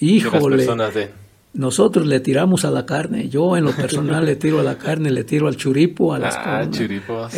Híjole, 0.00 0.56
las 0.56 0.66
personas 0.66 0.94
den? 0.94 1.10
Nosotros 1.54 2.06
le 2.06 2.18
tiramos 2.20 2.64
a 2.64 2.70
la 2.70 2.86
carne. 2.86 3.28
Yo 3.28 3.56
en 3.56 3.64
lo 3.64 3.72
personal 3.72 4.24
le 4.24 4.36
tiro 4.36 4.58
a 4.58 4.62
la 4.62 4.78
carne, 4.78 5.10
le 5.10 5.22
tiro 5.22 5.46
al 5.46 5.56
churipo, 5.56 6.14
a 6.14 6.18
las 6.18 6.34
ah, 6.36 6.66
churipos. 6.68 7.32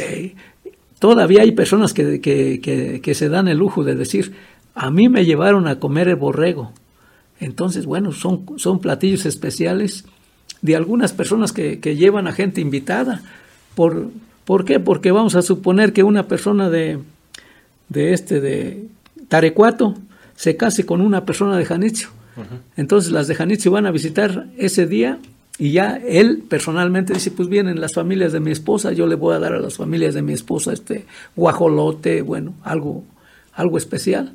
todavía 0.98 1.42
hay 1.42 1.52
personas 1.52 1.92
que, 1.92 2.20
que, 2.20 3.00
que, 3.02 3.14
se 3.14 3.28
dan 3.28 3.48
el 3.48 3.58
lujo 3.58 3.84
de 3.84 3.96
decir, 3.96 4.34
a 4.74 4.90
mí 4.90 5.08
me 5.08 5.24
llevaron 5.24 5.66
a 5.66 5.78
comer 5.78 6.08
el 6.08 6.16
borrego. 6.16 6.72
Entonces, 7.40 7.84
bueno, 7.86 8.12
son, 8.12 8.46
son 8.56 8.78
platillos 8.78 9.26
especiales 9.26 10.06
de 10.64 10.76
algunas 10.76 11.12
personas 11.12 11.52
que, 11.52 11.76
llevan 11.94 12.26
a 12.26 12.32
gente 12.32 12.62
invitada. 12.62 13.20
¿Por, 13.74 14.08
¿Por 14.46 14.64
qué? 14.64 14.80
Porque 14.80 15.10
vamos 15.10 15.34
a 15.34 15.42
suponer 15.42 15.92
que 15.92 16.02
una 16.02 16.26
persona 16.26 16.70
de, 16.70 17.00
de 17.90 18.14
este, 18.14 18.40
de 18.40 18.86
Tarecuato, 19.28 19.94
se 20.34 20.56
case 20.56 20.86
con 20.86 21.02
una 21.02 21.26
persona 21.26 21.58
de 21.58 21.66
Janitzio. 21.66 22.08
Entonces 22.78 23.12
las 23.12 23.28
de 23.28 23.34
Janitzio 23.34 23.72
van 23.72 23.84
a 23.84 23.90
visitar 23.90 24.46
ese 24.56 24.86
día 24.86 25.18
y 25.58 25.72
ya 25.72 25.96
él 25.96 26.42
personalmente 26.48 27.12
dice, 27.12 27.30
pues 27.30 27.50
vienen 27.50 27.78
las 27.78 27.92
familias 27.92 28.32
de 28.32 28.40
mi 28.40 28.50
esposa, 28.50 28.92
yo 28.92 29.06
le 29.06 29.16
voy 29.16 29.34
a 29.34 29.40
dar 29.40 29.52
a 29.52 29.60
las 29.60 29.76
familias 29.76 30.14
de 30.14 30.22
mi 30.22 30.32
esposa 30.32 30.72
este 30.72 31.04
guajolote, 31.36 32.22
bueno, 32.22 32.54
algo, 32.62 33.04
algo 33.52 33.76
especial. 33.76 34.32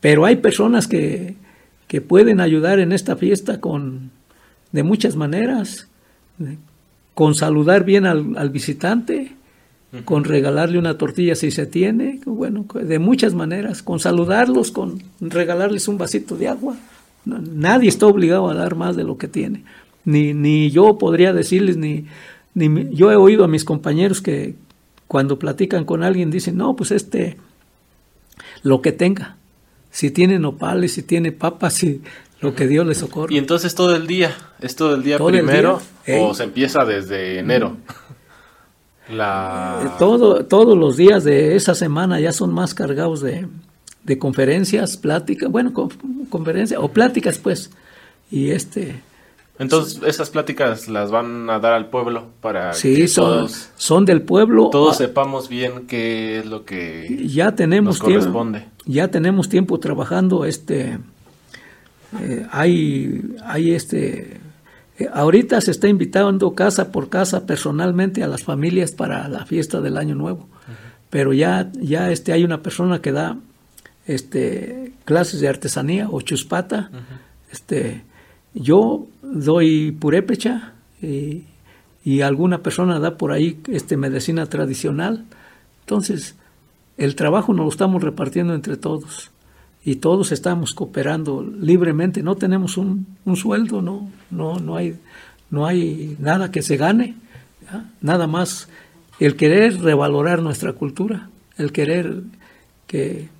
Pero 0.00 0.26
hay 0.26 0.36
personas 0.36 0.86
que, 0.86 1.34
que 1.88 2.00
pueden 2.00 2.40
ayudar 2.40 2.78
en 2.78 2.92
esta 2.92 3.16
fiesta 3.16 3.60
con, 3.60 4.12
de 4.72 4.82
muchas 4.82 5.16
maneras, 5.16 5.88
con 7.14 7.34
saludar 7.34 7.84
bien 7.84 8.06
al, 8.06 8.50
visitante, 8.50 9.32
con 10.04 10.24
regalarle 10.24 10.78
una 10.78 10.98
tortilla 10.98 11.34
si 11.34 11.50
se 11.50 11.66
tiene, 11.66 12.20
bueno, 12.26 12.66
de 12.74 12.98
muchas 12.98 13.34
maneras, 13.34 13.82
con 13.82 14.00
saludarlos, 14.00 14.70
con 14.70 15.02
regalarles 15.20 15.88
un 15.88 15.98
vasito 15.98 16.36
de 16.36 16.48
agua. 16.48 16.76
Nadie 17.24 17.88
está 17.88 18.06
obligado 18.06 18.48
a 18.48 18.54
dar 18.54 18.74
más 18.74 18.96
de 18.96 19.04
lo 19.04 19.18
que 19.18 19.28
tiene. 19.28 19.64
Ni, 20.04 20.32
ni 20.32 20.70
yo 20.70 20.96
podría 20.98 21.32
decirles, 21.32 21.76
ni, 21.76 22.06
ni 22.54 22.94
yo 22.94 23.10
he 23.10 23.16
oído 23.16 23.44
a 23.44 23.48
mis 23.48 23.64
compañeros 23.64 24.22
que 24.22 24.54
cuando 25.06 25.38
platican 25.38 25.84
con 25.84 26.02
alguien 26.02 26.30
dicen, 26.30 26.56
no, 26.56 26.76
pues 26.76 26.90
este, 26.92 27.36
lo 28.62 28.82
que 28.82 28.92
tenga. 28.92 29.36
Si 29.90 30.10
tiene 30.10 30.38
nopales, 30.38 30.92
si 30.92 31.02
tiene 31.02 31.32
papas, 31.32 31.74
si 31.74 32.02
lo 32.40 32.54
que 32.54 32.66
Dios 32.66 32.86
le 32.86 32.94
socorre. 32.94 33.34
Y 33.34 33.38
entonces 33.38 33.74
todo 33.74 33.96
el 33.96 34.06
día, 34.06 34.36
es 34.60 34.76
todo 34.76 34.94
el 34.94 35.02
día 35.02 35.18
primero 35.18 35.80
o 36.20 36.34
se 36.34 36.44
empieza 36.44 36.84
desde 36.84 37.38
enero. 37.38 37.76
La... 39.08 39.80
Eh, 39.84 39.90
todo, 39.98 40.44
todos 40.44 40.76
los 40.76 40.96
días 40.96 41.24
de 41.24 41.56
esa 41.56 41.74
semana 41.74 42.20
ya 42.20 42.32
son 42.32 42.52
más 42.52 42.74
cargados 42.74 43.22
de, 43.22 43.48
conferencias, 44.18 44.96
pláticas, 44.96 45.50
bueno, 45.50 45.72
conferencias 46.30 46.80
o 46.82 46.88
pláticas 46.88 47.38
pues. 47.38 47.70
Y 48.30 48.50
este... 48.50 49.02
Entonces 49.58 50.00
esas 50.06 50.30
pláticas 50.30 50.86
las 50.86 51.10
van 51.10 51.50
a 51.50 51.58
dar 51.58 51.72
al 51.72 51.90
pueblo 51.90 52.26
para 52.40 52.70
que 52.70 53.08
son, 53.08 53.24
todos, 53.24 53.70
son 53.76 54.04
del 54.04 54.22
pueblo. 54.22 54.70
Todos 54.70 54.94
ah, 54.94 54.98
sepamos 54.98 55.48
bien 55.48 55.88
qué 55.88 56.38
es 56.38 56.46
lo 56.46 56.64
que 56.64 57.26
ya 57.26 57.56
tenemos 57.56 57.96
nos 57.96 57.98
corresponde. 57.98 58.60
Tiempo, 58.60 58.84
ya 58.86 59.08
tenemos 59.08 59.48
tiempo 59.48 59.80
trabajando 59.80 60.44
este 60.44 61.00
eh, 62.20 62.46
hay, 62.50 63.36
hay 63.44 63.72
este, 63.72 64.40
eh, 64.98 65.08
ahorita 65.12 65.60
se 65.60 65.70
está 65.70 65.88
invitando 65.88 66.54
casa 66.54 66.90
por 66.90 67.08
casa 67.08 67.46
personalmente 67.46 68.22
a 68.22 68.26
las 68.28 68.42
familias 68.42 68.92
para 68.92 69.28
la 69.28 69.44
fiesta 69.44 69.80
del 69.80 69.96
Año 69.96 70.14
Nuevo, 70.14 70.48
pero 71.10 71.32
ya, 71.32 71.70
ya 71.74 72.10
este, 72.10 72.32
hay 72.32 72.44
una 72.44 72.62
persona 72.62 73.00
que 73.00 73.12
da 73.12 73.36
este, 74.06 74.92
clases 75.04 75.40
de 75.40 75.48
artesanía 75.48 76.08
o 76.10 76.20
chuspata, 76.22 76.90
este, 77.52 78.04
yo 78.54 79.06
doy 79.22 79.92
purépecha 79.92 80.72
y, 81.02 81.44
y, 82.04 82.22
alguna 82.22 82.62
persona 82.62 82.98
da 82.98 83.16
por 83.18 83.32
ahí 83.32 83.60
este, 83.68 83.96
medicina 83.96 84.46
tradicional, 84.46 85.26
entonces 85.80 86.36
el 86.96 87.14
trabajo 87.14 87.52
nos 87.52 87.66
lo 87.66 87.70
estamos 87.70 88.02
repartiendo 88.02 88.54
entre 88.54 88.76
todos 88.76 89.30
y 89.88 89.96
todos 89.96 90.32
estamos 90.32 90.74
cooperando 90.74 91.42
libremente, 91.42 92.22
no 92.22 92.36
tenemos 92.36 92.76
un, 92.76 93.06
sueldo, 93.36 93.80
no, 93.80 94.10
no, 94.30 94.58
no, 94.58 94.76
hay, 94.76 94.98
no 95.48 95.66
hay 95.66 96.14
nada 96.18 96.50
que 96.50 96.60
se 96.60 96.76
gane, 96.76 97.14
nada 98.02 98.26
más 98.26 98.68
el 99.18 99.34
querer 99.34 99.80
revalorar 99.80 100.42
nuestra 100.42 100.74
cultura, 100.74 101.30
el 101.56 101.72
querer 101.72 102.20
que... 102.86 103.30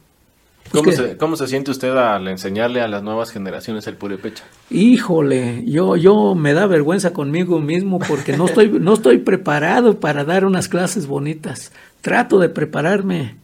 Pues 0.72 1.02
¿Cómo, 1.18 1.36
se, 1.36 1.48
siente 1.48 1.70
usted 1.70 1.94
al 1.94 2.26
enseñarle 2.28 2.80
a 2.80 2.88
las 2.88 3.02
nuevas 3.02 3.30
generaciones 3.30 3.86
el 3.86 3.96
purépecha? 3.96 4.44
Híjole, 4.70 5.64
yo, 5.66 5.96
yo 5.96 6.34
me 6.34 6.54
da 6.54 6.66
vergüenza 6.66 7.12
conmigo 7.12 7.60
mismo 7.60 7.98
porque 7.98 8.38
no 8.38 8.46
estoy, 8.46 8.70
no 8.70 8.94
estoy 8.94 9.18
preparado 9.18 10.00
para 10.00 10.24
dar 10.24 10.46
unas 10.46 10.68
clases 10.68 11.06
bonitas. 11.06 11.72
Trato 12.00 12.38
de 12.38 12.48
prepararme. 12.48 13.36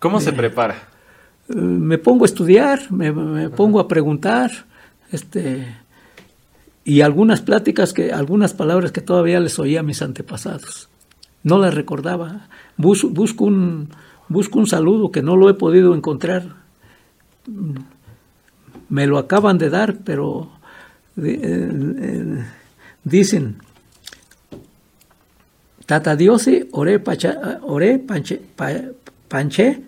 ¿Cómo 0.00 0.20
se 0.20 0.32
prepara? 0.32 0.88
Me 1.48 1.98
pongo 1.98 2.24
a 2.24 2.26
estudiar, 2.26 2.92
me, 2.92 3.48
pongo 3.50 3.80
a 3.80 3.88
preguntar, 3.88 4.50
este, 5.10 5.66
y 6.84 7.00
algunas 7.00 7.40
pláticas 7.40 7.92
que, 7.92 8.12
algunas 8.12 8.52
palabras 8.52 8.92
que 8.92 9.00
todavía 9.00 9.40
les 9.40 9.58
oía 9.58 9.80
a 9.80 9.82
mis 9.82 10.02
antepasados. 10.02 10.88
No 11.42 11.58
las 11.58 11.74
recordaba. 11.74 12.48
busco, 12.76 13.44
un, 13.44 13.88
busco 14.28 14.58
un 14.58 14.66
saludo 14.66 15.10
que 15.10 15.22
no 15.22 15.36
lo 15.36 15.48
he 15.48 15.54
podido 15.54 15.94
encontrar. 15.94 16.56
Me 18.88 19.06
lo 19.06 19.18
acaban 19.18 19.56
de 19.56 19.70
dar, 19.70 19.98
pero 20.04 20.50
eh, 21.16 21.38
eh, 21.42 22.44
dicen, 23.04 23.58
Tata 25.86 26.16
Diosi, 26.16 26.68
ore, 26.72 26.98
pacha, 26.98 27.60
ore 27.62 27.98
panche, 27.98 28.40
panche 29.28 29.80
ni 29.80 29.87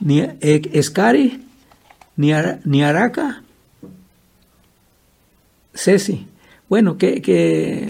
Escari, 0.00 1.40
ni, 2.16 2.32
ni 2.64 2.82
Araca, 2.82 3.42
Ceci. 5.74 6.26
Bueno, 6.68 6.98
que, 6.98 7.22
que, 7.22 7.88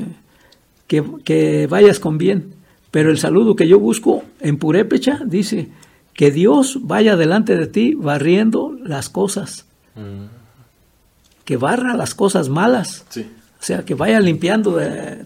que, 0.87 1.67
vayas 1.67 1.99
con 1.99 2.19
bien. 2.19 2.55
Pero 2.91 3.11
el 3.11 3.19
saludo 3.19 3.57
que 3.57 3.69
yo 3.69 3.79
busco 3.79 4.23
en 4.41 4.59
Purépecha 4.59 5.21
dice 5.25 5.69
que 6.15 6.31
Dios 6.31 6.79
vaya 6.83 7.17
delante 7.17 7.57
de 7.57 7.67
ti 7.67 7.95
barriendo 7.95 8.77
las 8.83 9.09
cosas. 9.09 9.67
Mm. 9.95 10.27
Que 11.45 11.57
barra 11.57 11.95
las 11.95 12.15
cosas 12.15 12.49
malas. 12.49 13.05
O 13.61 13.63
sea, 13.63 13.85
que 13.85 13.95
vaya 13.95 14.21
limpiando 14.21 14.79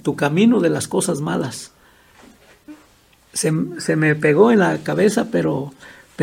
tu 0.03 0.17
camino 0.17 0.61
de 0.61 0.71
las 0.71 0.89
cosas 0.89 1.21
malas. 1.21 1.73
Se, 3.33 3.53
se, 3.79 3.97
me 3.97 4.15
pegó 4.15 4.53
en 4.53 4.59
la 4.59 4.79
cabeza, 4.79 5.29
pero 5.31 5.73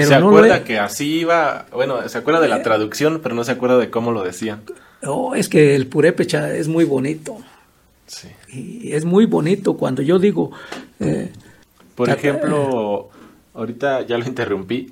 se 0.05 0.15
acuerda 0.15 0.63
que 0.63 0.79
así 0.79 1.19
iba, 1.19 1.65
bueno, 1.71 2.07
se 2.07 2.17
acuerda 2.17 2.41
de 2.41 2.47
la 2.47 2.61
traducción, 2.61 3.19
pero 3.21 3.35
no 3.35 3.43
se 3.43 3.51
acuerda 3.51 3.77
de 3.77 3.89
cómo 3.89 4.11
lo 4.11 4.23
decían. 4.23 4.61
Oh, 5.03 5.35
es 5.35 5.49
que 5.49 5.75
el 5.75 5.87
purépecha 5.87 6.53
es 6.53 6.67
muy 6.67 6.83
bonito. 6.83 7.37
Sí. 8.07 8.29
Y 8.51 8.91
es 8.93 9.05
muy 9.05 9.25
bonito 9.25 9.77
cuando 9.77 10.01
yo 10.01 10.19
digo... 10.19 10.51
Eh, 10.99 11.31
Por 11.95 12.09
ejemplo, 12.09 13.09
ahorita 13.53 14.01
ya 14.01 14.17
lo 14.17 14.25
interrumpí, 14.25 14.91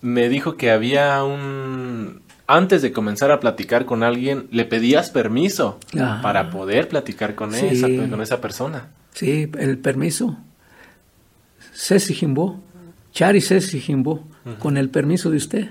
me 0.00 0.28
dijo 0.28 0.56
que 0.56 0.70
había 0.70 1.22
un... 1.24 2.22
Antes 2.46 2.82
de 2.82 2.92
comenzar 2.92 3.30
a 3.30 3.40
platicar 3.40 3.86
con 3.86 4.02
alguien, 4.02 4.48
le 4.50 4.66
pedías 4.66 5.10
permiso 5.10 5.78
para 6.22 6.50
poder 6.50 6.88
platicar 6.88 7.34
con, 7.34 7.54
esa, 7.54 7.86
con 7.86 8.20
esa 8.20 8.40
persona. 8.40 8.90
Sí, 9.14 9.50
el 9.58 9.78
permiso. 9.78 10.36
Ceci 11.72 12.12
Jimbo, 12.12 12.60
Chari 13.12 13.40
Ceci 13.40 13.80
Jimbo 13.80 14.24
con 14.58 14.76
el 14.76 14.90
permiso 14.90 15.30
de 15.30 15.36
usted. 15.36 15.70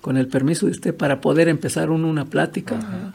con 0.00 0.16
el 0.16 0.28
permiso 0.28 0.66
de 0.66 0.72
usted, 0.72 0.94
para 0.94 1.20
poder 1.20 1.48
empezar 1.48 1.90
una 1.90 2.24
plática. 2.24 3.12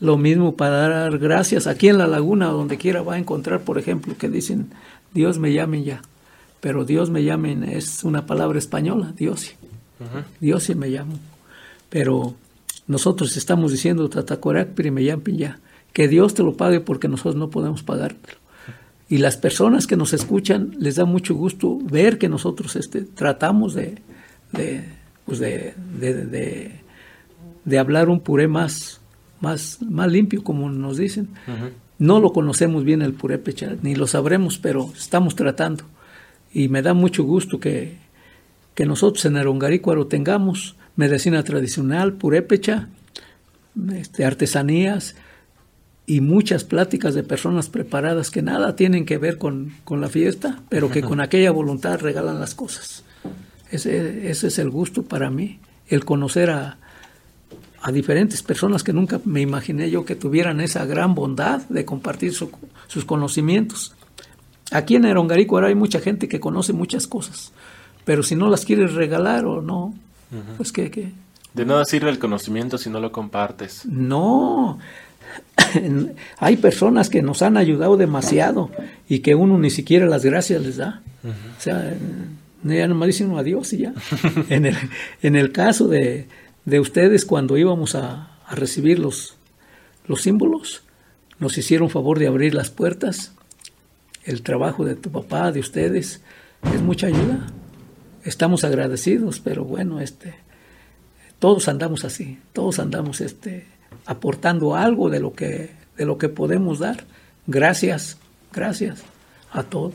Lo 0.00 0.16
mismo 0.16 0.54
para 0.54 0.88
dar 0.88 1.18
gracias. 1.18 1.66
Aquí 1.66 1.88
en 1.88 1.98
la 1.98 2.06
laguna, 2.06 2.46
donde 2.46 2.78
quiera, 2.78 3.02
va 3.02 3.14
a 3.14 3.18
encontrar, 3.18 3.62
por 3.62 3.78
ejemplo, 3.78 4.16
que 4.16 4.28
dicen, 4.28 4.70
Dios 5.12 5.38
me 5.38 5.52
llame 5.52 5.82
ya. 5.82 6.02
Pero 6.60 6.84
Dios 6.84 7.10
me 7.10 7.24
llamen 7.24 7.64
es 7.64 8.04
una 8.04 8.26
palabra 8.26 8.58
española, 8.58 9.12
Dios. 9.16 9.54
Dios 10.40 10.62
sí 10.62 10.74
me 10.76 10.88
llamo. 10.88 11.18
Pero 11.90 12.34
nosotros 12.86 13.36
estamos 13.36 13.72
diciendo, 13.72 14.08
Tatacorac, 14.08 14.78
me 14.90 15.04
ya. 15.04 15.58
Que 15.92 16.06
Dios 16.06 16.34
te 16.34 16.44
lo 16.44 16.56
pague 16.56 16.78
porque 16.78 17.08
nosotros 17.08 17.34
no 17.34 17.50
podemos 17.50 17.82
pagártelo. 17.82 18.38
Y 19.08 19.18
las 19.18 19.36
personas 19.36 19.86
que 19.86 19.96
nos 19.96 20.12
escuchan 20.12 20.74
les 20.78 20.96
da 20.96 21.04
mucho 21.06 21.34
gusto 21.34 21.78
ver 21.82 22.18
que 22.18 22.28
nosotros 22.28 22.76
este, 22.76 23.02
tratamos 23.02 23.74
de, 23.74 23.98
de, 24.52 24.84
pues 25.24 25.38
de, 25.38 25.74
de, 27.64 27.78
hablar 27.78 28.10
un 28.10 28.20
puré 28.20 28.48
más, 28.48 29.00
más, 29.40 29.78
más 29.80 30.12
limpio, 30.12 30.44
como 30.44 30.68
nos 30.68 30.98
dicen. 30.98 31.28
No 31.98 32.20
lo 32.20 32.32
conocemos 32.32 32.84
bien 32.84 33.02
el 33.02 33.14
purépecha, 33.14 33.76
ni 33.82 33.94
lo 33.94 34.06
sabremos, 34.06 34.58
pero 34.58 34.92
estamos 34.96 35.34
tratando. 35.34 35.84
Y 36.52 36.68
me 36.68 36.82
da 36.82 36.92
mucho 36.92 37.24
gusto 37.24 37.58
que, 37.58 37.96
que 38.74 38.86
nosotros 38.86 39.24
en 39.24 39.36
Arongarícuaro 39.36 40.06
tengamos 40.06 40.76
medicina 40.96 41.42
tradicional, 41.42 42.12
purépecha, 42.12 42.88
este, 43.94 44.24
artesanías, 44.24 45.16
y 46.08 46.22
muchas 46.22 46.64
pláticas 46.64 47.14
de 47.14 47.22
personas 47.22 47.68
preparadas 47.68 48.30
que 48.30 48.40
nada 48.40 48.74
tienen 48.76 49.04
que 49.04 49.18
ver 49.18 49.36
con, 49.36 49.74
la 49.90 50.08
fiesta, 50.08 50.62
pero 50.70 50.90
que 50.90 51.02
con 51.02 51.20
aquella 51.20 51.50
voluntad 51.50 52.00
regalan 52.00 52.40
las 52.40 52.54
cosas. 52.54 53.04
Ese, 53.70 54.30
ese 54.30 54.46
es 54.46 54.58
el 54.58 54.70
gusto 54.70 55.02
para 55.02 55.28
mí, 55.28 55.60
el 55.86 56.06
conocer 56.06 56.48
a, 56.48 56.78
a, 57.82 57.92
diferentes 57.92 58.42
personas 58.42 58.82
que 58.82 58.94
nunca 58.94 59.20
me 59.26 59.42
imaginé 59.42 59.90
yo 59.90 60.06
que 60.06 60.16
tuvieran 60.16 60.62
esa 60.62 60.86
gran 60.86 61.14
bondad 61.14 61.60
de 61.68 61.84
compartir 61.84 62.32
sus 62.32 63.04
conocimientos. 63.04 63.94
Aquí 64.70 64.96
en 64.96 65.04
Erongarico 65.04 65.56
ahora 65.56 65.68
hay 65.68 65.74
mucha 65.74 66.00
gente 66.00 66.26
que 66.26 66.40
conoce 66.40 66.72
muchas 66.72 67.06
cosas, 67.06 67.52
pero 68.06 68.22
si 68.22 68.34
no 68.34 68.48
las 68.48 68.64
quieres 68.64 68.94
regalar 68.94 69.44
o 69.44 69.60
no, 69.60 69.92
pues 70.56 70.72
que... 70.72 70.90
que 70.90 71.12
de 71.52 71.66
nada 71.66 71.84
sirve 71.84 72.10
el 72.10 72.18
conocimiento 72.18 72.78
si 72.78 72.88
no 72.88 73.00
lo 73.00 73.10
compartes. 73.10 73.84
No, 73.86 74.78
hay 76.38 76.56
personas 76.56 77.10
que 77.10 77.22
nos 77.22 77.42
han 77.42 77.56
ayudado 77.56 77.96
demasiado 77.96 78.70
y 79.08 79.20
que 79.20 79.34
uno 79.34 79.58
ni 79.58 79.70
siquiera 79.70 80.06
las 80.06 80.24
gracias 80.24 80.62
les 80.62 80.76
da. 80.76 81.02
O 81.24 81.60
sea, 81.60 81.94
ya 82.62 82.88
nomás 82.88 83.08
dicen 83.08 83.36
adiós 83.36 83.72
y 83.72 83.78
ya. 83.78 83.94
en, 84.48 84.66
el, 84.66 84.76
en 85.22 85.36
el 85.36 85.52
caso 85.52 85.88
de, 85.88 86.26
de 86.64 86.80
ustedes, 86.80 87.24
cuando 87.24 87.56
íbamos 87.56 87.94
a, 87.94 88.38
a, 88.46 88.54
recibir 88.54 88.98
los, 88.98 89.36
los 90.06 90.22
símbolos, 90.22 90.82
nos 91.38 91.56
hicieron 91.58 91.90
favor 91.90 92.18
de 92.18 92.26
abrir 92.26 92.54
las 92.54 92.70
puertas. 92.70 93.32
El 94.24 94.42
trabajo 94.42 94.84
de 94.84 94.94
tu 94.94 95.10
papá, 95.10 95.52
de 95.52 95.60
ustedes, 95.60 96.20
es 96.74 96.82
mucha 96.82 97.06
ayuda. 97.06 97.46
Estamos 98.24 98.64
agradecidos, 98.64 99.40
pero 99.40 99.64
bueno, 99.64 100.00
este, 100.00 100.34
todos 101.38 101.68
andamos 101.68 102.04
así, 102.04 102.38
todos 102.52 102.78
andamos 102.78 103.20
este, 103.20 103.66
aportando 104.08 104.74
algo 104.74 105.10
de 105.10 105.20
lo 105.20 105.34
que, 105.34 105.70
de 105.96 106.06
lo 106.06 106.16
que 106.16 106.30
podemos 106.30 106.78
dar. 106.78 107.04
Gracias, 107.46 108.16
gracias 108.52 109.02
a 109.52 109.62
todos. 109.62 109.94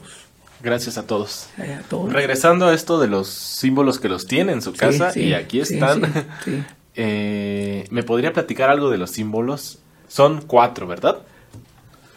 Gracias 0.61 0.99
a 0.99 1.07
todos. 1.07 1.49
Eh, 1.57 1.80
Regresando 2.09 2.68
a 2.68 2.76
esto 2.76 2.99
de 2.99 3.07
los 3.07 3.28
símbolos 3.28 3.99
que 3.99 4.09
los 4.09 4.28
tiene 4.28 4.53
en 4.53 4.61
su 4.61 4.72
casa, 4.74 5.11
y 5.18 5.34
aquí 5.34 5.59
están. 5.59 6.03
Eh, 6.95 7.88
¿Me 7.89 8.03
podría 8.03 8.34
platicar 8.34 8.70
algo 8.70 8.91
de 8.91 8.99
los 8.99 9.09
símbolos? 9.09 9.80
Son 10.07 10.43
cuatro, 10.45 10.86
¿verdad? 10.86 11.24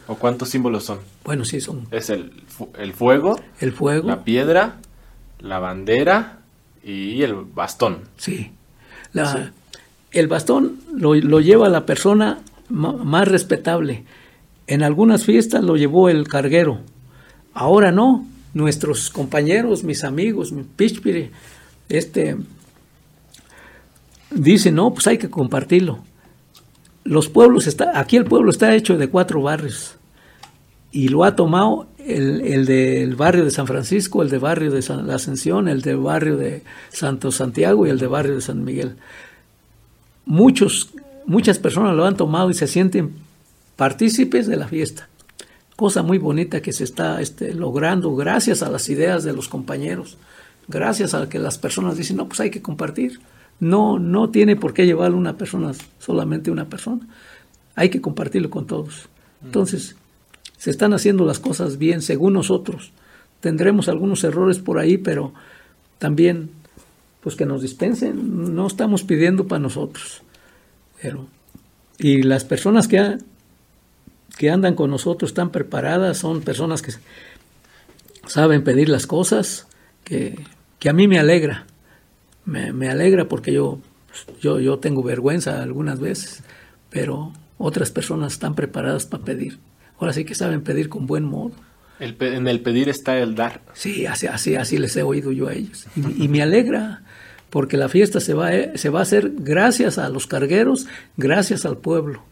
¿O 0.07 0.16
cuántos 0.16 0.51
símbolos 0.51 0.84
son? 0.84 0.99
Bueno, 1.24 1.47
sí, 1.47 1.62
son. 1.62 1.88
Es 1.90 2.11
el, 2.11 2.44
el 2.78 2.92
fuego. 2.92 3.40
El 3.59 3.72
fuego. 3.72 4.07
La 4.07 4.22
piedra, 4.22 4.76
la 5.40 5.61
bandera 5.61 6.40
y 6.84 7.22
el 7.22 7.36
bastón. 7.36 8.03
Sí. 8.18 8.53
La, 9.14 9.51
el 10.13 10.29
bastón 10.29 10.79
lo, 10.95 11.41
lleva 11.41 11.69
la 11.69 11.87
persona 11.87 12.39
más 12.69 13.29
respetable. 13.29 14.05
En 14.67 14.83
algunas 14.83 15.25
fiestas 15.25 15.63
lo 15.63 15.77
llevó 15.77 16.09
el 16.09 16.29
carguero. 16.29 16.81
Ahora 17.53 17.93
no. 17.93 18.27
Nuestros 18.55 19.11
compañeros, 19.11 19.85
mis 19.85 20.03
amigos, 20.03 20.51
mi 20.51 20.63
pichpire, 20.63 21.31
este, 21.91 22.39
dicen, 24.31 24.77
no, 24.77 24.95
pues 24.95 25.07
hay 25.09 25.19
que 25.19 25.29
compartirlo. 25.29 25.99
Los 27.05 27.29
pueblos, 27.29 27.67
está, 27.67 28.01
aquí 28.01 28.17
el 28.17 28.25
pueblo 28.25 28.51
está 28.51 28.75
hecho 28.75 28.97
de 28.97 29.09
cuatro 29.09 29.43
barrios 29.43 29.97
y 30.91 31.09
lo 31.09 31.25
ha 31.25 31.37
tomado 31.37 31.87
el, 31.99 32.41
el, 32.41 32.65
del 32.65 33.15
barrio 33.15 33.45
de 33.45 33.51
San 33.51 33.67
Francisco, 33.67 34.23
el 34.23 34.31
del 34.31 34.41
barrio 34.41 34.71
de 34.71 34.83
la 35.05 35.17
Ascensión, 35.17 35.69
el 35.69 35.83
del 35.83 35.99
barrio 35.99 36.39
de 36.39 36.63
Santo 36.89 37.31
Santiago 37.31 37.87
y 37.87 37.91
el 37.91 37.99
del 37.99 38.09
barrio 38.09 38.37
de 38.37 38.41
San 38.41 38.65
Miguel 38.65 38.97
muchos, 40.27 40.91
muchas 41.24 41.59
personas 41.59 41.97
lo 41.97 42.05
han 42.05 42.16
tomado 42.16 42.51
y 42.51 42.55
se 42.55 42.66
sienten 42.66 43.14
partícipes 43.77 44.47
de 44.47 44.57
la 44.57 44.68
fiesta. 44.68 45.09
Cosa 45.77 46.03
muy 46.03 46.18
bonita 46.18 46.61
que 46.61 46.72
se 46.72 46.85
está 46.85 47.20
este, 47.20 47.55
logrando 47.55 48.14
gracias 48.14 48.62
a 48.62 48.70
las 48.70 48.89
ideas 48.89 49.24
de 49.24 49.33
los 49.33 49.49
compañeros, 49.49 50.18
gracias 50.68 51.14
a 51.14 51.29
que 51.29 51.39
las 51.39 51.59
personas 51.59 51.97
dicen, 51.97 52.16
no, 52.16 52.29
pues 52.29 52.41
hay 52.41 52.51
que 52.51 52.62
compartir. 52.62 53.20
No, 53.59 53.99
no 53.99 54.29
tiene 54.29 54.57
por 54.57 54.74
qué 54.74 54.85
llevarlo 54.85 55.16
una 55.16 55.39
persona, 55.39 55.72
solamente 55.99 56.51
una 56.51 56.66
persona. 56.66 57.07
Hay 57.74 57.89
que 57.89 58.03
compartirlo 58.03 58.51
con 58.51 58.66
todos. 58.66 59.09
Entonces, 59.43 59.97
se 60.59 60.70
están 60.70 60.93
haciendo 60.93 61.24
las 61.24 61.39
cosas 61.39 61.79
bien 61.79 62.03
según 62.03 62.35
nosotros. 62.35 62.93
Tendremos 63.41 63.89
algunos 63.89 64.24
errores 64.24 64.59
por 64.59 64.79
ahí, 64.79 64.99
pero 64.99 65.33
también 65.99 66.51
pues 67.27 67.35
que 67.35 67.45
nos 67.45 67.61
dispensen, 67.61 68.55
no 68.55 68.68
estamos 68.68 69.03
pidiendo 69.03 69.49
para 69.49 69.59
nosotros. 69.59 70.22
Pero, 71.03 71.27
y 71.99 72.22
las 72.22 72.45
personas 72.45 72.87
que, 72.87 73.18
que 74.39 74.49
andan 74.49 74.77
con 74.77 74.91
nosotros 74.91 75.33
están 75.33 75.51
preparadas, 75.51 76.18
son 76.18 76.43
personas 76.43 76.83
que 76.83 76.93
saben 78.29 78.62
pedir 78.62 78.89
las 78.89 79.09
cosas, 79.09 79.66
que, 80.05 80.39
a 80.89 80.93
mí 80.93 81.09
me 81.09 81.18
alegra, 81.18 81.66
me, 82.45 82.89
alegra 82.89 83.27
porque 83.27 83.53
yo, 83.53 83.81
yo, 84.41 84.61
yo 84.61 84.79
tengo 84.79 85.03
vergüenza 85.03 85.64
algunas 85.64 85.99
veces, 85.99 86.45
pero 86.91 87.33
otras 87.59 87.91
personas 87.91 88.35
están 88.35 88.55
preparadas 88.55 89.05
para 89.05 89.24
pedir. 89.24 89.59
Ahora 89.99 90.12
sí 90.12 90.24
que 90.24 90.37
saben 90.37 90.62
pedir 90.62 90.89
con 90.89 91.09
buen 91.09 91.24
modo. 91.24 91.51
en 91.99 92.47
el 92.47 92.61
pedir 92.61 92.89
está 92.89 93.18
el 93.18 93.35
dar. 93.35 93.62
Sí, 93.74 94.07
así, 94.07 94.29
así, 94.29 94.55
así 94.55 94.79
les 94.79 94.97
he 94.97 95.03
oído 95.03 95.33
yo 95.33 95.49
a 95.49 95.55
ellos. 95.55 95.89
y 95.97 96.29
me 96.29 96.41
alegra, 96.41 97.03
porque 97.51 97.76
la 97.76 97.88
fiesta 97.88 98.20
se 98.20 98.34
va, 98.34 98.49
a, 98.49 98.76
se 98.76 98.90
va 98.90 99.01
a 99.01 99.03
hacer 99.03 99.32
gracias 99.38 99.99
a 99.99 100.09
los 100.09 100.26
cargueros, 100.26 100.86
gracias 101.16 101.64
al 101.64 101.78
pueblo. 101.78 102.22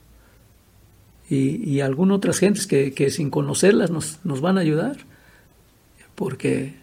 Y, 1.30 1.68
y 1.68 1.80
algunas 1.80 2.18
otras 2.18 2.38
gentes 2.38 2.66
que, 2.66 2.92
que 2.92 3.10
sin 3.10 3.30
conocerlas 3.30 3.90
nos, 3.90 4.18
nos, 4.24 4.40
van 4.40 4.58
a 4.58 4.60
ayudar, 4.60 4.98
porque, 6.14 6.74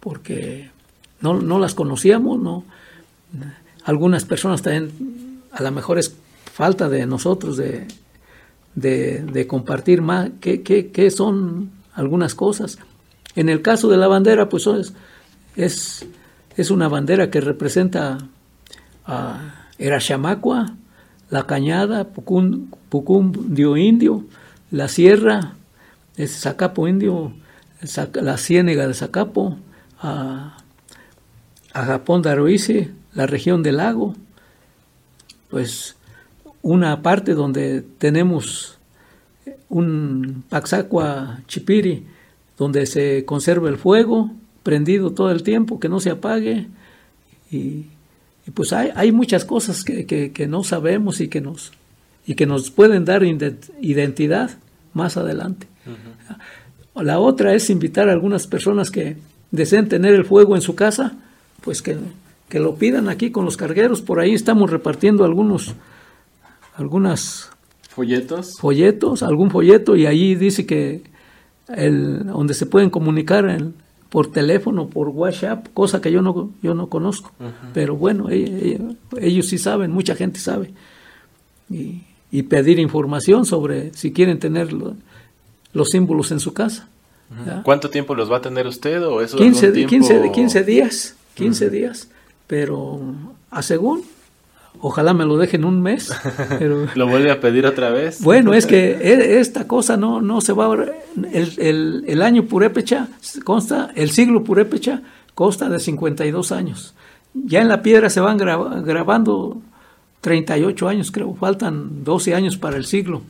porque 0.00 0.70
no, 1.20 1.40
no, 1.40 1.58
las 1.58 1.74
conocíamos, 1.74 2.40
no. 2.40 2.64
Algunas 3.84 4.24
personas 4.24 4.62
también, 4.62 5.42
a 5.52 5.62
lo 5.62 5.70
mejor 5.70 5.98
es 5.98 6.14
falta 6.52 6.88
de 6.88 7.06
nosotros 7.06 7.56
de, 7.56 7.86
de, 8.74 9.46
compartir 9.46 10.02
más 10.02 10.30
qué, 10.40 10.62
qué, 10.62 10.90
qué, 10.90 11.10
son 11.10 11.70
algunas 11.94 12.34
cosas. 12.34 12.78
En 13.34 13.48
el 13.48 13.62
caso 13.62 13.88
de 13.88 13.96
la 13.96 14.08
bandera, 14.08 14.48
pues 14.48 14.66
es, 14.66 14.92
es 15.56 16.06
es 16.58 16.72
una 16.72 16.88
bandera 16.88 17.30
que 17.30 17.40
representa 17.40 18.18
a 19.06 19.68
Erachamacua, 19.78 20.74
la 21.30 21.46
cañada, 21.46 22.08
Pucum, 22.08 23.32
dio 23.54 23.76
Indio, 23.76 24.24
la 24.72 24.88
sierra, 24.88 25.54
es 26.16 26.40
Zacapo 26.40 26.88
Indio, 26.88 27.32
la 28.14 28.36
ciénega 28.38 28.88
de 28.88 28.94
Zacapo, 28.94 29.56
a, 30.02 30.56
Japón 31.72 32.22
de 32.22 32.90
la 33.14 33.26
región 33.26 33.62
del 33.62 33.76
lago, 33.76 34.16
pues 35.50 35.94
una 36.62 37.02
parte 37.02 37.34
donde 37.34 37.82
tenemos 37.82 38.78
un 39.68 40.42
Paxacua 40.48 41.38
Chipiri, 41.46 42.04
donde 42.56 42.86
se 42.86 43.24
conserva 43.24 43.68
el 43.68 43.78
fuego, 43.78 44.32
prendido 44.68 45.12
todo 45.12 45.30
el 45.30 45.42
tiempo, 45.42 45.80
que 45.80 45.88
no 45.88 45.98
se 45.98 46.10
apague. 46.10 46.66
Y, 47.50 47.86
pues 48.52 48.74
hay, 48.74 48.90
hay, 48.94 49.12
muchas 49.12 49.46
cosas 49.46 49.82
que, 49.82 50.04
que, 50.04 50.46
no 50.46 50.62
sabemos 50.62 51.22
y 51.22 51.28
que 51.28 51.40
nos, 51.40 51.72
y 52.26 52.34
que 52.34 52.44
nos 52.44 52.70
pueden 52.70 53.06
dar 53.06 53.22
identidad 53.24 54.50
más 54.92 55.16
adelante. 55.16 55.66
La 56.94 57.18
otra 57.18 57.54
es 57.54 57.70
invitar 57.70 58.10
a 58.10 58.12
algunas 58.12 58.46
personas 58.46 58.90
que 58.90 59.16
deseen 59.52 59.88
tener 59.88 60.12
el 60.12 60.26
fuego 60.26 60.54
en 60.54 60.60
su 60.60 60.74
casa, 60.74 61.16
pues 61.62 61.80
que, 61.80 61.96
que 62.50 62.60
lo 62.60 62.74
pidan 62.74 63.08
aquí 63.08 63.30
con 63.30 63.46
los 63.46 63.56
cargueros. 63.56 64.02
Por 64.02 64.20
ahí 64.20 64.34
estamos 64.34 64.70
repartiendo 64.70 65.24
algunos, 65.24 65.74
algunas 66.76 67.48
folletos, 67.88 68.58
folletos, 68.60 69.22
algún 69.22 69.50
folleto 69.50 69.96
y 69.96 70.04
ahí 70.04 70.34
dice 70.34 70.66
que 70.66 71.04
el, 71.68 72.26
donde 72.26 72.52
se 72.52 72.66
pueden 72.66 72.90
comunicar 72.90 73.48
por 74.08 74.30
teléfono, 74.32 74.88
por 74.88 75.08
WhatsApp, 75.08 75.66
cosa 75.74 76.00
que 76.00 76.10
yo 76.10 76.22
no, 76.22 76.50
yo 76.62 76.74
no 76.74 76.88
conozco. 76.88 77.32
Pero 77.74 77.96
bueno, 77.96 78.30
ellos, 78.30 79.46
sí 79.46 79.58
saben, 79.58 79.90
mucha 79.90 80.14
gente 80.14 80.40
sabe. 80.40 80.72
Y, 81.70 82.42
pedir 82.44 82.78
información 82.78 83.46
sobre 83.46 83.92
si 83.94 84.12
quieren 84.12 84.38
tener 84.38 84.70
los 85.72 85.88
símbolos 85.88 86.30
en 86.30 86.40
su 86.40 86.52
casa. 86.52 86.88
¿Cuánto 87.62 87.90
tiempo 87.90 88.14
los 88.14 88.30
va 88.32 88.38
a 88.38 88.42
tener 88.42 88.66
usted 88.66 89.04
o 89.04 89.20
eso 89.20 89.36
15, 89.36 89.72
15, 89.86 90.32
15 90.32 90.64
días, 90.64 91.14
15 91.34 91.68
días, 91.68 92.08
pero 92.46 93.00
a 93.50 93.60
según, 93.60 94.02
ojalá 94.80 95.14
me 95.14 95.24
lo 95.24 95.36
dejen 95.36 95.64
un 95.64 95.82
mes. 95.82 96.12
Pero, 96.58 96.86
¿Lo 96.94 97.06
vuelve 97.06 97.30
a 97.30 97.40
pedir 97.40 97.66
otra 97.66 97.90
vez? 97.90 98.20
Bueno, 98.22 98.54
es 98.54 98.66
que 98.66 98.90
e, 98.90 99.40
esta 99.40 99.66
cosa 99.66 99.96
no, 99.96 100.20
no 100.20 100.40
se 100.40 100.52
va 100.52 100.66
a... 100.66 100.86
El, 101.32 101.52
el, 101.58 102.04
el 102.06 102.22
año 102.22 102.44
purépecha 102.44 103.08
consta, 103.44 103.90
el 103.94 104.10
siglo 104.10 104.44
purépecha 104.44 105.02
consta 105.34 105.68
de 105.68 105.80
52 105.80 106.52
años. 106.52 106.94
Ya 107.34 107.60
en 107.60 107.68
la 107.68 107.82
piedra 107.82 108.10
se 108.10 108.20
van 108.20 108.38
grabando 108.38 109.60
38 110.20 110.88
años, 110.88 111.10
creo, 111.10 111.34
faltan 111.34 112.04
12 112.04 112.34
años 112.34 112.56
para 112.56 112.76
el 112.76 112.84
siglo, 112.84 113.22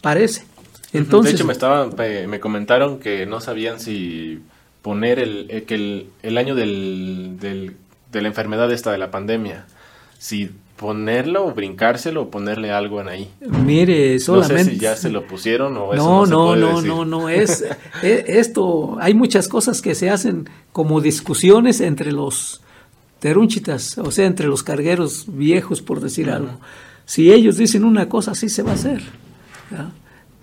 parece. 0.00 0.44
Entonces, 0.92 1.32
de 1.32 1.36
hecho, 1.36 1.46
me, 1.46 1.52
estaban, 1.52 1.90
me 2.28 2.40
comentaron 2.40 2.98
que 2.98 3.26
no 3.26 3.40
sabían 3.40 3.80
si 3.80 4.40
poner 4.82 5.18
el, 5.18 5.46
eh, 5.50 5.64
que 5.64 6.06
el, 6.22 6.38
año 6.38 6.54
del, 6.54 7.36
del, 7.40 7.76
de 8.10 8.22
la 8.22 8.28
enfermedad 8.28 8.72
esta 8.72 8.92
de 8.92 8.98
la 8.98 9.10
pandemia, 9.10 9.66
si 10.18 10.50
ponerlo 10.78 11.46
o 11.46 11.52
brincárselo 11.52 12.22
o 12.22 12.30
ponerle 12.30 12.70
algo 12.70 13.00
en 13.00 13.08
ahí. 13.08 13.30
Mire, 13.40 14.18
solamente... 14.20 14.54
No 14.54 14.64
sé 14.64 14.70
si 14.70 14.78
ya 14.78 14.96
se 14.96 15.10
lo 15.10 15.26
pusieron 15.26 15.76
o 15.76 15.92
eso 15.92 16.02
no, 16.02 16.26
no, 16.26 16.56
no, 16.56 16.80
no, 16.80 16.82
no, 16.82 17.04
no, 17.04 17.28
es, 17.28 17.64
e, 18.02 18.24
esto, 18.28 18.96
hay 19.00 19.12
muchas 19.12 19.48
cosas 19.48 19.82
que 19.82 19.94
se 19.94 20.08
hacen 20.08 20.48
como 20.72 21.00
discusiones 21.00 21.80
entre 21.80 22.12
los 22.12 22.62
terúnchitas, 23.18 23.98
o 23.98 24.12
sea, 24.12 24.26
entre 24.26 24.46
los 24.46 24.62
cargueros 24.62 25.24
viejos, 25.26 25.82
por 25.82 26.00
decir 26.00 26.30
algo. 26.30 26.52
Si 27.04 27.32
ellos 27.32 27.56
dicen 27.56 27.84
una 27.84 28.08
cosa, 28.08 28.30
así 28.30 28.48
se 28.48 28.62
va 28.62 28.70
a 28.70 28.74
hacer. 28.74 29.02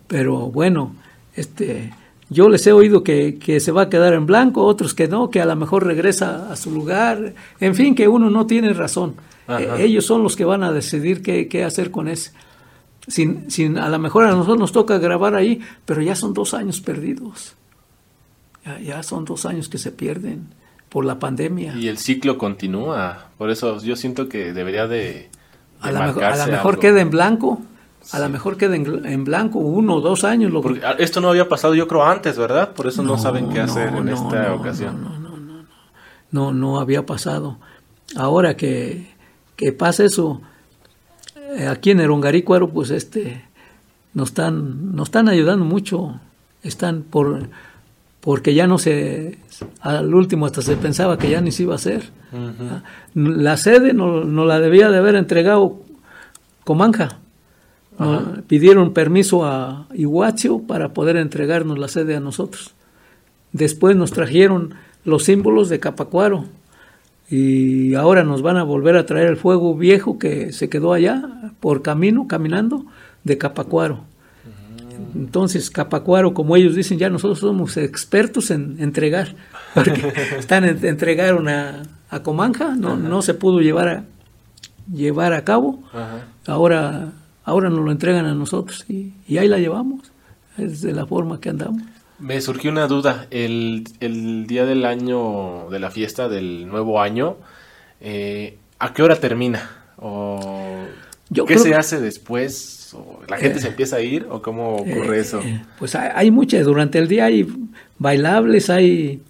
Pero 0.07 0.51
bueno, 0.51 0.95
este, 1.35 1.93
yo 2.29 2.49
les 2.49 2.67
he 2.67 2.73
oído 2.73 3.03
que, 3.03 3.59
se 3.59 3.71
va 3.71 3.83
a 3.83 3.89
quedar 3.89 4.13
en 4.13 4.25
blanco, 4.25 4.65
otros 4.65 4.93
que 4.93 5.07
no, 5.07 5.29
que 5.29 5.41
a 5.41 5.45
lo 5.45 5.55
mejor 5.55 5.85
regresa 5.85 6.51
a 6.51 6.57
su 6.57 6.71
lugar, 6.71 7.33
en 7.61 7.75
fin, 7.75 7.95
que 7.95 8.09
uno 8.09 8.29
no 8.29 8.45
tiene 8.47 8.73
razón. 8.73 9.15
E, 9.47 9.83
ellos 9.83 10.05
son 10.05 10.23
los 10.23 10.35
que 10.35 10.45
van 10.45 10.63
a 10.63 10.71
decidir 10.71 11.21
qué, 11.21 11.63
hacer 11.63 11.91
con 11.91 12.07
ese. 12.07 12.31
Sin, 13.07 13.51
sin, 13.51 13.77
a 13.77 13.89
lo 13.89 13.99
mejor 13.99 14.25
a 14.25 14.31
nosotros 14.31 14.57
nos 14.57 14.71
toca 14.71 14.97
grabar 14.97 15.35
ahí, 15.35 15.61
pero 15.85 16.01
ya 16.01 16.15
son 16.15 16.33
dos 16.33 16.53
años 16.53 16.81
perdidos. 16.81 17.55
Ya, 18.83 19.03
son 19.03 19.25
dos 19.25 19.45
años 19.45 19.69
que 19.69 19.77
se 19.77 19.91
pierden 19.91 20.47
por 20.89 21.05
la 21.05 21.19
pandemia. 21.19 21.75
Y 21.75 21.87
el 21.87 21.99
ciclo 21.99 22.39
continúa, 22.39 23.27
por 23.37 23.51
eso 23.51 23.79
yo 23.83 23.95
siento 23.95 24.27
que 24.27 24.53
debería 24.53 24.87
de... 24.87 25.29
a 25.81 25.91
lo 25.91 25.99
mejor, 26.01 26.23
a 26.23 26.47
mejor 26.47 26.79
queda 26.79 26.99
en 26.99 27.11
blanco, 27.11 27.61
a 28.11 28.19
lo 28.19 28.29
mejor 28.29 28.57
queda 28.57 28.75
en, 28.75 29.23
blanco 29.23 29.59
uno 29.59 29.95
o 29.95 30.01
dos 30.01 30.23
años. 30.23 30.51
Lo... 30.51 30.61
Porque 30.61 30.81
esto 30.97 31.21
no 31.21 31.29
había 31.29 31.47
pasado 31.47 31.75
yo 31.75 31.87
creo 31.87 32.03
antes, 32.03 32.39
¿verdad? 32.39 32.73
Por 32.73 32.87
eso 32.87 33.03
no, 33.03 33.19
saben 33.19 33.49
qué 33.49 33.59
hacer 33.59 33.89
en 33.89 34.09
esta 34.09 34.53
ocasión. 34.53 35.03
No, 35.03 35.19
no, 35.19 35.37
no, 35.37 35.37
no, 35.37 35.63
no, 36.31 36.53
no 36.53 36.79
había 36.79 37.05
pasado. 37.05 37.59
Ahora 38.15 38.55
que, 38.55 39.14
que 39.55 39.71
pasa 39.71 40.03
eso, 40.03 40.41
eh, 41.57 41.67
aquí 41.67 41.91
en 41.91 41.99
Erongarícuaro, 41.99 42.69
pues 42.69 42.89
este, 42.91 43.43
nos 44.13 44.29
están, 44.29 44.95
nos 44.95 45.07
están 45.07 45.29
ayudando 45.29 45.65
mucho. 45.65 46.19
Están 46.63 47.03
por, 47.03 47.49
porque 48.21 48.53
ya 48.53 48.65
no 48.65 48.77
se, 48.77 49.37
al 49.81 50.13
último 50.13 50.45
hasta 50.47 50.61
se 50.61 50.77
pensaba 50.77 51.17
que 51.17 51.29
ya 51.29 51.41
ni 51.41 51.51
se 51.51 51.63
iba 51.63 51.73
a 51.73 51.75
hacer. 51.75 52.09
La 53.13 53.55
sede 53.55 53.93
no, 53.93 54.25
no 54.25 54.45
la 54.45 54.59
debía 54.59 54.89
de 54.89 54.97
haber 54.97 55.15
entregado 55.15 55.79
Comanja 56.65 57.19
pidieron 58.47 58.93
permiso 58.93 59.45
a 59.45 59.87
Iguazio 59.93 60.59
para 60.59 60.93
poder 60.93 61.17
entregarnos 61.17 61.77
la 61.77 61.87
sede 61.87 62.15
a 62.15 62.19
nosotros. 62.19 62.73
Después 63.53 63.95
nos 63.95 64.11
trajeron 64.11 64.73
los 65.05 65.23
símbolos 65.23 65.69
de 65.69 65.79
Capacuaro 65.79 66.45
y 67.29 67.95
ahora 67.95 68.23
nos 68.23 68.41
van 68.41 68.57
a 68.57 68.63
volver 68.63 68.97
a 68.97 69.05
traer 69.05 69.27
el 69.27 69.37
fuego 69.37 69.75
viejo 69.75 70.19
que 70.19 70.51
se 70.51 70.69
quedó 70.69 70.93
allá 70.93 71.23
por 71.59 71.81
camino, 71.81 72.27
caminando, 72.27 72.85
de 73.23 73.37
Capacuaro. 73.37 74.01
Entonces, 75.15 75.69
Capacuaro, 75.69 76.33
como 76.33 76.55
ellos 76.55 76.75
dicen, 76.75 76.97
ya 76.97 77.09
nosotros 77.09 77.39
somos 77.39 77.77
expertos 77.77 78.51
en 78.51 78.77
entregar, 78.79 79.35
porque 79.73 80.13
están 80.37 80.63
entregaron 80.63 81.47
a, 81.47 81.83
a 82.09 82.21
Comanja, 82.21 82.75
no, 82.75 82.95
no 82.95 83.21
se 83.21 83.33
pudo 83.33 83.59
llevar 83.59 83.87
a, 83.87 84.03
llevar 84.91 85.33
a 85.33 85.43
cabo. 85.43 85.79
Ahora 86.45 87.13
ahora 87.45 87.69
nos 87.69 87.85
lo 87.85 87.91
entregan 87.91 88.25
a 88.25 88.33
nosotros 88.33 88.85
y, 88.89 89.13
ahí 89.37 89.47
la 89.47 89.59
llevamos, 89.59 90.11
es 90.57 90.81
de 90.81 90.91
la 90.91 91.05
forma 91.05 91.39
que 91.39 91.49
andamos. 91.49 91.83
Me 92.19 92.39
surgió 92.41 92.71
una 92.71 92.87
duda, 92.87 93.27
el, 93.29 93.83
día 94.47 94.65
del 94.65 94.85
año, 94.85 95.69
de 95.69 95.79
la 95.79 95.91
fiesta 95.91 96.29
del 96.29 96.67
nuevo 96.67 97.01
año, 97.01 97.37
eh, 97.99 98.57
¿a 98.79 98.93
qué 98.93 99.03
hora 99.03 99.17
termina? 99.17 99.69
¿O 99.97 100.85
¿Qué 101.47 101.57
se 101.57 101.75
hace 101.75 101.99
después? 101.99 102.95
¿La 103.27 103.37
gente 103.37 103.57
eh, 103.57 103.61
se 103.61 103.67
empieza 103.69 103.97
a 103.97 104.01
ir 104.01 104.27
o 104.29 104.41
cómo 104.41 104.75
ocurre 104.75 105.17
eh, 105.17 105.21
eso? 105.21 105.41
pues 105.79 105.95
hay, 105.95 106.31
muchas, 106.31 106.63
durante 106.65 106.99
el 106.99 107.07
día 107.07 107.25
hay 107.25 107.47
bailables, 107.97 108.69
hay 108.69 109.21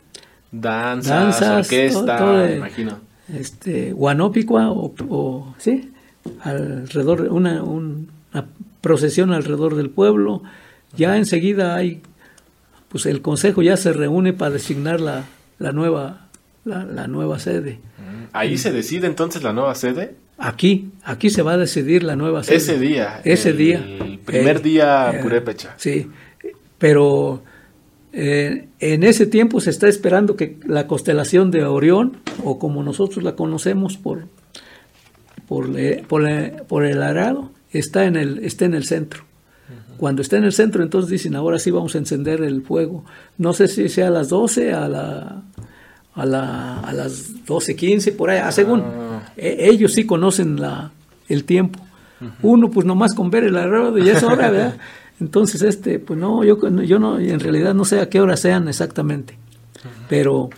danzas, 0.51 1.41
orquesta, 1.41 2.51
imagino. 2.51 2.99
Este, 3.33 3.91
guanópicua 3.93 4.69
o, 4.69 4.93
o, 5.09 5.55
sí, 5.57 5.91
alrededor, 6.41 7.21
una, 7.31 7.63
una 7.63 8.45
procesión 8.81 9.33
alrededor 9.33 9.75
del 9.75 9.89
pueblo. 9.89 10.43
Ya 10.95 11.17
enseguida 11.17 11.75
hay, 11.75 12.01
pues 12.95 13.07
el 13.07 13.21
consejo 13.21 13.61
ya 13.61 13.75
se 13.75 13.91
reúne 13.91 14.31
para 14.31 14.51
designar 14.51 15.01
la, 15.01 15.25
la 15.59 15.73
nueva, 15.73 16.29
la, 16.63 17.07
nueva 17.07 17.39
sede. 17.39 17.79
¿Ahí 18.31 18.57
se 18.57 18.71
decide 18.71 19.05
entonces 19.05 19.43
la 19.43 19.51
nueva 19.51 19.75
sede? 19.75 20.15
Aquí, 20.37 20.91
aquí 21.03 21.29
se 21.29 21.41
va 21.41 21.51
a 21.51 21.57
decidir 21.57 22.03
la 22.03 22.15
nueva 22.15 22.45
sede. 22.45 22.55
Ese 22.55 22.79
día. 22.79 23.19
Ese 23.25 23.51
día. 23.51 23.85
El 23.85 24.19
primer 24.19 24.61
día 24.61 25.11
eh, 25.13 25.21
purépecha. 25.21 25.73
Sí, 25.75 26.07
pero 26.77 27.43
eh, 28.13 28.69
en 28.79 29.03
ese 29.03 29.25
tiempo 29.25 29.59
se 29.59 29.71
está 29.71 29.89
esperando 29.89 30.37
que 30.37 30.57
la 30.65 30.87
constelación 30.87 31.51
de 31.51 31.65
Orión, 31.65 32.19
o 32.45 32.57
como 32.59 32.81
nosotros 32.81 33.25
la 33.25 33.35
conocemos 33.35 33.97
por, 33.97 34.29
por, 35.49 35.67
por, 36.07 36.85
el 36.85 37.03
arado 37.03 37.51
está 37.73 38.05
en 38.05 38.15
el, 38.15 38.39
está 38.45 38.63
en 38.63 38.73
el 38.73 38.85
centro. 38.85 39.25
Cuando 39.97 40.21
está 40.21 40.37
en 40.37 40.43
el 40.43 40.51
centro, 40.51 40.83
entonces 40.83 41.09
dicen, 41.09 41.35
ahora 41.35 41.59
sí 41.59 41.71
vamos 41.71 41.95
a 41.95 41.97
encender 41.97 42.41
el 42.41 42.61
fuego. 42.61 43.05
No 43.37 43.53
sé 43.53 43.67
si 43.67 43.87
sea 43.89 44.07
a 44.07 44.11
las 44.11 44.29
12, 44.29 44.73
a, 44.73 44.87
la, 44.87 45.43
a, 46.13 46.25
la, 46.25 46.79
a 46.79 46.93
las 46.93 47.45
12.15, 47.45 48.15
por 48.15 48.29
ahí, 48.29 48.41
según 48.51 48.81
ah. 48.81 49.31
e, 49.37 49.69
ellos 49.69 49.93
sí 49.93 50.05
conocen 50.05 50.59
la, 50.59 50.91
el 51.29 51.43
tiempo. 51.45 51.79
Uno, 52.41 52.71
pues 52.71 52.85
nomás 52.85 53.13
con 53.13 53.29
ver 53.29 53.43
el 53.43 53.57
arado 53.57 53.97
ya 53.97 54.13
es 54.13 54.23
hora, 54.23 54.49
¿verdad? 54.49 54.77
Entonces, 55.19 55.61
este, 55.61 55.99
pues 55.99 56.19
no, 56.19 56.43
yo, 56.43 56.57
yo 56.83 56.99
no, 56.99 57.19
en 57.19 57.39
realidad 57.39 57.73
no 57.73 57.85
sé 57.85 57.99
a 57.99 58.09
qué 58.09 58.19
hora 58.19 58.35
sean 58.35 58.67
exactamente, 58.67 59.37
pero 60.09 60.49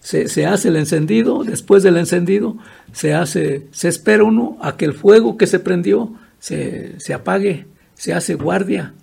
se, 0.00 0.28
se, 0.28 0.46
hace 0.46 0.68
el 0.68 0.76
encendido, 0.76 1.44
después 1.44 1.84
del 1.84 1.96
encendido 1.96 2.56
se 2.92 3.14
hace, 3.14 3.68
se 3.70 3.88
espera 3.88 4.24
uno 4.24 4.56
a 4.60 4.76
que 4.76 4.86
el 4.86 4.94
fuego 4.94 5.36
que 5.36 5.46
se 5.46 5.60
prendió 5.60 6.12
se, 6.40 6.98
se 6.98 7.14
apague, 7.14 7.66
se 7.94 8.14
hace 8.14 8.34
guardia. 8.34 8.94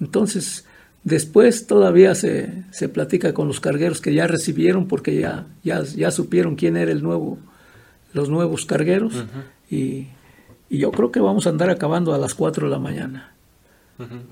Entonces, 0.00 0.66
después 1.04 1.66
todavía 1.66 2.14
se, 2.14 2.64
se, 2.70 2.88
platica 2.88 3.32
con 3.32 3.48
los 3.48 3.60
cargueros 3.60 4.00
que 4.00 4.14
ya 4.14 4.26
recibieron 4.26 4.88
porque 4.88 5.18
ya, 5.18 5.46
ya, 5.62 5.82
ya 5.82 6.10
supieron 6.10 6.56
quién 6.56 6.76
era 6.76 6.92
el 6.92 7.02
nuevo, 7.02 7.38
los 8.12 8.28
nuevos 8.28 8.66
cargueros 8.66 9.24
y, 9.70 10.08
y, 10.68 10.78
yo 10.78 10.90
creo 10.90 11.12
que 11.12 11.20
vamos 11.20 11.46
a 11.46 11.50
andar 11.50 11.70
acabando 11.70 12.14
a 12.14 12.18
las 12.18 12.34
4 12.34 12.66
de 12.66 12.72
la 12.72 12.78
mañana. 12.78 13.32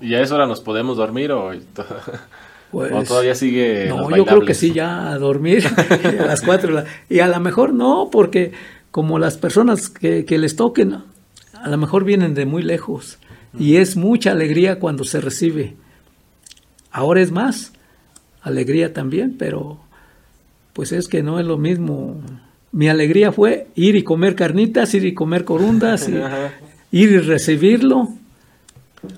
¿Y 0.00 0.14
a 0.14 0.20
esa 0.20 0.34
hora 0.34 0.46
nos 0.46 0.60
podemos 0.60 0.96
dormir 0.96 1.32
o...? 1.32 1.52
Pues, 2.74 2.90
¿O 2.90 3.04
todavía 3.04 3.36
sigue? 3.36 3.86
No, 3.88 4.10
yo 4.16 4.26
creo 4.26 4.40
que 4.40 4.52
sí, 4.52 4.72
ya 4.72 5.12
a 5.12 5.18
dormir 5.18 5.64
a 6.20 6.26
las 6.26 6.40
cuatro. 6.40 6.82
Y 7.08 7.20
a 7.20 7.28
lo 7.28 7.38
mejor 7.38 7.72
no, 7.72 8.08
porque 8.10 8.50
como 8.90 9.20
las 9.20 9.38
personas 9.38 9.88
que, 9.88 10.24
les 10.26 10.56
toquen, 10.56 11.04
a 11.52 11.68
lo 11.68 11.76
mejor 11.76 12.02
vienen 12.02 12.34
de 12.34 12.46
muy 12.46 12.64
lejos. 12.64 13.18
Y 13.58 13.76
es 13.76 13.96
mucha 13.96 14.32
alegría 14.32 14.78
cuando 14.78 15.04
se 15.04 15.20
recibe. 15.20 15.76
Ahora 16.90 17.20
es 17.20 17.30
más 17.30 17.72
alegría 18.42 18.92
también, 18.92 19.36
pero 19.38 19.80
pues 20.72 20.92
es 20.92 21.08
que 21.08 21.22
no 21.22 21.38
es 21.38 21.46
lo 21.46 21.56
mismo 21.56 22.20
mi 22.74 22.88
alegría 22.88 23.30
fue 23.30 23.68
ir 23.76 23.94
y 23.94 24.02
comer 24.02 24.34
carnitas, 24.34 24.92
ir 24.94 25.06
y 25.06 25.14
comer 25.14 25.44
corundas, 25.44 26.08
y, 26.08 26.12
ir 26.90 27.10
y 27.10 27.18
recibirlo. 27.18 28.08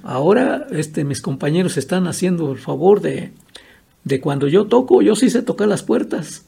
Ahora 0.02 0.66
este, 0.72 1.04
mis 1.04 1.22
compañeros 1.22 1.78
están 1.78 2.06
haciendo 2.06 2.52
el 2.52 2.58
favor 2.58 3.00
de, 3.00 3.32
de 4.04 4.20
cuando 4.20 4.46
yo 4.46 4.66
toco, 4.66 5.00
yo 5.00 5.16
sí 5.16 5.30
sé 5.30 5.40
tocar 5.40 5.68
las 5.68 5.82
puertas. 5.82 6.44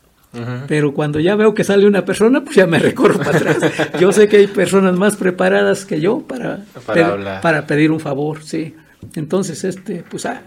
Pero 0.69 0.93
cuando 0.93 1.19
ya 1.21 1.35
veo 1.37 1.55
que 1.55 1.65
sale 1.65 1.87
una 1.87 2.05
persona, 2.05 2.45
pues 2.45 2.55
ya 2.57 2.67
me 2.67 2.79
recorro 2.79 3.19
para 3.19 3.37
atrás. 3.39 3.57
Yo 4.01 4.13
sé 4.13 4.29
que 4.29 4.37
hay 4.37 4.47
personas 4.47 4.97
más 4.97 5.17
preparadas 5.17 5.85
que 5.87 6.01
yo 6.01 6.21
para, 6.21 6.61
Para 6.87 7.17
pe- 7.17 7.41
para 7.43 7.67
pedir 7.67 7.91
un 7.91 7.99
favor, 7.99 8.43
sí. 8.45 8.77
Entonces, 9.15 9.65
este, 9.65 10.05
pues 10.09 10.27
ah, 10.27 10.43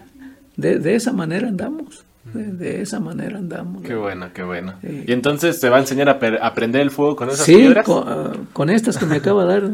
de, 0.56 0.78
de 0.78 0.94
esa 0.94 1.12
manera 1.12 1.48
andamos. 1.48 2.04
De, 2.32 2.44
de 2.52 2.80
esa 2.82 3.00
manera 3.00 3.38
andamos. 3.38 3.82
Qué 3.82 3.96
bueno, 3.96 4.28
qué 4.32 4.44
bueno. 4.44 4.74
Sí. 4.80 5.04
Y 5.08 5.12
entonces 5.12 5.58
te 5.58 5.68
va 5.68 5.78
a 5.78 5.80
enseñar 5.80 6.08
a, 6.08 6.18
per- 6.20 6.38
a 6.40 6.54
prender 6.54 6.82
el 6.82 6.90
fuego 6.92 7.16
con 7.16 7.28
esas 7.30 7.44
Sí, 7.44 7.56
piedras. 7.56 7.84
con, 7.84 8.04
ah, 8.06 8.32
con 8.52 8.70
estas 8.70 8.96
que 8.96 9.06
me 9.06 9.16
acaba 9.16 9.44
de 9.44 9.60
dar 9.60 9.70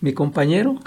mi 0.00 0.14
compañero. 0.14 0.80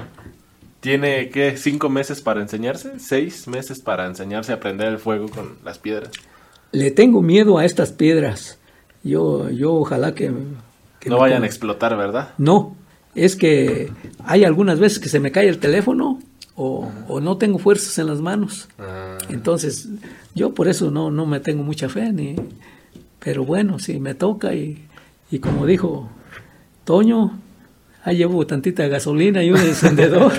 ¿Tiene 0.80 1.30
qué? 1.30 1.56
¿Cinco 1.58 1.90
meses 1.90 2.22
para 2.22 2.42
enseñarse? 2.42 3.00
¿Seis 3.00 3.48
meses 3.48 3.80
para 3.80 4.06
enseñarse 4.08 4.54
a 4.54 4.60
prender 4.60 4.88
el 4.90 5.00
fuego 5.00 5.28
con 5.30 5.56
las 5.64 5.78
piedras? 5.80 6.12
Le 6.72 6.92
tengo 6.92 7.22
miedo 7.22 7.58
a 7.58 7.66
estas 7.66 7.92
piedras. 7.92 8.58
Yo, 9.04 9.50
yo 9.50 9.74
ojalá 9.74 10.14
que... 10.14 10.32
que 11.00 11.10
no 11.10 11.18
vayan 11.20 11.44
a 11.44 11.46
explotar, 11.46 11.96
¿verdad? 11.98 12.30
No, 12.38 12.76
es 13.16 13.36
que 13.36 13.92
hay 14.26 14.44
algunas 14.44 14.80
veces 14.80 15.00
que 15.00 15.10
se 15.10 15.20
me 15.20 15.32
cae 15.32 15.48
el 15.48 15.60
teléfono 15.60 16.20
o, 16.56 16.90
o 17.08 17.20
no 17.20 17.38
tengo 17.38 17.58
fuerzas 17.58 17.98
en 18.00 18.08
las 18.08 18.20
manos. 18.20 18.68
Ah, 18.80 19.18
Entonces, 19.30 19.88
yo 20.36 20.54
por 20.54 20.68
eso 20.68 20.92
no, 20.92 21.10
no 21.12 21.26
me 21.26 21.40
tengo 21.40 21.64
mucha 21.64 21.88
fe, 21.88 22.12
ni, 22.12 22.36
pero 23.20 23.46
bueno, 23.46 23.80
si 23.80 24.00
me 24.00 24.14
toca 24.14 24.54
y, 24.54 24.86
y 25.32 25.40
como 25.40 25.66
dijo 25.66 26.10
Toño, 26.84 27.40
ahí 28.04 28.18
llevo 28.18 28.46
tantita 28.46 28.88
gasolina 28.88 29.44
y 29.44 29.52
un 29.52 29.58
encendedor. 29.62 30.34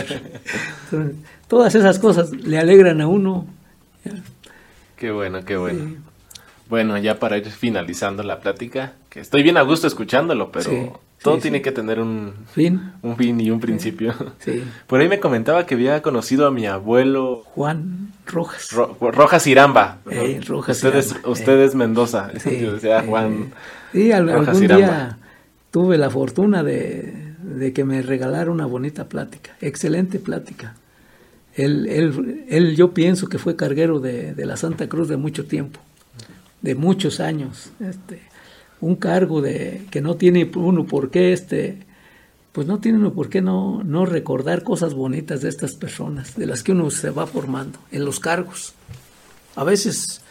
Todas 1.48 1.74
esas 1.74 1.98
cosas 1.98 2.32
le 2.32 2.58
alegran 2.58 3.00
a 3.00 3.06
uno. 3.08 3.46
qué 4.96 5.10
bueno, 5.10 5.44
qué 5.44 5.56
bueno. 5.56 5.80
Sí. 5.88 5.96
Bueno, 6.68 6.98
ya 6.98 7.18
para 7.18 7.38
ir 7.38 7.46
finalizando 7.46 8.22
la 8.22 8.40
plática, 8.40 8.92
que 9.08 9.20
estoy 9.20 9.42
bien 9.42 9.56
a 9.56 9.62
gusto 9.62 9.86
escuchándolo, 9.86 10.52
pero 10.52 10.70
Sí, 10.70 10.86
todo 11.22 11.36
sí, 11.36 11.42
tiene 11.42 11.58
sí. 11.58 11.62
que 11.62 11.72
tener 11.72 11.98
un, 12.00 12.32
Fin, 12.52 12.92
un 13.02 13.16
fin 13.16 13.40
y 13.40 13.50
un 13.50 13.58
principio. 13.60 14.14
Por 14.86 15.00
ahí 15.00 15.08
me 15.08 15.18
comentaba 15.18 15.64
que 15.66 15.74
había 15.74 16.02
conocido 16.02 16.46
a 16.46 16.50
mi 16.50 16.66
abuelo 16.66 17.42
Juan 17.54 18.12
Rojas. 18.26 18.70
Ro- 18.72 18.96
Rojas 19.00 19.46
Iramba. 19.46 19.98
Ey, 20.10 20.40
Rojas 20.40 20.76
usted, 20.76 20.94
es, 20.96 21.10
Iramba, 21.12 21.28
usted 21.30 21.58
es 21.60 21.74
Mendoza. 21.74 22.30
Sí, 22.38 22.58
Yo 22.62 22.74
decía 22.74 22.98
eh, 23.00 23.06
Juan. 23.06 23.52
Sí, 23.92 24.12
al- 24.12 24.30
Rojas 24.30 24.48
algún 24.48 24.64
Iramba. 24.64 24.86
día 24.86 25.18
tuve 25.70 25.96
la 25.96 26.10
fortuna 26.10 26.62
de, 26.62 27.32
de 27.42 27.72
que 27.72 27.84
me 27.84 28.02
regalara 28.02 28.50
una 28.50 28.66
bonita 28.66 29.04
plática, 29.08 29.52
excelente 29.62 30.18
plática. 30.18 30.74
Él, 31.54 31.86
él, 31.88 32.44
él 32.48 32.76
yo 32.76 32.92
pienso 32.92 33.26
que 33.28 33.38
fue 33.38 33.56
carguero 33.56 33.98
de, 34.00 34.34
de 34.34 34.46
la 34.46 34.56
Santa 34.56 34.88
Cruz 34.88 35.08
de 35.08 35.16
mucho 35.16 35.44
tiempo, 35.46 35.80
de 36.62 36.74
muchos 36.74 37.20
años. 37.20 37.70
Este, 37.80 38.20
un 38.80 38.96
cargo 38.96 39.40
de 39.40 39.86
que 39.90 40.00
no 40.00 40.16
tiene 40.16 40.50
uno 40.54 40.84
por 40.84 41.10
qué, 41.10 41.32
este, 41.32 41.86
pues 42.52 42.66
no 42.66 42.78
tiene 42.78 42.98
uno 42.98 43.12
por 43.12 43.28
qué 43.28 43.40
no, 43.40 43.82
no 43.84 44.06
recordar 44.06 44.62
cosas 44.62 44.94
bonitas 44.94 45.42
de 45.42 45.48
estas 45.48 45.74
personas, 45.74 46.36
de 46.36 46.46
las 46.46 46.62
que 46.62 46.72
uno 46.72 46.90
se 46.90 47.10
va 47.10 47.26
formando 47.26 47.78
en 47.90 48.04
los 48.04 48.20
cargos. 48.20 48.74
A 49.56 49.64
veces 49.64 50.22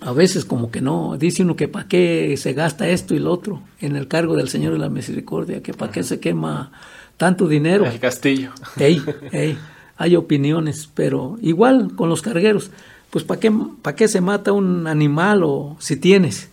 a 0.00 0.12
veces 0.12 0.44
como 0.44 0.70
que 0.70 0.80
no, 0.80 1.16
dice 1.18 1.42
uno 1.42 1.54
que 1.54 1.68
para 1.68 1.86
qué 1.86 2.34
se 2.36 2.54
gasta 2.54 2.88
esto 2.88 3.14
y 3.14 3.18
lo 3.18 3.32
otro 3.32 3.62
en 3.80 3.94
el 3.94 4.08
cargo 4.08 4.36
del 4.36 4.48
Señor 4.48 4.72
de 4.72 4.78
la 4.78 4.88
Misericordia, 4.88 5.62
que 5.62 5.74
para 5.74 5.92
qué 5.92 6.02
se 6.02 6.18
quema 6.18 6.72
tanto 7.16 7.46
dinero. 7.46 7.86
El 7.86 8.00
castillo. 8.00 8.50
Ey, 8.78 9.02
ey, 9.32 9.58
hay 9.96 10.16
opiniones, 10.16 10.88
pero 10.92 11.38
igual 11.40 11.94
con 11.94 12.08
los 12.08 12.22
cargueros, 12.22 12.70
pues 13.12 13.26
para 13.26 13.38
qué, 13.40 13.52
qué 13.94 14.08
se 14.08 14.22
mata 14.22 14.52
un 14.52 14.86
animal 14.86 15.42
o 15.44 15.76
si 15.80 15.96
tienes. 15.96 16.48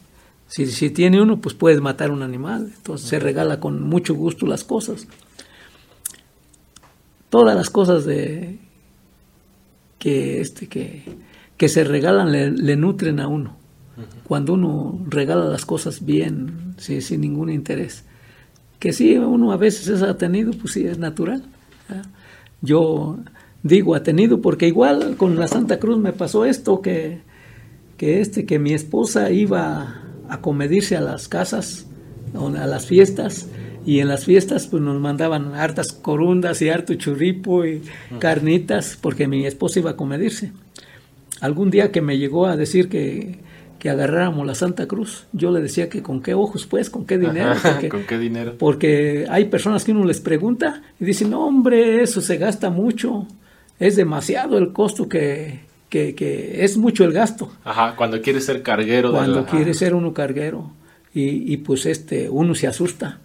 Si, 0.47 0.65
si 0.65 0.89
tiene 0.89 1.21
uno, 1.21 1.39
pues 1.39 1.55
puedes 1.55 1.79
matar 1.79 2.11
un 2.11 2.21
animal. 2.21 2.73
Entonces 2.75 3.07
se 3.07 3.17
regala 3.17 3.61
con 3.61 3.81
mucho 3.81 4.13
gusto 4.13 4.45
las 4.45 4.65
cosas. 4.65 5.07
Todas 7.29 7.55
las 7.55 7.69
cosas 7.69 8.03
de 8.03 8.59
que 9.99 10.41
este 10.41 10.67
que, 10.67 11.03
que 11.55 11.69
se 11.69 11.85
regalan 11.85 12.33
le, 12.33 12.51
le 12.51 12.75
nutren 12.75 13.21
a 13.21 13.29
uno. 13.29 13.55
Cuando 14.25 14.55
uno 14.55 14.99
regala 15.07 15.45
las 15.45 15.65
cosas 15.65 16.03
bien, 16.03 16.75
sí, 16.77 16.99
sin 16.99 17.21
ningún 17.21 17.49
interés. 17.49 18.03
Que 18.79 18.91
sí, 18.91 19.17
uno 19.17 19.53
a 19.53 19.57
veces 19.57 19.87
es 19.87 20.01
atenido, 20.01 20.51
pues 20.51 20.73
sí, 20.73 20.85
es 20.85 20.97
natural. 20.97 21.41
Yo 22.61 23.17
digo 23.63 23.95
atenido 23.95 24.41
porque 24.41 24.67
igual 24.67 25.15
con 25.17 25.37
la 25.37 25.47
Santa 25.47 25.79
Cruz 25.79 25.97
me 25.97 26.13
pasó 26.13 26.45
esto, 26.45 26.81
que, 26.81 27.19
que, 27.97 28.21
este, 28.21 28.45
que 28.45 28.59
mi 28.59 28.73
esposa 28.73 29.31
iba 29.31 30.01
a 30.29 30.41
comedirse 30.41 30.95
a 30.95 31.01
las 31.01 31.27
casas, 31.27 31.85
o 32.33 32.47
a 32.47 32.67
las 32.67 32.85
fiestas, 32.85 33.47
y 33.85 33.99
en 33.99 34.07
las 34.07 34.25
fiestas 34.25 34.67
pues 34.67 34.83
nos 34.83 34.99
mandaban 34.99 35.55
hartas 35.55 35.91
corundas 35.91 36.61
y 36.61 36.69
harto 36.69 36.93
churripo 36.93 37.65
y 37.65 37.81
carnitas, 38.19 38.97
porque 39.01 39.27
mi 39.27 39.45
esposa 39.45 39.79
iba 39.79 39.91
a 39.91 39.95
comedirse. 39.95 40.51
Algún 41.41 41.71
día 41.71 41.91
que 41.91 42.01
me 42.01 42.17
llegó 42.17 42.45
a 42.45 42.57
decir 42.57 42.89
que, 42.89 43.39
que 43.79 43.89
agarráramos 43.89 44.45
la 44.45 44.55
Santa 44.55 44.87
Cruz, 44.87 45.25
yo 45.31 45.51
le 45.51 45.61
decía 45.61 45.89
que 45.89 46.03
con 46.03 46.21
qué 46.21 46.33
ojos 46.33 46.67
pues, 46.67 46.89
con 46.89 47.05
qué 47.05 47.17
dinero, 47.17 47.51
Ajá, 47.51 47.71
porque, 47.71 47.89
¿Con 47.89 48.03
qué 48.03 48.19
dinero? 48.19 48.55
porque 48.59 49.25
hay 49.29 49.45
personas 49.45 49.85
que 49.85 49.93
uno 49.93 50.05
les 50.05 50.19
pregunta 50.19 50.83
y 50.99 51.05
dicen, 51.05 51.31
no 51.31 51.47
hombre, 51.47 52.03
eso 52.03 52.19
se 52.19 52.37
gasta 52.37 52.69
mucho, 52.69 53.25
es 53.79 53.95
demasiado 53.95 54.57
el 54.57 54.73
costo 54.73 55.07
que, 55.07 55.61
que, 55.89 56.13
que 56.15 56.63
es 56.63 56.77
mucho 56.77 57.03
el 57.03 57.13
gasto. 57.13 57.51
Ajá, 57.63 57.95
cuando 57.95 58.21
quiere 58.21 58.41
ser 58.41 58.61
carguero. 58.61 59.09
de 59.11 59.17
cuando 59.17 59.41
la- 59.41 59.45
quiere 59.45 59.73
ser 59.73 59.95
uno 59.95 60.13
carguero 60.13 60.71
y, 61.13 61.51
y, 61.53 61.57
pues 61.57 61.85
este 61.85 62.29
uno 62.29 62.53
se 62.55 62.67
asusta. 62.67 63.19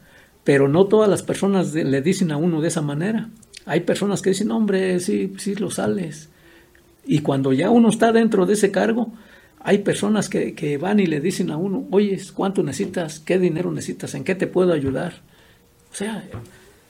Pero 0.45 0.69
no 0.69 0.87
todas 0.87 1.09
las 1.09 1.23
personas 1.23 1.73
de- 1.73 1.85
le 1.85 2.01
dicen 2.03 2.31
a 2.33 2.37
uno 2.37 2.61
de 2.61 2.69
esa 2.69 2.83
manera. 2.83 3.31
Hay 3.67 3.81
personas 3.81 4.21
que 4.23 4.31
dicen 4.31 4.51
hombre 4.51 5.01
sí 5.01 5.33
sí 5.39 5.55
lo 5.55 5.71
sales 5.71 6.29
y 7.07 7.21
cuando 7.21 7.53
ya 7.53 7.71
uno 7.71 7.89
está 7.89 8.13
dentro 8.13 8.45
de 8.47 8.53
ese 8.55 8.71
cargo 8.71 9.13
hay 9.61 9.79
personas 9.79 10.29
que, 10.29 10.55
que 10.55 10.77
van 10.77 11.01
y 11.01 11.07
le 11.07 11.21
dicen 11.21 11.51
a 11.51 11.57
uno 11.57 11.87
oye 11.91 12.19
cuánto 12.35 12.63
necesitas 12.63 13.21
qué 13.21 13.39
dinero 13.39 13.71
necesitas 13.73 14.15
en 14.15 14.25
qué 14.25 14.35
te 14.35 14.47
puedo 14.47 14.73
ayudar 14.75 15.23
o 15.93 15.95
sea 15.97 16.23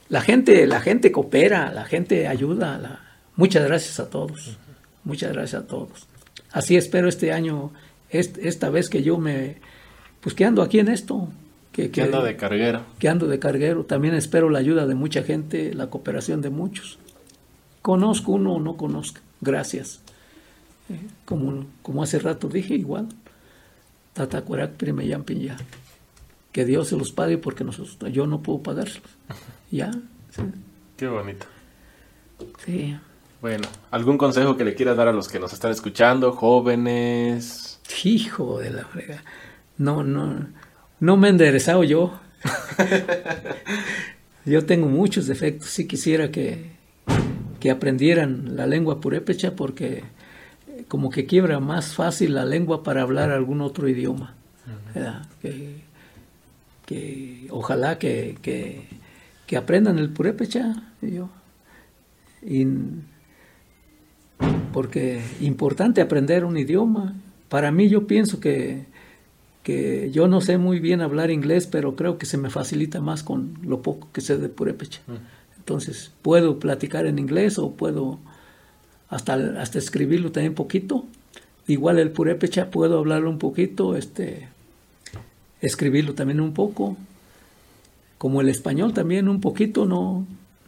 la 0.09 0.19
gente 0.21 0.67
la 0.67 0.81
gente 0.81 1.11
coopera 1.13 1.71
la 1.73 1.85
gente 1.85 2.27
ayuda 2.27 2.77
la- 2.77 3.01
muchas 3.35 3.63
gracias 3.65 3.99
a 3.99 4.09
todos. 4.09 4.57
Muchas 5.03 5.31
gracias 5.33 5.63
a 5.63 5.67
todos. 5.67 6.07
Así 6.51 6.75
espero 6.77 7.07
este 7.09 7.31
año 7.31 7.71
est- 8.09 8.37
esta 8.39 8.69
vez 8.69 8.89
que 8.89 9.03
yo 9.03 9.17
me 9.17 9.57
pues 10.21 10.33
que 10.35 10.45
ando 10.45 10.61
aquí 10.63 10.79
en 10.79 10.87
esto 10.87 11.29
que, 11.71 11.91
Que 11.91 12.01
anda 12.03 12.23
de 12.23 12.35
carguero. 12.35 12.81
que 12.97 13.07
ando 13.09 13.27
de 13.27 13.37
carguero. 13.37 13.83
También 13.85 14.15
espero 14.15 14.49
la 14.49 14.59
ayuda 14.59 14.87
de 14.87 14.95
mucha 14.95 15.21
gente 15.23 15.73
la 15.73 15.87
cooperación 15.89 16.41
de 16.41 16.49
muchos. 16.49 16.97
Conozco 17.81 18.31
uno 18.31 18.53
o 18.53 18.59
no 18.59 18.77
conozca 18.77 19.21
gracias. 19.41 20.01
Eh, 20.89 20.99
como, 21.25 21.65
como 21.81 22.01
hace 22.03 22.17
rato 22.19 22.47
dije 22.47 22.73
igual. 22.75 23.07
Tatacuerac 24.13 24.71
Primeyampin 24.71 25.41
ya 25.41 25.57
que 26.53 26.63
Dios 26.63 26.87
se 26.87 26.95
los 26.97 27.11
pague 27.11 27.37
porque 27.37 27.65
nosotros, 27.65 27.97
yo 28.13 28.25
no 28.27 28.41
puedo 28.41 28.63
pagárselos 28.63 29.09
ya 29.69 29.91
sí, 30.29 30.41
Qué 30.95 31.05
bonito. 31.07 31.45
sí. 32.65 32.95
Bueno, 33.45 33.67
¿algún 33.91 34.17
consejo 34.17 34.57
que 34.57 34.65
le 34.65 34.73
quieras 34.73 34.97
dar 34.97 35.07
a 35.07 35.11
los 35.11 35.27
que 35.27 35.37
nos 35.37 35.53
están 35.53 35.69
escuchando, 35.69 36.31
jóvenes? 36.31 37.79
Hijo 38.03 38.57
de 38.57 38.71
la 38.71 38.85
frega. 38.85 39.23
No, 39.77 40.03
no, 40.03 40.47
no 40.99 41.15
me 41.15 41.27
he 41.27 41.29
enderezado 41.29 41.83
yo. 41.83 42.19
yo 44.45 44.65
tengo 44.65 44.87
muchos 44.87 45.27
defectos. 45.27 45.69
Sí 45.69 45.85
quisiera 45.85 46.31
que, 46.31 46.71
que 47.59 47.69
aprendieran 47.69 48.55
la 48.55 48.65
lengua 48.65 48.99
purépecha 48.99 49.55
porque 49.55 50.05
eh, 50.67 50.85
como 50.87 51.11
que 51.11 51.27
quiebra 51.27 51.59
más 51.59 51.93
fácil 51.93 52.33
la 52.33 52.45
lengua 52.45 52.81
para 52.81 53.03
hablar 53.03 53.29
algún 53.29 53.61
otro 53.61 53.87
idioma. 53.87 54.33
Que, 55.43 55.83
que 56.87 57.47
ojalá 57.51 57.99
que, 57.99 58.39
que, 58.41 58.87
que 59.45 59.55
aprendan 59.55 59.99
el 59.99 60.09
purépecha. 60.09 60.81
Yo. 61.03 61.29
Y, 62.41 62.65
porque 64.73 65.21
importante 65.41 66.01
aprender 66.01 66.45
un 66.45 66.57
idioma. 66.57 67.15
Para 67.49 67.71
mí 67.71 67.87
yo 67.87 68.07
pienso 68.07 68.39
que, 68.39 68.85
que 69.63 70.11
yo 70.11 70.27
no 70.27 70.41
sé 70.41 70.57
muy 70.57 70.79
bien 70.79 71.01
hablar 71.01 71.31
inglés, 71.31 71.67
pero 71.67 71.95
creo 71.95 72.17
que 72.17 72.25
se 72.25 72.37
me 72.37 72.49
facilita 72.49 72.99
más 73.01 73.23
con 73.23 73.57
lo 73.63 73.81
poco 73.81 74.09
que 74.11 74.21
sé 74.21 74.37
de 74.37 74.49
purépecha. 74.49 75.01
Entonces, 75.57 76.11
puedo 76.21 76.59
platicar 76.59 77.05
en 77.05 77.19
inglés 77.19 77.57
o 77.57 77.71
puedo 77.71 78.19
hasta, 79.09 79.35
hasta 79.61 79.79
escribirlo 79.79 80.31
también 80.31 80.53
poquito. 80.53 81.05
Igual 81.67 81.97
el 81.99 82.11
purépecha 82.11 82.69
puedo 82.69 82.99
hablarlo 82.99 83.29
un 83.29 83.39
poquito, 83.39 83.95
este 83.95 84.49
escribirlo 85.61 86.13
también 86.13 86.41
un 86.41 86.53
poco. 86.53 86.97
Como 88.17 88.41
el 88.41 88.49
español 88.49 88.93
también 88.93 89.27
un 89.27 89.41
poquito, 89.41 89.85
no, 89.85 90.25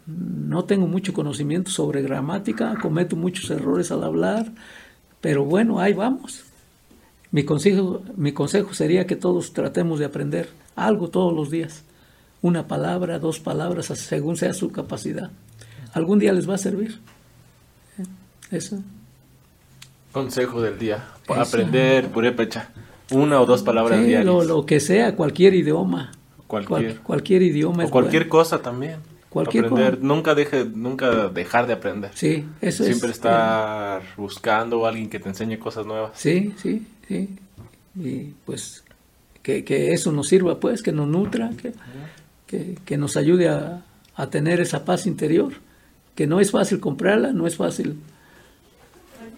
no 0.07 0.63
tengo 0.63 0.87
mucho 0.87 1.13
conocimiento 1.13 1.69
sobre 1.69 2.01
gramática, 2.01 2.75
cometo 2.81 3.15
muchos 3.17 3.49
errores 3.49 3.91
al 3.91 4.03
hablar, 4.03 4.51
pero 5.19 5.43
bueno, 5.43 5.79
ahí 5.79 5.93
vamos. 5.93 6.43
Mi 7.31 7.43
consejo, 7.43 8.01
mi 8.15 8.31
consejo 8.31 8.73
sería 8.73 9.05
que 9.05 9.17
todos 9.17 9.51
tratemos 9.51 9.99
de 9.99 10.05
aprender 10.05 10.49
algo 10.77 11.09
todos 11.09 11.33
los 11.33 11.51
días. 11.51 11.83
Una 12.41 12.67
palabra, 12.67 13.19
dos 13.19 13.39
palabras, 13.39 13.87
según 13.87 14.37
sea 14.37 14.53
su 14.53 14.71
capacidad. 14.71 15.29
Algún 15.91 16.19
día 16.19 16.31
les 16.31 16.49
va 16.49 16.55
a 16.55 16.57
servir. 16.57 16.99
¿Eh? 17.99 18.55
Eso. 18.55 18.81
Consejo 20.13 20.61
del 20.61 20.79
día. 20.79 21.05
Aprender 21.27 22.07
purépecha. 22.09 22.69
Una 23.11 23.41
o 23.41 23.45
dos 23.45 23.61
palabras 23.63 23.99
diarias. 23.99 24.25
Lo, 24.25 24.43
lo, 24.43 24.65
que 24.65 24.79
sea, 24.79 25.15
cualquier 25.15 25.53
idioma. 25.53 26.11
Cualquier, 26.45 26.99
cualquier 26.99 27.41
idioma. 27.41 27.85
O 27.85 27.89
cualquier 27.89 28.29
cosa 28.29 28.61
también. 28.61 28.99
Cualquier 29.43 29.65
aprender. 29.65 30.03
Nunca, 30.03 30.35
deje, 30.35 30.65
nunca 30.65 31.29
dejar 31.29 31.67
de 31.67 31.73
aprender. 31.73 32.11
Sí, 32.13 32.45
eso 32.61 32.83
es. 32.83 32.89
Siempre 32.89 33.11
estar 33.11 34.01
buscando 34.15 34.85
a 34.85 34.89
alguien 34.89 35.09
que 35.09 35.19
te 35.19 35.29
enseñe 35.29 35.57
cosas 35.57 35.85
nuevas. 35.85 36.11
Sí, 36.15 36.53
sí, 36.57 36.85
sí. 37.07 37.37
Y 37.95 38.33
pues 38.45 38.83
que, 39.41 39.63
que 39.63 39.93
eso 39.93 40.11
nos 40.11 40.27
sirva, 40.27 40.59
pues, 40.59 40.81
que 40.81 40.91
nos 40.91 41.07
nutra, 41.07 41.49
que, 41.61 41.73
que, 42.45 42.77
que 42.85 42.97
nos 42.97 43.17
ayude 43.17 43.49
a, 43.49 43.83
a 44.15 44.29
tener 44.29 44.59
esa 44.59 44.85
paz 44.85 45.07
interior. 45.07 45.53
Que 46.15 46.27
no 46.27 46.39
es 46.39 46.51
fácil 46.51 46.79
comprarla, 46.79 47.31
no 47.31 47.45
es 47.45 47.57
fácil. 47.57 47.99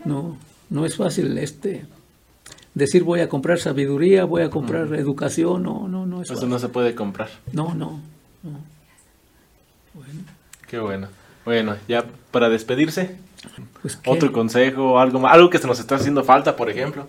No, 0.06 0.38
no 0.70 0.86
es 0.86 0.95
fácil 0.95 1.38
este 1.38 1.86
decir 2.74 3.04
voy 3.04 3.20
a 3.20 3.30
comprar 3.30 3.60
sabiduría, 3.60 4.26
voy 4.26 4.41
a 4.41 4.50
comprar 4.50 4.93
educación, 4.95 5.64
no, 5.64 5.88
no, 5.88 6.06
no 6.06 6.22
es 6.22 6.32
Eso 6.32 6.47
no 6.47 6.60
se 6.60 6.70
puede 6.70 6.95
comprar. 6.95 7.30
No, 7.52 7.74
no, 7.76 8.00
Bueno. 9.94 10.22
Qué 10.68 10.80
bueno. 10.80 11.08
Bueno, 11.46 11.76
ya 11.88 12.06
para 12.32 12.50
despedirse, 12.50 13.16
pues 13.82 14.00
otro 14.06 14.32
consejo, 14.32 15.00
algo 15.00 15.28
algo 15.28 15.50
que 15.50 15.58
se 15.58 15.68
nos 15.68 15.80
está 15.80 15.96
haciendo 15.96 16.24
falta, 16.24 16.56
por 16.56 16.70
ejemplo. 16.70 17.08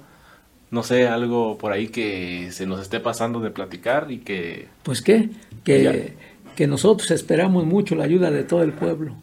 No 0.70 0.82
sé, 0.82 1.08
algo 1.08 1.58
por 1.58 1.72
ahí 1.72 1.88
que 1.88 2.50
se 2.52 2.64
nos 2.64 2.80
esté 2.80 3.00
pasando 3.00 3.40
de 3.40 3.50
platicar 3.50 4.10
y 4.10 4.18
que... 4.18 4.68
Pues 4.84 5.02
qué, 5.02 5.28
que, 5.64 6.14
que 6.54 6.66
nosotros 6.68 7.10
esperamos 7.10 7.66
mucho 7.66 7.96
la 7.96 8.04
ayuda 8.04 8.30
de 8.30 8.44
todo 8.44 8.62
el 8.62 8.72
pueblo. 8.72 9.16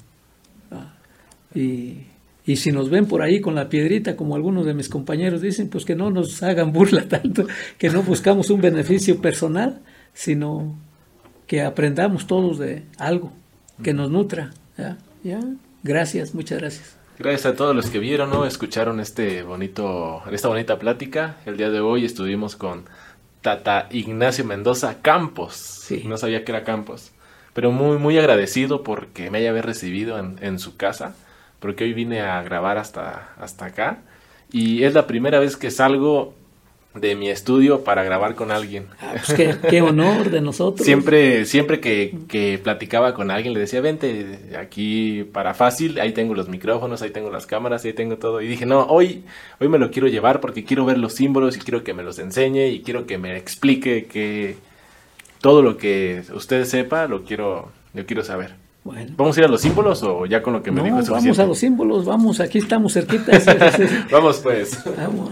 Ah, 0.71 0.93
y 1.55 2.07
y 2.47 2.55
si 2.55 2.71
nos 2.71 2.89
ven 2.89 3.07
por 3.07 3.21
ahí 3.21 3.41
con 3.41 3.55
la 3.55 3.67
piedrita, 3.67 4.15
como 4.15 4.33
algunos 4.33 4.65
de 4.65 4.73
mis 4.73 4.87
compañeros 4.87 5.41
dicen, 5.41 5.67
pues 5.67 5.83
que 5.83 5.95
no 5.95 6.09
nos 6.09 6.41
hagan 6.41 6.71
burla 6.71 7.05
tanto, 7.09 7.45
que 7.77 7.89
no 7.89 8.01
buscamos 8.03 8.49
un 8.49 8.61
beneficio 8.61 9.21
personal, 9.21 9.81
sino 10.13 10.73
que 11.45 11.61
aprendamos 11.61 12.25
todos 12.25 12.57
de 12.57 12.83
algo 12.97 13.33
que 13.83 13.93
nos 13.93 14.09
nutra. 14.09 14.51
¿ya? 14.77 14.97
¿Ya? 15.23 15.39
Gracias, 15.83 16.33
muchas 16.33 16.59
gracias. 16.59 16.97
Gracias 17.19 17.45
a 17.45 17.55
todos 17.55 17.75
los 17.75 17.89
que 17.89 17.99
vieron 17.99 18.31
o 18.33 18.45
escucharon 18.45 18.99
este 18.99 19.43
bonito, 19.43 20.21
esta 20.31 20.47
bonita 20.47 20.77
plática. 20.77 21.37
El 21.45 21.57
día 21.57 21.69
de 21.69 21.79
hoy 21.79 22.05
estuvimos 22.05 22.55
con 22.55 22.85
Tata 23.41 23.87
Ignacio 23.91 24.45
Mendoza 24.45 25.01
Campos. 25.01 25.87
No 26.05 26.17
sabía 26.17 26.45
que 26.45 26.51
era 26.51 26.63
Campos. 26.63 27.11
Pero 27.53 27.71
muy, 27.71 27.97
muy 27.97 28.17
agradecido 28.17 28.83
porque 28.83 29.31
me 29.31 29.39
haya 29.39 29.59
recibido 29.61 30.19
en, 30.19 30.37
en 30.41 30.59
su 30.59 30.77
casa 30.77 31.15
porque 31.59 31.85
hoy 31.85 31.93
vine 31.93 32.21
a 32.21 32.41
grabar 32.43 32.77
hasta, 32.77 33.33
hasta 33.39 33.65
acá 33.65 33.99
y 34.51 34.83
es 34.83 34.93
la 34.93 35.07
primera 35.07 35.39
vez 35.39 35.57
que 35.57 35.71
salgo 35.71 36.33
de 36.99 37.15
mi 37.15 37.29
estudio 37.29 37.83
para 37.83 38.03
grabar 38.03 38.35
con 38.35 38.51
alguien. 38.51 38.87
Ah, 38.99 39.15
pues 39.25 39.57
qué, 39.69 39.81
honor 39.81 40.29
de 40.29 40.41
nosotros. 40.41 40.85
siempre 40.85 41.45
siempre 41.45 41.79
que, 41.79 42.15
que, 42.27 42.59
platicaba 42.61 43.13
con 43.13 43.31
alguien 43.31 43.53
le 43.53 43.59
decía, 43.59 43.81
vente 43.81 44.39
aquí 44.59 45.23
para 45.23 45.53
fácil, 45.53 45.99
ahí 45.99 46.13
tengo 46.13 46.33
los 46.33 46.49
micrófonos, 46.49 47.01
ahí 47.01 47.11
tengo 47.11 47.29
las 47.29 47.45
cámaras, 47.45 47.85
ahí 47.85 47.93
tengo 47.93 48.17
todo. 48.17 48.41
Y 48.41 48.47
dije, 48.47 48.65
no, 48.65 48.83
hoy, 48.83 49.23
hoy 49.59 49.69
me 49.69 49.79
lo 49.79 49.91
quiero 49.91 50.07
llevar 50.07 50.41
porque 50.41 50.63
quiero 50.63 50.85
ver 50.85 50.97
los 50.97 51.13
símbolos 51.13 51.57
y 51.57 51.59
quiero 51.59 51.83
que 51.83 51.93
me 51.93 52.03
los 52.03 52.19
enseñe 52.19 52.67
y 52.67 52.81
quiero 52.81 53.05
que 53.05 53.17
me 53.17 53.37
explique 53.37 54.05
que 54.05 54.55
todo 55.41 55.61
lo 55.61 55.77
que 55.77 56.23
usted 56.33 56.65
sepa 56.65 57.07
lo 57.07 57.23
quiero, 57.23 57.71
lo 57.93 58.05
quiero 58.05 58.23
saber. 58.23 58.55
¿Vamos 59.17 59.35
a 59.37 59.39
ir 59.41 59.45
a 59.45 59.49
los 59.49 59.61
símbolos 59.61 60.01
o 60.03 60.25
ya 60.25 60.41
con 60.41 60.53
lo 60.53 60.63
que 60.63 60.71
me 60.71 60.83
dijo 60.83 60.99
es 60.99 61.09
Vamos 61.09 61.39
a 61.39 61.45
los 61.45 61.57
símbolos, 61.57 62.05
vamos, 62.05 62.39
aquí 62.39 62.59
estamos 62.59 62.93
cerquita. 62.93 63.37
vamos 64.11 64.37
pues. 64.37 64.83
Vamos. 64.97 65.31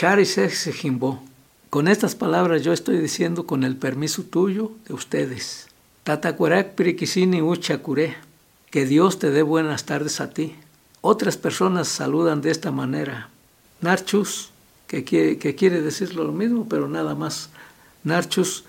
Jimbo. 0.00 1.20
Con 1.70 1.88
estas 1.88 2.14
palabras 2.14 2.62
yo 2.62 2.72
estoy 2.72 2.98
diciendo 2.98 3.46
con 3.46 3.64
el 3.64 3.74
permiso 3.76 4.22
tuyo 4.22 4.70
de 4.86 4.94
ustedes. 4.94 5.66
Tatacuerac 6.04 6.76
Piriquisini 6.76 7.42
Uchacuré. 7.42 8.14
Que 8.70 8.86
Dios 8.86 9.18
te 9.18 9.30
dé 9.30 9.42
buenas 9.42 9.86
tardes 9.86 10.20
a 10.20 10.30
ti. 10.30 10.54
Otras 11.00 11.36
personas 11.36 11.88
saludan 11.88 12.42
de 12.42 12.52
esta 12.52 12.70
manera. 12.70 13.30
Narchus, 13.80 14.50
que 14.86 15.02
quiere, 15.02 15.36
que 15.36 15.70
decirlo 15.70 16.22
lo 16.22 16.32
mismo, 16.32 16.68
pero 16.68 16.86
nada 16.86 17.16
más. 17.16 17.50
Narchus, 18.04 18.62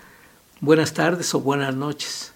buenas 0.60 0.94
tardes 0.94 1.32
o 1.32 1.40
buenas 1.40 1.76
noches. 1.76 2.32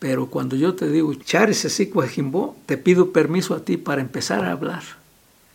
Pero 0.00 0.26
cuando 0.30 0.56
yo 0.56 0.74
te 0.74 0.88
digo, 0.88 1.14
Charis 1.14 1.64
Jimbo, 2.12 2.56
te 2.66 2.76
pido 2.76 3.12
permiso 3.12 3.54
a 3.54 3.60
ti 3.60 3.76
para 3.76 4.00
empezar 4.00 4.44
a 4.44 4.50
hablar. 4.50 4.82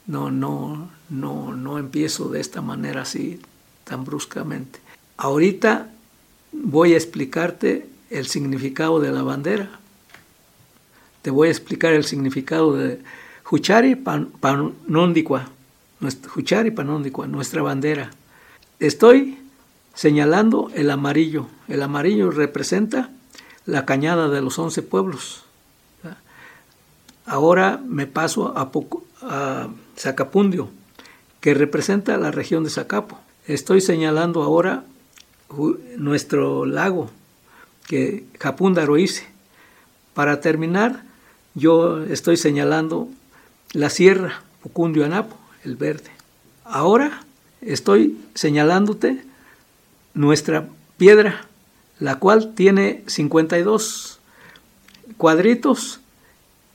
No, 0.07 0.31
no, 0.31 0.89
no, 1.11 1.53
no 1.53 1.77
empiezo 1.77 2.29
de 2.29 2.39
esta 2.39 2.61
manera 2.61 3.01
así, 3.01 3.41
tan 3.83 4.05
bruscamente. 4.05 4.79
Ahorita 5.17 5.89
voy 6.53 6.93
a 6.93 6.97
explicarte 6.97 7.85
el 8.09 8.27
significado 8.27 9.01
de 9.01 9.11
la 9.11 9.21
bandera. 9.21 9.79
Te 11.21 11.29
voy 11.29 11.49
a 11.49 11.51
explicar 11.51 11.93
el 11.93 12.05
significado 12.05 12.73
de 12.75 13.01
Huchari 13.51 13.95
Panondicua, 13.95 15.49
Huchari 16.35 16.71
Panondicua, 16.71 17.27
nuestra 17.27 17.61
bandera. 17.61 18.11
Estoy 18.79 19.37
señalando 19.93 20.71
el 20.73 20.89
amarillo. 20.89 21.47
El 21.67 21.83
amarillo 21.83 22.31
representa 22.31 23.11
la 23.65 23.85
cañada 23.85 24.29
de 24.29 24.41
los 24.41 24.57
once 24.57 24.81
pueblos. 24.81 25.43
Ahora 27.25 27.81
me 27.85 28.07
paso 28.07 28.57
a, 28.57 28.71
a 29.21 29.69
Zacapundio, 29.97 30.69
que 31.41 31.53
representa 31.53 32.17
la 32.17 32.31
región 32.31 32.63
de 32.63 32.69
Zacapo. 32.69 33.19
Estoy 33.47 33.81
señalando 33.81 34.43
ahora 34.43 34.85
nuestro 35.97 36.65
lago, 36.65 37.09
que 37.87 38.23
Japúndaro 38.39 38.95
Para 40.13 40.39
terminar, 40.39 41.03
yo 41.55 42.03
estoy 42.03 42.37
señalando 42.37 43.09
la 43.73 43.89
sierra, 43.89 44.43
Pucundio 44.63 45.03
Anapo, 45.03 45.35
el 45.65 45.75
verde. 45.75 46.11
Ahora 46.63 47.25
estoy 47.61 48.17
señalándote 48.33 49.25
nuestra 50.13 50.69
piedra 50.97 51.47
la 52.01 52.17
cual 52.17 52.53
tiene 52.55 53.03
52 53.05 54.19
cuadritos. 55.17 56.01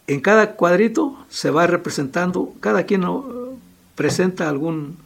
En 0.06 0.20
cada 0.20 0.52
cuadrito 0.52 1.18
se 1.28 1.50
va 1.50 1.66
representando, 1.66 2.54
cada 2.60 2.84
quien 2.84 3.02
presenta 3.96 4.48
algún 4.48 4.98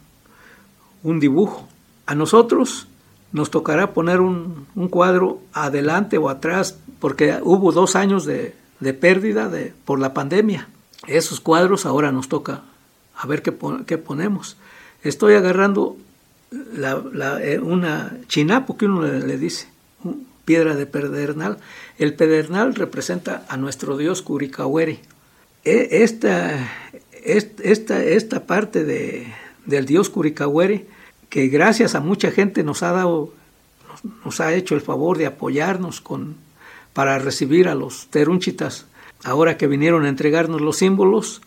un 1.03 1.19
dibujo. 1.19 1.67
A 2.05 2.13
nosotros 2.13 2.87
nos 3.31 3.49
tocará 3.49 3.93
poner 3.93 4.21
un, 4.21 4.67
cuadro 4.89 5.39
adelante 5.53 6.17
o 6.17 6.29
atrás, 6.29 6.77
porque 6.99 7.39
hubo 7.41 7.71
dos 7.71 7.95
años 7.95 8.25
de, 8.25 8.53
pérdida 8.93 9.49
de, 9.49 9.73
por 9.85 9.99
la 9.99 10.13
pandemia. 10.13 10.67
Esos 11.07 11.39
cuadros 11.39 11.87
ahora 11.87 12.11
nos 12.11 12.29
toca 12.29 12.61
a 13.15 13.25
ver 13.25 13.41
qué, 13.41 13.55
qué 13.87 13.97
ponemos. 13.97 14.57
Estoy 15.01 15.33
agarrando 15.33 15.97
eh, 16.51 17.59
una 17.59 18.17
chinapo 18.27 18.77
que 18.77 18.85
uno 18.85 19.01
le 19.01 19.37
dice 19.37 19.67
piedra 20.45 20.75
de 20.75 20.85
pedernal. 20.85 21.57
El 21.97 22.13
pedernal 22.13 22.75
representa 22.75 23.45
a 23.47 23.57
nuestro 23.57 23.97
dios 23.97 24.21
Curicahueri. 24.21 24.99
E, 25.63 26.03
esta, 26.03 26.69
esta, 27.23 28.03
esta 28.03 28.45
parte 28.45 28.83
de, 28.83 29.27
del 29.65 29.85
dios 29.85 30.09
Curicahueri, 30.09 30.87
que 31.29 31.47
gracias 31.47 31.95
a 31.95 31.99
mucha 31.99 32.31
gente 32.31 32.63
nos 32.63 32.83
ha 32.83 32.91
dado, 32.91 33.33
nos 34.25 34.39
ha 34.41 34.53
hecho 34.53 34.75
el 34.75 34.81
favor 34.81 35.17
de 35.17 35.25
apoyarnos 35.25 36.01
con, 36.01 36.35
para 36.93 37.19
recibir 37.19 37.67
a 37.67 37.75
los 37.75 38.07
terunchitas. 38.07 38.85
Ahora 39.23 39.57
que 39.57 39.67
vinieron 39.67 40.05
a 40.05 40.09
entregarnos 40.09 40.61
los 40.61 40.77
símbolos, 40.77 41.41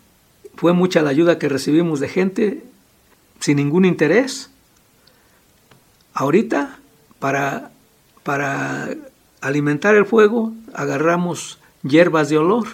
fue 0.56 0.72
mucha 0.72 1.02
la 1.02 1.10
ayuda 1.10 1.38
que 1.38 1.48
recibimos 1.48 2.00
de 2.00 2.08
gente 2.08 2.64
sin 3.40 3.56
ningún 3.56 3.84
interés. 3.84 4.50
Ahorita, 6.14 6.78
para 7.18 7.72
para 8.24 8.88
alimentar 9.40 9.94
el 9.94 10.06
fuego 10.06 10.52
agarramos 10.72 11.60
hierbas 11.82 12.30
de 12.30 12.38
olor. 12.38 12.66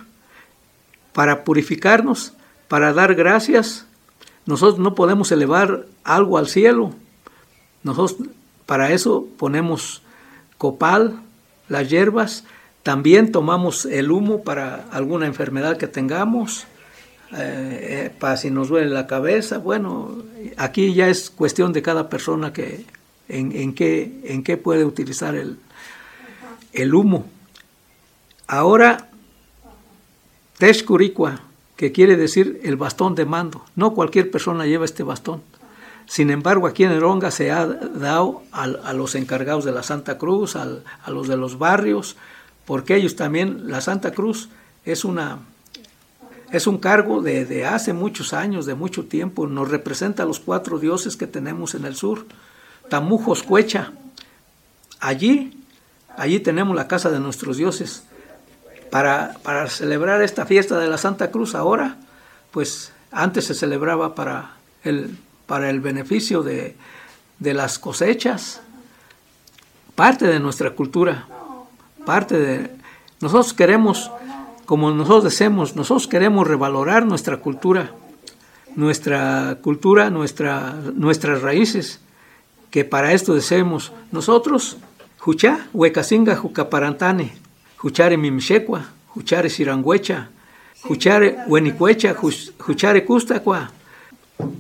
Para 1.13 1.45
purificarnos, 1.45 2.33
para 2.71 2.93
dar 2.93 3.17
gracias, 3.17 3.85
nosotros 4.47 4.79
no 4.79 4.95
podemos 4.95 5.33
elevar 5.33 5.87
algo 6.05 6.39
al 6.39 6.47
cielo. 6.47 6.95
Nosotros 7.83 8.29
para 8.65 8.93
eso 8.93 9.27
ponemos 9.39 10.03
copal, 10.57 11.21
las 11.69 11.91
hierbas, 11.91 12.45
también 12.85 13.33
tomamos 13.33 13.87
el 13.87 14.13
humo 14.13 14.45
para 14.45 14.85
alguna 14.93 15.27
enfermedad 15.27 15.79
que 15.79 15.89
tengamos, 15.89 16.69
eh, 17.33 18.07
eh, 18.07 18.15
para 18.21 18.37
si 18.37 18.53
nos 18.53 18.69
duele 18.69 18.89
la 18.89 19.09
cabeza. 19.09 19.59
Bueno, 19.59 20.23
aquí 20.57 20.95
ya 20.95 21.09
es 21.09 21.29
cuestión 21.29 21.73
de 21.73 21.83
cada 21.83 22.09
persona 22.09 22.53
que 22.53 22.85
en, 23.29 23.75
qué, 23.75 24.21
en 24.27 24.45
qué 24.45 24.57
puede 24.57 24.85
utilizar 24.85 25.35
el, 25.35 26.95
humo. 26.95 27.27
Ahora, 28.47 29.09
Teshkurikwa, 30.59 31.50
que 31.81 31.93
quiere 31.93 32.19
decir 32.19 32.61
el 32.63 32.77
bastón 32.77 33.15
de 33.15 33.25
mando. 33.25 33.65
No 33.75 33.95
cualquier 33.95 34.31
persona 34.31 34.67
lleva 34.67 34.85
este 34.85 35.03
bastón. 35.03 35.41
Sin 36.05 36.29
embargo, 36.29 36.67
aquí 36.67 36.85
en 36.85 36.93
Eronga 36.93 37.31
se 37.31 37.51
ha 37.51 37.65
dado 37.65 38.43
a, 38.53 38.93
los 38.93 39.15
encargados 39.15 39.65
de 39.65 39.73
la 39.73 39.83
Santa 39.83 40.19
Cruz, 40.19 40.57
a 40.57 40.67
los 41.11 41.27
de 41.27 41.39
los 41.39 41.59
barrios, 41.59 42.17
porque 42.67 42.97
ellos 42.97 43.17
también, 43.17 43.71
la 43.71 43.81
Santa 43.81 44.13
Cruz 44.13 44.51
es 44.85 45.07
una 45.07 45.39
es 46.53 46.67
un 46.67 46.77
cargo 46.77 47.23
de, 47.23 47.65
hace 47.65 47.95
muchos 47.95 48.35
años, 48.35 48.67
de 48.67 48.75
mucho 48.75 49.07
tiempo, 49.07 49.47
nos 49.47 49.71
representa 49.71 50.25
a 50.25 50.27
los 50.27 50.39
cuatro 50.39 50.79
dioses 50.79 51.17
que 51.17 51.27
tenemos 51.27 51.75
en 51.75 51.87
el 51.87 51.97
sur. 51.97 52.27
Tamujos 52.91 53.43
Cuecha, 53.43 53.93
allí, 54.99 55.65
allí 56.19 56.41
tenemos 56.41 56.77
la 56.77 56.89
casa 56.89 57.09
de 57.09 57.21
nuestros 57.21 57.57
dioses. 57.57 58.05
Para, 58.91 59.37
para 59.43 59.69
celebrar 59.69 60.23
esta 60.23 60.47
fiesta 60.47 60.79
de 60.79 60.89
la 60.89 60.99
Santa 60.99 61.31
Cruz 61.31 61.55
ahora, 61.55 61.97
pues 62.51 62.93
antes 63.13 63.47
se 63.47 63.55
celebraba 63.55 64.15
para 64.15 64.57
el 64.83 65.17
para 65.51 65.69
el 65.69 65.81
beneficio 65.81 66.45
de, 66.45 66.77
las 67.41 67.81
cosechas, 67.81 68.61
parte 69.97 70.29
de 70.29 70.39
nuestra 70.39 70.77
cultura, 70.77 71.27
parte 72.07 72.39
de... 72.39 72.71
Nosotros 73.21 73.53
queremos, 73.53 74.13
como 74.65 74.93
nosotros 74.93 75.25
decimos, 75.25 75.75
nosotros 75.75 76.07
queremos 76.07 76.47
revalorar 76.47 77.05
nuestra 77.05 77.39
cultura, 77.39 77.91
nuestra 78.77 79.59
cultura, 79.61 80.09
nuestra, 80.09 80.73
nuestras 80.95 81.43
raíces, 81.43 81.99
que 82.71 82.85
para 82.85 83.13
esto 83.13 83.35
deseemos 83.35 83.91
nosotros, 84.13 84.77
Juchá, 85.19 85.67
Huecasinga, 85.73 86.37
Jucaparantane, 86.37 87.33
Juchare 87.81 88.17
Mimchecua, 88.17 88.91
Juchare 89.09 89.49
Sirangüecha, 89.49 90.29
Juchare 90.83 91.39
Huenicuecha, 91.47 92.15
Juchare 92.15 93.05
Custacua, 93.05 93.71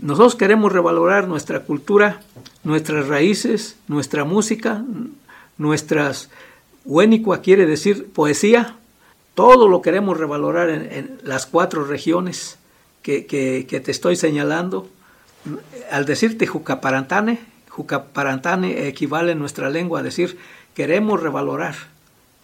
nosotros 0.00 0.36
queremos 0.36 0.72
revalorar 0.72 1.28
nuestra 1.28 1.60
cultura, 1.60 2.20
nuestras 2.64 3.08
raíces, 3.08 3.76
nuestra 3.88 4.24
música, 4.24 4.84
nuestras... 5.58 6.30
Huénicua 6.86 7.42
quiere 7.42 7.66
decir 7.66 8.10
poesía. 8.10 8.76
Todo 9.34 9.68
lo 9.68 9.82
queremos 9.82 10.18
revalorar 10.18 10.70
en, 10.70 11.18
las 11.22 11.44
cuatro 11.44 11.84
regiones 11.84 12.56
que, 13.02 13.20
te 13.20 13.90
estoy 13.90 14.16
señalando. 14.16 14.88
Al 15.90 16.06
decirte 16.06 16.46
Jucaparantane, 16.46 17.38
Jucaparantane 17.68 18.88
equivale 18.88 19.32
en 19.32 19.38
nuestra 19.38 19.68
lengua 19.68 20.00
a 20.00 20.02
decir 20.02 20.38
queremos 20.74 21.22
revalorar, 21.22 21.74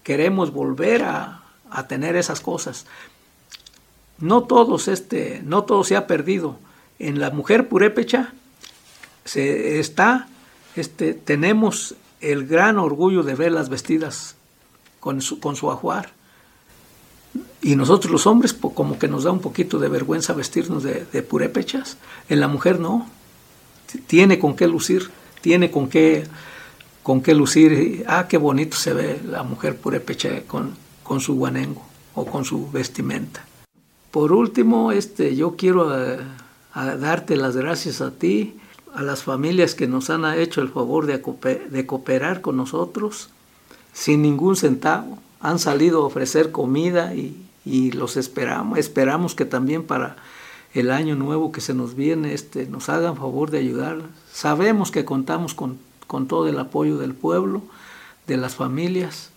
queremos 0.07 0.53
volver 0.53 1.03
a, 1.03 1.43
a 1.69 1.89
tener 1.89 2.15
esas 2.15 2.41
cosas. 2.41 2.87
No 4.19 4.45
todos 4.45 4.87
este, 4.87 5.43
no 5.45 5.65
todo 5.65 5.83
se 5.83 5.97
ha 5.97 6.07
perdido 6.07 6.61
en 7.01 7.19
la 7.19 7.31
mujer 7.31 7.69
purépecha 7.69 8.33
se 9.25 9.81
está, 9.81 10.29
este, 10.77 11.13
tenemos 11.13 11.97
el 12.21 12.47
gran 12.47 12.79
orgullo 12.79 13.25
de 13.25 13.35
verlas 13.35 13.69
vestidas 13.69 14.37
con 15.01 15.21
su, 15.21 15.41
con 15.41 15.57
su 15.57 15.71
ajuar. 15.71 16.13
Y 17.61 17.75
nosotros 17.75 18.13
los 18.13 18.27
hombres 18.27 18.55
como 18.55 18.99
que 18.99 19.09
nos 19.09 19.25
da 19.25 19.33
un 19.33 19.41
poquito 19.41 19.79
de 19.79 19.89
vergüenza 19.89 20.33
vestirnos 20.33 20.85
de, 20.85 21.23
purépechas. 21.23 21.99
En 22.29 22.41
la 22.41 22.49
mujer 22.49 22.79
no. 22.79 23.07
Tiene 24.07 24.39
con 24.39 24.57
qué 24.57 24.69
lucir, 24.69 25.11
tiene 25.41 25.71
con 25.71 25.89
qué, 25.89 26.27
con 27.07 27.21
qué 27.21 27.35
lucir. 27.35 28.05
Ah, 28.09 28.27
qué 28.29 28.37
bonito 28.37 28.77
se 28.77 28.93
ve 28.93 29.21
la 29.25 29.45
mujer 29.45 29.77
purépecha 29.77 30.43
con, 30.49 30.75
con 31.05 31.21
su 31.21 31.37
guanengo 31.37 31.85
o 32.17 32.27
con 32.27 32.45
su 32.45 32.69
vestimenta. 32.73 33.45
Por 34.11 34.33
último, 34.33 34.91
este, 34.91 35.37
yo 35.37 35.55
quiero... 35.55 35.97
Eh, 35.97 36.19
darte 36.75 37.37
las 37.37 37.57
gracias 37.57 38.01
a 38.01 38.11
ti, 38.11 38.57
a 38.93 39.03
las 39.03 39.23
familias 39.23 39.77
que 39.77 39.87
nos 39.87 40.11
han 40.11 40.25
hecho 40.37 40.61
el 40.61 40.69
favor 40.69 41.07
de, 41.07 41.87
cooperar 41.87 42.41
con 42.41 42.57
nosotros 42.57 43.31
sin 43.93 44.23
ningún 44.23 44.57
centavo. 44.57 45.21
Han 45.41 45.61
salido 45.61 46.03
a 46.03 46.07
ofrecer 46.07 46.51
comida 46.51 47.15
y, 47.15 47.45
los 47.93 48.17
esperamos. 48.17 48.79
Esperamos 48.79 49.37
que 49.37 49.45
también 49.45 49.85
para 49.85 50.17
el 50.75 50.91
año 50.91 51.15
nuevo 51.15 51.53
que 51.53 51.61
se 51.61 51.73
nos 51.73 51.95
viene 51.95 52.35
este, 52.35 52.67
nos 52.67 52.89
hagan 52.89 53.17
favor 53.17 53.51
de 53.51 53.59
ayudar. 53.59 53.99
Sabemos 54.33 54.91
que 54.91 55.05
contamos 55.05 55.55
con, 55.55 55.79
todo 56.29 56.49
el 56.49 56.59
apoyo 56.59 56.99
del 56.99 57.15
pueblo, 57.15 57.63
de 58.27 58.37
las 58.37 58.55
familias, 58.55 59.31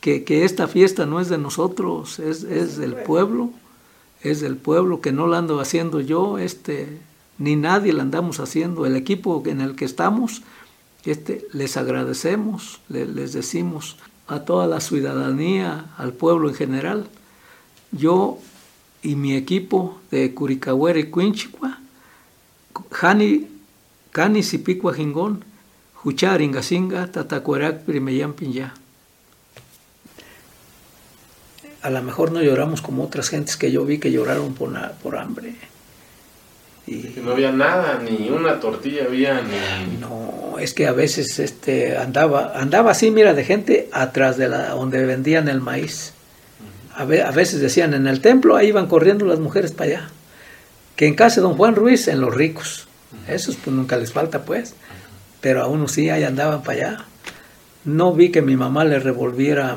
que, 0.00 0.22
esta 0.44 0.68
fiesta 0.68 1.06
no 1.06 1.20
es 1.20 1.28
de 1.28 1.38
nosotros, 1.38 2.18
es, 2.18 2.42
es 2.42 2.76
del 2.76 2.94
pueblo 2.94 3.50
es 4.24 4.40
del 4.40 4.56
pueblo, 4.56 5.00
que 5.00 5.12
no 5.12 5.26
la 5.26 5.38
ando 5.38 5.60
haciendo 5.60 6.00
yo, 6.00 6.38
este, 6.38 6.98
ni 7.38 7.56
nadie 7.56 7.92
la 7.92 8.02
andamos 8.02 8.40
haciendo. 8.40 8.86
El 8.86 8.96
equipo 8.96 9.42
en 9.46 9.60
el 9.60 9.76
que 9.76 9.84
estamos, 9.84 10.42
este, 11.04 11.46
les 11.52 11.76
agradecemos, 11.76 12.80
les 12.88 13.34
decimos 13.34 13.98
a 14.26 14.40
toda 14.40 14.66
la 14.66 14.80
ciudadanía, 14.80 15.92
al 15.98 16.14
pueblo 16.14 16.48
en 16.48 16.54
general, 16.54 17.06
yo 17.92 18.38
y 19.02 19.14
mi 19.14 19.36
equipo 19.36 20.00
de 20.10 20.32
Curicahuera 20.32 20.98
y 20.98 21.10
Cuinchicua, 21.10 21.78
Jani, 22.90 23.46
Cani 24.10 24.42
Sipicua 24.42 24.94
Jingón, 24.94 25.44
Juchar 26.04 26.40
Ingasinga, 26.42 27.10
Tatacuerac, 27.10 27.80
Primeyan 27.82 28.34
ya 28.52 28.74
a 31.84 31.90
lo 31.90 32.02
mejor 32.02 32.32
no 32.32 32.42
lloramos 32.42 32.80
como 32.80 33.04
otras 33.04 33.28
gentes 33.28 33.58
que 33.58 33.70
yo 33.70 33.84
vi 33.84 33.98
que 33.98 34.10
lloraron 34.10 34.54
por, 34.54 34.72
por 35.02 35.18
hambre. 35.18 35.54
Y, 36.86 37.20
no 37.22 37.32
había 37.32 37.52
nada, 37.52 38.00
ni 38.02 38.30
una 38.30 38.58
tortilla 38.58 39.04
había, 39.04 39.42
ni... 39.42 39.98
No, 39.98 40.58
es 40.58 40.72
que 40.72 40.86
a 40.86 40.92
veces 40.92 41.38
este, 41.38 41.98
andaba, 41.98 42.58
andaba 42.58 42.92
así, 42.92 43.10
mira, 43.10 43.34
de 43.34 43.44
gente 43.44 43.90
atrás 43.92 44.38
de 44.38 44.48
la, 44.48 44.70
donde 44.70 45.04
vendían 45.04 45.46
el 45.48 45.60
maíz. 45.60 46.14
A, 46.96 47.04
veces 47.04 47.60
decían, 47.60 47.92
en 47.92 48.06
el 48.06 48.22
templo, 48.22 48.56
ahí 48.56 48.68
iban 48.68 48.86
corriendo 48.86 49.26
las 49.26 49.40
mujeres 49.40 49.72
para 49.72 49.90
allá. 49.90 50.08
Que 50.96 51.06
en 51.06 51.14
casa 51.14 51.36
de 51.36 51.42
don 51.42 51.56
Juan 51.56 51.74
Ruiz, 51.74 52.08
en 52.08 52.22
los 52.22 52.34
ricos. 52.34 52.88
Esos 53.28 53.56
pues 53.56 53.76
nunca 53.76 53.98
les 53.98 54.10
falta, 54.10 54.46
pues. 54.46 54.74
Pero 55.44 55.62
a 55.62 55.66
unos 55.66 55.92
sí, 55.92 56.08
ahí 56.08 56.24
andaban 56.24 56.62
para 56.62 56.72
allá. 56.72 57.04
No 57.84 58.14
vi 58.14 58.30
que 58.30 58.40
mi 58.40 58.56
mamá 58.56 58.82
le 58.86 58.98
revolviera 58.98 59.76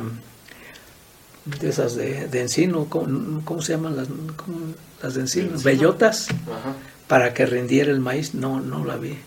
de 1.59 1.68
esas 1.68 1.97
de, 1.97 2.41
encino, 2.41 2.86
¿cómo, 2.86 3.61
se 3.61 3.74
llaman 3.74 3.97
las, 3.97 4.07
las 5.03 5.15
de 5.15 5.20
encino? 5.20 5.59
Bellotas, 5.59 6.30
para 7.09 7.34
que 7.34 7.45
rindiera 7.45 7.91
el 7.91 7.99
maíz, 7.99 8.34
no, 8.34 8.61
no 8.61 8.86
la 8.86 8.95
vi. 8.95 9.18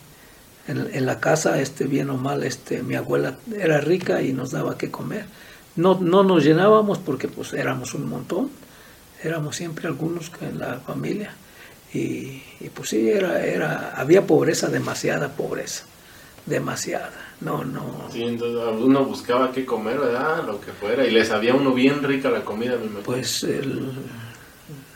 En, 0.67 1.05
la 1.05 1.21
casa, 1.21 1.61
este, 1.61 1.85
bien 1.85 2.09
o 2.09 2.17
mal, 2.17 2.43
este, 2.43 2.83
mi 2.83 2.95
abuela 2.95 3.37
era 3.55 3.83
rica 3.83 4.23
y 4.23 4.33
nos 4.33 4.51
daba 4.51 4.79
que 4.79 4.91
comer. 4.91 5.27
No, 5.77 6.01
no 6.01 6.25
nos 6.25 6.43
llenábamos 6.43 6.97
porque 6.97 7.29
pues 7.29 7.53
éramos 7.53 7.93
un 7.93 8.09
montón, 8.09 8.49
éramos 9.23 9.57
siempre 9.57 9.89
algunos 9.89 10.33
en 10.41 10.59
la 10.59 10.81
familia. 10.81 11.35
Y, 11.93 12.43
y 12.61 12.71
pues 12.73 12.89
sí, 12.89 13.11
era, 13.11 13.45
era, 13.45 13.93
había 13.95 14.27
pobreza, 14.27 14.69
demasiada 14.69 15.29
pobreza, 15.29 15.85
demasiada. 16.47 17.13
No, 17.41 17.65
no. 17.65 18.09
Sí, 18.13 18.23
entonces 18.23 18.83
uno 18.83 19.05
buscaba 19.05 19.51
qué 19.53 19.65
comer, 19.65 19.99
¿verdad? 19.99 20.45
Lo 20.45 20.61
que 20.61 20.73
fuera. 20.73 21.07
Y 21.07 21.11
les 21.11 21.29
sabía 21.29 21.55
uno 21.55 21.73
bien 21.73 22.03
rica 22.03 22.31
la 22.31 22.45
comida, 22.45 22.77
me 22.77 22.85
imagino. 22.85 23.03
Pues 23.03 23.45
el, 23.45 23.93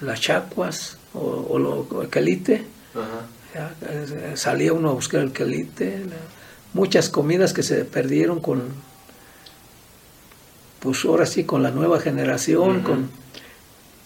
las 0.01 0.21
chacuas 0.21 0.99
o, 1.15 1.59
lo, 1.59 2.03
el 2.03 2.09
calite. 2.09 2.65
Ajá. 2.95 4.37
salía 4.37 4.73
uno 4.73 4.91
a 4.91 4.93
buscar 4.93 5.21
el 5.23 5.33
calite. 5.33 6.03
Muchas 6.73 7.09
comidas 7.09 7.53
que 7.53 7.63
se 7.63 7.85
perdieron 7.85 8.41
con, 8.41 8.63
pues 10.81 11.05
ahora 11.05 11.25
sí, 11.25 11.45
con 11.45 11.63
la 11.63 11.71
nueva 11.71 12.01
generación, 12.01 12.83
con, 12.83 13.11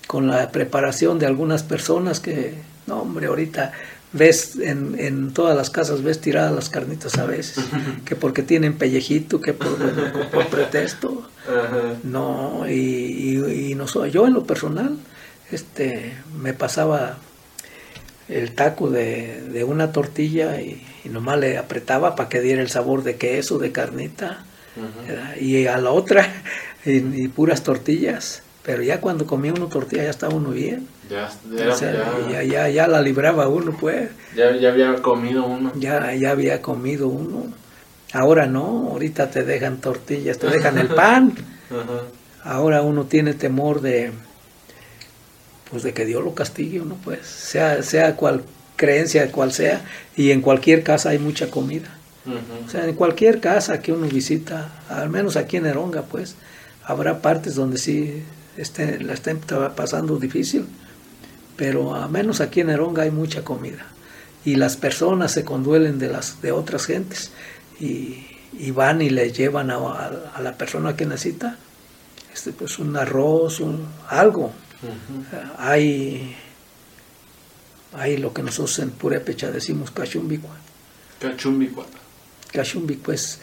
con 0.07 0.27
la 0.29 0.53
preparación 0.53 1.19
de 1.19 1.27
algunas 1.27 1.63
personas 1.63 2.21
que, 2.21 2.55
no, 2.87 3.01
hombre, 3.01 3.27
ahorita 3.27 3.73
ves 4.13 4.57
en, 4.57 4.99
en, 4.99 5.33
todas 5.33 5.57
las 5.57 5.71
casas 5.71 6.03
ves 6.03 6.21
tiradas 6.21 6.55
las 6.55 6.71
carnitas 6.71 7.19
a 7.19 7.27
veces 7.27 7.65
que 8.05 8.17
porque 8.17 8.43
tienen 8.43 8.79
pellejito 8.79 9.41
que 9.41 9.53
por, 9.53 9.77
por 10.31 10.47
pretexto 10.47 11.29
no 12.05 12.65
y, 12.69 13.71
y, 13.71 13.75
no 13.75 13.87
soy 13.87 14.11
yo 14.11 14.27
en 14.27 14.35
lo 14.35 14.45
personal 14.45 14.97
este 15.51 16.15
me 16.41 16.55
pasaba 16.55 17.19
el 18.29 18.55
taco 18.55 18.91
de, 18.91 19.43
de 19.51 19.65
una 19.65 19.93
tortilla 19.93 20.61
y, 20.61 20.85
y, 21.05 21.09
nomás 21.09 21.39
le 21.39 21.59
apretaba 21.59 22.15
para 22.15 22.29
que 22.29 22.41
diera 22.41 22.61
el 22.61 22.69
sabor 22.69 23.03
de 23.03 23.17
queso, 23.17 23.59
de 23.59 23.73
carnita, 23.73 24.45
y 25.41 25.67
a 25.67 25.79
la 25.79 25.91
otra, 25.91 26.43
y, 26.85 27.29
puras 27.29 27.63
tortillas. 27.63 28.43
Pero 28.63 28.83
ya 28.83 29.01
cuando 29.01 29.27
comía 29.27 29.53
uno 29.53 29.69
tortilla 29.69 30.05
ya 30.05 30.11
estaba 30.11 30.35
uno 30.35 30.51
bien. 30.51 30.87
Ya, 31.09 31.31
ya, 31.51 31.73
O 31.73 31.77
sea, 31.77 32.69
ya, 32.69 32.87
la 32.87 33.01
libraba 33.01 33.49
uno, 33.49 33.77
pues. 33.79 34.11
ya, 34.37 34.55
ya 34.57 34.71
había 34.71 34.95
comido 34.97 35.47
uno. 35.47 35.73
Ya, 35.77 36.15
ya 36.15 36.31
había 36.33 36.61
comido 36.61 37.09
uno. 37.09 37.47
Ahora 38.13 38.47
no, 38.47 38.89
ahorita 38.91 39.31
te 39.31 39.45
dejan 39.45 39.81
tortillas, 39.81 40.39
te 40.39 40.49
dejan 40.49 40.79
el 40.79 40.89
pan. 40.89 41.35
Ajá. 41.71 42.03
Ahora 42.45 42.83
uno 42.83 43.05
tiene 43.05 43.35
temor 43.35 43.81
de, 43.81 44.13
pues 45.71 45.83
de 45.83 45.93
que 45.93 46.07
Dios 46.07 46.25
lo 46.25 46.35
castigue 46.35 46.81
uno, 46.81 46.97
pues, 47.05 47.27
sea, 47.27 47.83
sea 47.83 48.17
cual 48.17 48.45
creencia, 48.77 49.31
cual 49.33 49.53
sea, 49.53 49.83
y 50.17 50.31
en 50.31 50.41
cualquier 50.41 50.83
casa 50.83 51.11
hay 51.11 51.19
mucha 51.19 51.51
comida. 51.51 51.89
O 52.67 52.69
sea, 52.69 52.87
en 52.87 52.95
cualquier 52.95 53.41
casa 53.41 53.81
que 53.81 53.91
uno 53.91 54.07
visita, 54.07 54.71
al 54.91 55.09
menos 55.09 55.37
aquí 55.37 55.57
en 55.57 55.65
Eronga, 55.65 56.03
pues, 56.03 56.37
habrá 56.85 57.23
partes 57.23 57.55
donde 57.55 57.79
sí 57.79 58.23
esté, 58.59 59.01
la 59.01 59.15
estén 59.15 59.41
pasando 59.75 60.19
difícil, 60.19 60.67
pero 61.59 61.95
al 61.95 62.09
menos 62.09 62.41
aquí 62.41 62.61
en 62.61 62.71
Eronga 62.71 63.03
hay 63.03 63.11
mucha 63.11 63.45
comida. 63.45 63.85
Y 64.47 64.55
las 64.57 64.79
personas 64.79 65.33
se 65.33 65.45
conduelen 65.45 65.99
de, 65.99 66.09
las, 66.09 66.41
de 66.41 66.53
otras 66.53 66.87
gentes 66.87 67.33
y, 67.79 68.27
y 68.59 68.71
van 68.71 69.03
y 69.03 69.11
le 69.11 69.31
llevan 69.33 69.71
a, 69.71 69.75
a, 69.75 70.33
a 70.37 70.41
la 70.41 70.57
persona 70.57 70.97
que 70.97 71.05
necesita 71.05 71.59
este, 72.39 72.53
pues 72.53 72.79
un 72.79 72.97
arroz, 72.97 73.59
un, 73.59 73.85
algo. 74.09 74.53
Hay, 75.59 76.37
hay 77.95 78.17
lo 78.17 78.33
que 78.33 78.45
nosotros 78.45 78.79
en 78.79 78.91
Purépecha 78.91 79.51
decimos 79.51 79.91
cachumbicua. 79.91 80.57
Cachumbicua. 81.19 81.85
Cachumbi, 82.53 82.95
pues, 82.95 83.41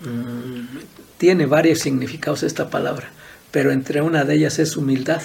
mm, 0.00 0.78
tiene 1.18 1.44
varios 1.44 1.80
significados 1.80 2.42
esta 2.42 2.70
palabra, 2.70 3.10
pero 3.50 3.70
entre 3.70 4.00
una 4.00 4.24
de 4.24 4.36
ellas 4.36 4.58
es 4.58 4.76
humildad. 4.78 5.20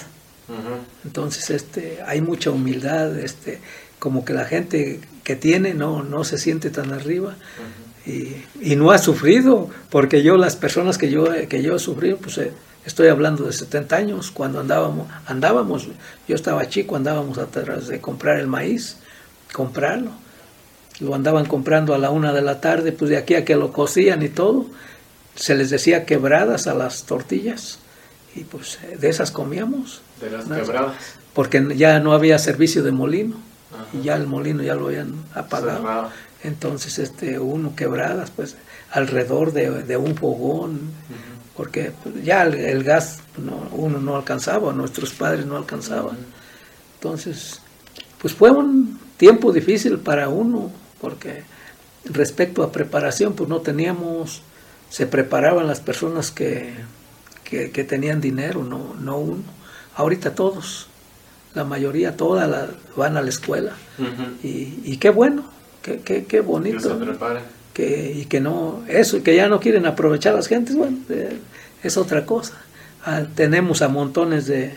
Entonces, 1.04 1.50
este, 1.50 2.00
hay 2.06 2.20
mucha 2.20 2.50
humildad, 2.50 3.18
este, 3.18 3.60
como 3.98 4.24
que 4.24 4.34
la 4.34 4.44
gente 4.44 5.00
que 5.24 5.36
tiene 5.36 5.74
no, 5.74 6.02
no 6.02 6.24
se 6.24 6.36
siente 6.36 6.70
tan 6.70 6.92
arriba 6.92 7.36
y, 8.04 8.34
y 8.60 8.76
no 8.76 8.90
ha 8.90 8.98
sufrido, 8.98 9.70
porque 9.90 10.22
yo, 10.22 10.36
las 10.36 10.56
personas 10.56 10.98
que 10.98 11.10
yo, 11.10 11.26
que 11.48 11.62
yo 11.62 11.76
he 11.76 11.78
sufrido, 11.78 12.16
pues 12.18 12.38
eh, 12.38 12.52
estoy 12.84 13.08
hablando 13.08 13.44
de 13.44 13.52
70 13.52 13.96
años, 13.96 14.30
cuando 14.30 14.60
andábamos, 14.60 15.06
andábamos, 15.26 15.88
yo 16.26 16.34
estaba 16.34 16.68
chico, 16.68 16.96
andábamos 16.96 17.38
atrás 17.38 17.86
de 17.86 18.00
comprar 18.00 18.40
el 18.40 18.48
maíz, 18.48 18.96
comprarlo, 19.52 20.10
lo 21.00 21.14
andaban 21.14 21.46
comprando 21.46 21.94
a 21.94 21.98
la 21.98 22.10
una 22.10 22.32
de 22.32 22.42
la 22.42 22.60
tarde, 22.60 22.92
pues 22.92 23.10
de 23.10 23.16
aquí 23.16 23.34
a 23.34 23.44
que 23.44 23.56
lo 23.56 23.72
cocían 23.72 24.22
y 24.22 24.28
todo, 24.28 24.66
se 25.34 25.54
les 25.54 25.70
decía 25.70 26.04
quebradas 26.04 26.66
a 26.66 26.74
las 26.74 27.04
tortillas, 27.04 27.78
y 28.34 28.44
pues 28.44 28.78
eh, 28.82 28.96
de 28.98 29.08
esas 29.08 29.30
comíamos, 29.30 30.02
De 30.22 30.30
las 30.30 30.44
quebradas. 30.46 30.94
porque 31.34 31.74
ya 31.76 31.98
no 32.00 32.12
había 32.12 32.38
servicio 32.38 32.82
de 32.82 32.92
molino, 32.92 33.36
Ajá. 33.72 33.84
y 33.92 34.02
ya 34.02 34.16
el 34.16 34.26
molino 34.26 34.62
ya 34.62 34.74
lo 34.74 34.86
habían 34.86 35.14
apagado. 35.34 35.78
Cerrado. 35.78 36.10
Entonces, 36.44 36.98
este, 36.98 37.38
uno 37.38 37.74
quebradas, 37.76 38.30
pues, 38.30 38.56
alrededor 38.90 39.52
de, 39.52 39.82
de 39.82 39.96
un 39.96 40.14
fogón, 40.16 40.80
porque 41.56 41.92
ya 42.24 42.42
el, 42.42 42.54
el 42.54 42.82
gas 42.84 43.20
no, 43.38 43.68
uno 43.72 43.98
no 44.00 44.16
alcanzaba, 44.16 44.72
nuestros 44.72 45.12
padres 45.12 45.46
no 45.46 45.56
alcanzaban. 45.56 46.18
Entonces, 46.94 47.60
pues 48.18 48.34
fue 48.34 48.50
un 48.50 48.98
tiempo 49.16 49.52
difícil 49.52 49.98
para 49.98 50.28
uno, 50.28 50.70
porque 51.00 51.44
respecto 52.04 52.62
a 52.62 52.72
preparación, 52.72 53.34
pues 53.34 53.48
no 53.48 53.60
teníamos, 53.60 54.42
se 54.90 55.06
preparaban 55.06 55.66
las 55.66 55.80
personas 55.80 56.30
que, 56.30 56.74
que, 57.44 57.70
que 57.70 57.84
tenían 57.84 58.20
dinero, 58.20 58.64
no, 58.64 58.94
no 59.00 59.18
uno. 59.18 59.42
Ahorita 59.94 60.34
todos, 60.34 60.86
la 61.54 61.64
mayoría, 61.64 62.16
todas 62.16 62.48
la- 62.48 62.68
van 62.96 63.16
a 63.16 63.22
la 63.22 63.28
escuela. 63.28 63.72
Y, 64.42 64.78
y 64.84 64.96
qué 64.98 65.10
bueno, 65.10 65.44
qué, 65.82 65.98
qué, 66.00 66.24
qué 66.24 66.24
Que 66.24 66.36
se 66.36 66.40
bonito. 66.40 66.98
Que, 67.74 68.12
y 68.14 68.24
que 68.26 68.40
no, 68.40 68.84
eso, 68.88 69.16
y 69.16 69.22
que 69.22 69.34
ya 69.34 69.48
no 69.48 69.58
quieren 69.60 69.86
aprovechar 69.86 70.34
las 70.34 70.46
gentes, 70.46 70.76
bueno, 70.76 70.98
eh, 71.08 71.38
es 71.82 71.96
otra 71.96 72.26
cosa. 72.26 72.60
Ah, 73.04 73.22
tenemos 73.34 73.80
a 73.82 73.88
montones 73.88 74.46
de, 74.46 74.74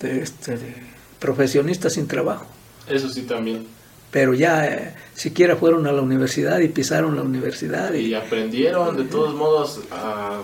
de, 0.00 0.22
este, 0.22 0.56
de 0.58 0.74
profesionistas 1.20 1.94
sin 1.94 2.06
trabajo, 2.08 2.46
Eso 2.88 3.08
sí 3.08 3.22
también. 3.22 3.66
pero 4.10 4.34
ya 4.34 4.66
eh, 4.66 4.94
siquiera 5.14 5.56
fueron 5.56 5.86
a 5.86 5.92
la 5.92 6.02
universidad 6.02 6.58
y 6.60 6.68
pisaron 6.68 7.14
la 7.16 7.22
universidad. 7.22 7.94
Y 7.94 8.06
Y, 8.06 8.14
aprendieron, 8.14 8.96
de 8.96 9.04
todos 9.04 9.34
modos, 9.34 9.80
a- 9.92 10.40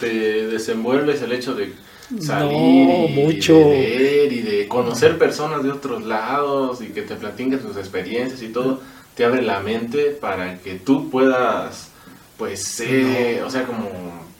te 0.00 0.46
desenvuelves 0.48 1.22
el 1.22 1.32
hecho 1.32 1.54
de 1.54 1.72
salir 2.20 2.88
No, 2.88 3.30
y 3.30 3.36
de 3.36 3.98
ver 3.98 4.32
y 4.32 4.42
de 4.42 4.68
conocer 4.68 5.18
personas 5.18 5.62
de 5.62 5.70
otros 5.70 6.04
lados 6.04 6.80
y 6.82 6.88
que 6.88 7.02
te 7.02 7.14
platiquen 7.16 7.60
tus 7.60 7.76
experiencias 7.76 8.42
y 8.42 8.48
todo, 8.48 8.80
te 9.14 9.24
abre 9.24 9.42
la 9.42 9.60
mente 9.60 10.10
para 10.10 10.58
que 10.58 10.74
tú 10.74 11.10
puedas, 11.10 11.90
pues, 12.36 12.80
eh, 12.80 13.42
o 13.44 13.50
sea, 13.50 13.64
como, 13.64 13.88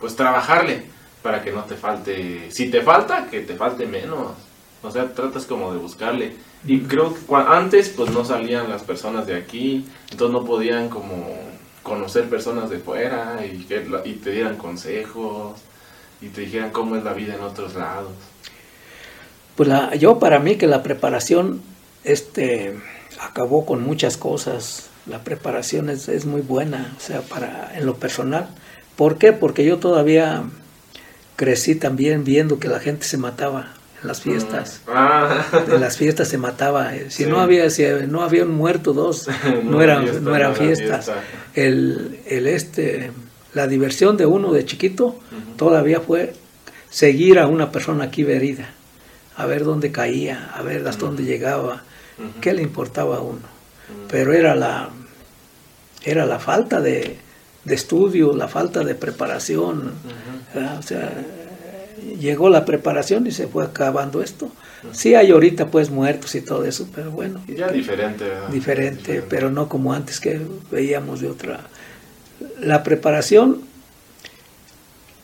pues, 0.00 0.16
trabajarle 0.16 0.82
para 1.22 1.42
que 1.42 1.52
no 1.52 1.64
te 1.64 1.76
falte, 1.76 2.50
si 2.50 2.70
te 2.70 2.82
falta, 2.82 3.28
que 3.30 3.40
te 3.40 3.54
falte 3.54 3.86
menos. 3.86 4.32
O 4.82 4.90
sea, 4.90 5.14
tratas 5.14 5.46
como 5.46 5.72
de 5.72 5.78
buscarle. 5.78 6.36
Y 6.66 6.80
creo 6.80 7.14
que 7.14 7.20
antes, 7.34 7.88
pues, 7.88 8.10
no 8.10 8.24
salían 8.24 8.68
las 8.68 8.82
personas 8.82 9.26
de 9.26 9.36
aquí, 9.36 9.86
entonces 10.10 10.32
no 10.32 10.44
podían 10.44 10.90
como 10.90 11.26
conocer 11.82 12.28
personas 12.28 12.68
de 12.70 12.78
fuera 12.78 13.40
y, 13.46 13.64
que, 13.64 13.86
y 14.04 14.12
te 14.14 14.32
dieran 14.32 14.56
consejos 14.56 15.60
y 16.20 16.28
te 16.28 16.42
dijeran 16.42 16.70
cómo 16.70 16.96
es 16.96 17.04
la 17.04 17.12
vida 17.12 17.34
en 17.34 17.40
otros 17.42 17.74
lados. 17.74 18.12
pues 19.56 19.68
la- 19.68 19.94
yo 19.94 20.18
para 20.18 20.40
mí 20.40 20.56
que 20.56 20.66
la 20.66 20.82
preparación 20.82 21.62
este, 22.02 22.74
acabó 23.20 23.64
con 23.64 23.82
muchas 23.84 24.16
cosas. 24.16 24.88
La 25.06 25.22
preparación 25.22 25.90
es, 25.90 26.08
es 26.08 26.26
muy 26.26 26.40
buena, 26.40 26.92
o 26.96 27.00
sea, 27.00 27.20
para 27.20 27.72
en 27.76 27.86
lo 27.86 27.94
personal. 27.96 28.48
¿Por 28.96 29.16
qué? 29.16 29.32
Porque 29.32 29.64
yo 29.64 29.78
todavía 29.78 30.42
crecí 31.36 31.74
también 31.76 32.24
viendo 32.24 32.58
que 32.58 32.68
la 32.68 32.80
gente 32.80 33.04
se 33.06 33.16
mataba 33.16 33.74
en 34.02 34.08
las 34.08 34.20
fiestas. 34.22 34.80
Ah, 34.88 35.44
En 35.72 35.80
las 35.80 35.96
fiestas 35.98 36.28
se 36.28 36.36
mataba. 36.38 36.94
eh, 36.96 37.10
Si 37.10 37.24
Sí. 37.24 37.30
no 37.30 37.40
había 37.40 37.70
si 37.70 37.84
no 38.08 38.22
había 38.22 38.42
un 38.44 38.52
muerto, 38.54 38.92
dos, 38.92 39.28
no, 39.64 39.80
eran, 39.82 40.02
fiesta, 40.02 40.20
no 40.20 40.34
eran 40.34 40.50
era 40.52 40.60
fiestas. 40.60 41.04
fiesta. 41.06 41.22
El, 41.54 42.20
el 42.26 42.46
este, 42.48 43.12
la 43.54 43.66
diversión 43.66 44.16
de 44.16 44.26
uno 44.26 44.52
de 44.52 44.64
chiquito 44.64 45.16
todavía 45.56 46.00
fue 46.00 46.34
seguir 46.90 47.38
a 47.38 47.46
una 47.46 47.70
persona 47.72 48.04
aquí 48.04 48.22
herida, 48.22 48.70
a 49.36 49.46
ver 49.46 49.64
dónde 49.64 49.90
caía, 49.92 50.50
a 50.54 50.62
ver 50.62 50.86
hasta 50.86 51.06
dónde 51.06 51.24
llegaba, 51.24 51.82
qué 52.40 52.52
le 52.52 52.62
importaba 52.62 53.16
a 53.16 53.20
uno. 53.20 53.40
Pero 54.08 54.32
era 54.32 54.54
la, 54.54 54.88
era 56.04 56.26
la 56.26 56.38
falta 56.38 56.80
de, 56.80 57.16
de 57.64 57.74
estudio, 57.74 58.34
la 58.34 58.48
falta 58.48 58.82
de 58.84 58.94
preparación. 58.94 59.92
O 60.78 60.82
sea, 60.82 61.12
llegó 62.18 62.48
la 62.48 62.64
preparación 62.64 63.26
y 63.26 63.30
se 63.30 63.46
fue 63.46 63.64
acabando 63.64 64.22
esto. 64.22 64.50
Sí 64.92 65.14
hay 65.14 65.30
ahorita 65.30 65.68
pues 65.68 65.90
muertos 65.90 66.34
y 66.34 66.42
todo 66.42 66.64
eso, 66.64 66.86
pero 66.94 67.10
bueno, 67.10 67.42
Ya 67.48 67.68
diferente, 67.68 68.24
¿verdad? 68.24 68.48
diferente, 68.50 69.22
pero 69.28 69.50
no 69.50 69.68
como 69.68 69.92
antes 69.94 70.20
que 70.20 70.40
veíamos 70.70 71.20
de 71.20 71.28
otra. 71.30 71.60
La 72.60 72.82
preparación, 72.82 73.62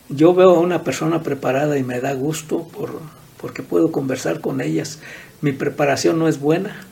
yo 0.08 0.34
veo 0.34 0.56
a 0.56 0.60
una 0.60 0.82
persona 0.84 1.22
preparada 1.22 1.78
y 1.78 1.82
me 1.82 2.00
da 2.00 2.12
gusto 2.14 2.66
por, 2.68 3.00
porque 3.40 3.62
puedo 3.62 3.92
conversar 3.92 4.40
con 4.40 4.60
ellas. 4.60 4.98
Mi 5.40 5.52
preparación 5.52 6.18
no 6.18 6.28
es 6.28 6.40
buena, 6.40 6.86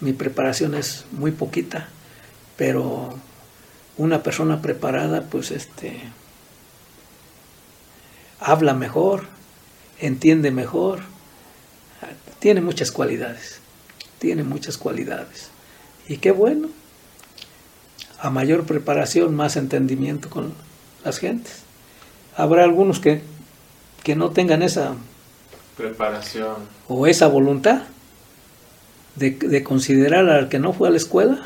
mi 0.00 0.12
preparación 0.12 0.74
es 0.74 1.04
muy 1.12 1.32
poquita, 1.32 1.88
pero 2.56 3.14
una 3.96 4.22
persona 4.22 4.62
preparada 4.62 5.22
pues 5.22 5.50
este 5.50 6.00
habla 8.40 8.74
mejor, 8.74 9.24
entiende 10.00 10.50
mejor, 10.50 11.00
tiene 12.38 12.60
muchas 12.60 12.92
cualidades, 12.92 13.60
tiene 14.18 14.44
muchas 14.44 14.78
cualidades. 14.78 15.50
Y 16.08 16.18
qué 16.18 16.30
bueno, 16.30 16.68
a 18.20 18.30
mayor 18.30 18.64
preparación, 18.64 19.34
más 19.34 19.56
entendimiento 19.56 20.28
con 20.30 20.52
las 21.04 21.18
gentes. 21.18 21.62
Habrá 22.36 22.64
algunos 22.64 23.00
que, 23.00 23.20
que 24.02 24.16
no 24.16 24.30
tengan 24.30 24.62
esa 24.62 24.94
Preparación. 25.76 26.56
o 26.88 27.06
esa 27.06 27.28
voluntad 27.28 27.82
de, 29.16 29.30
de 29.30 29.62
considerar 29.62 30.28
al 30.28 30.48
que 30.48 30.58
no 30.58 30.72
fue 30.72 30.88
a 30.88 30.90
la 30.90 30.96
escuela, 30.96 31.44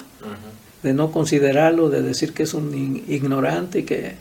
de 0.82 0.94
no 0.94 1.12
considerarlo, 1.12 1.90
de 1.90 2.02
decir 2.02 2.32
que 2.34 2.42
es 2.42 2.54
un 2.54 2.74
ignorante 3.08 3.80
y 3.80 3.82
que 3.84 4.16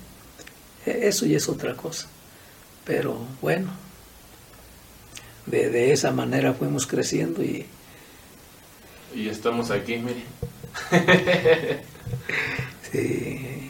eso 0.86 1.26
ya 1.26 1.38
es 1.38 1.50
otra 1.50 1.76
cosa. 1.76 2.08
Pero 2.86 3.18
bueno, 3.42 3.70
de, 5.46 5.70
de 5.70 5.92
esa 5.94 6.12
manera 6.12 6.54
fuimos 6.54 6.86
creciendo 6.88 7.44
y, 7.44 7.66
Y 9.16 9.28
estamos 9.28 9.72
aquí, 9.72 9.98
mire. 9.98 10.24
sí. 12.92 13.61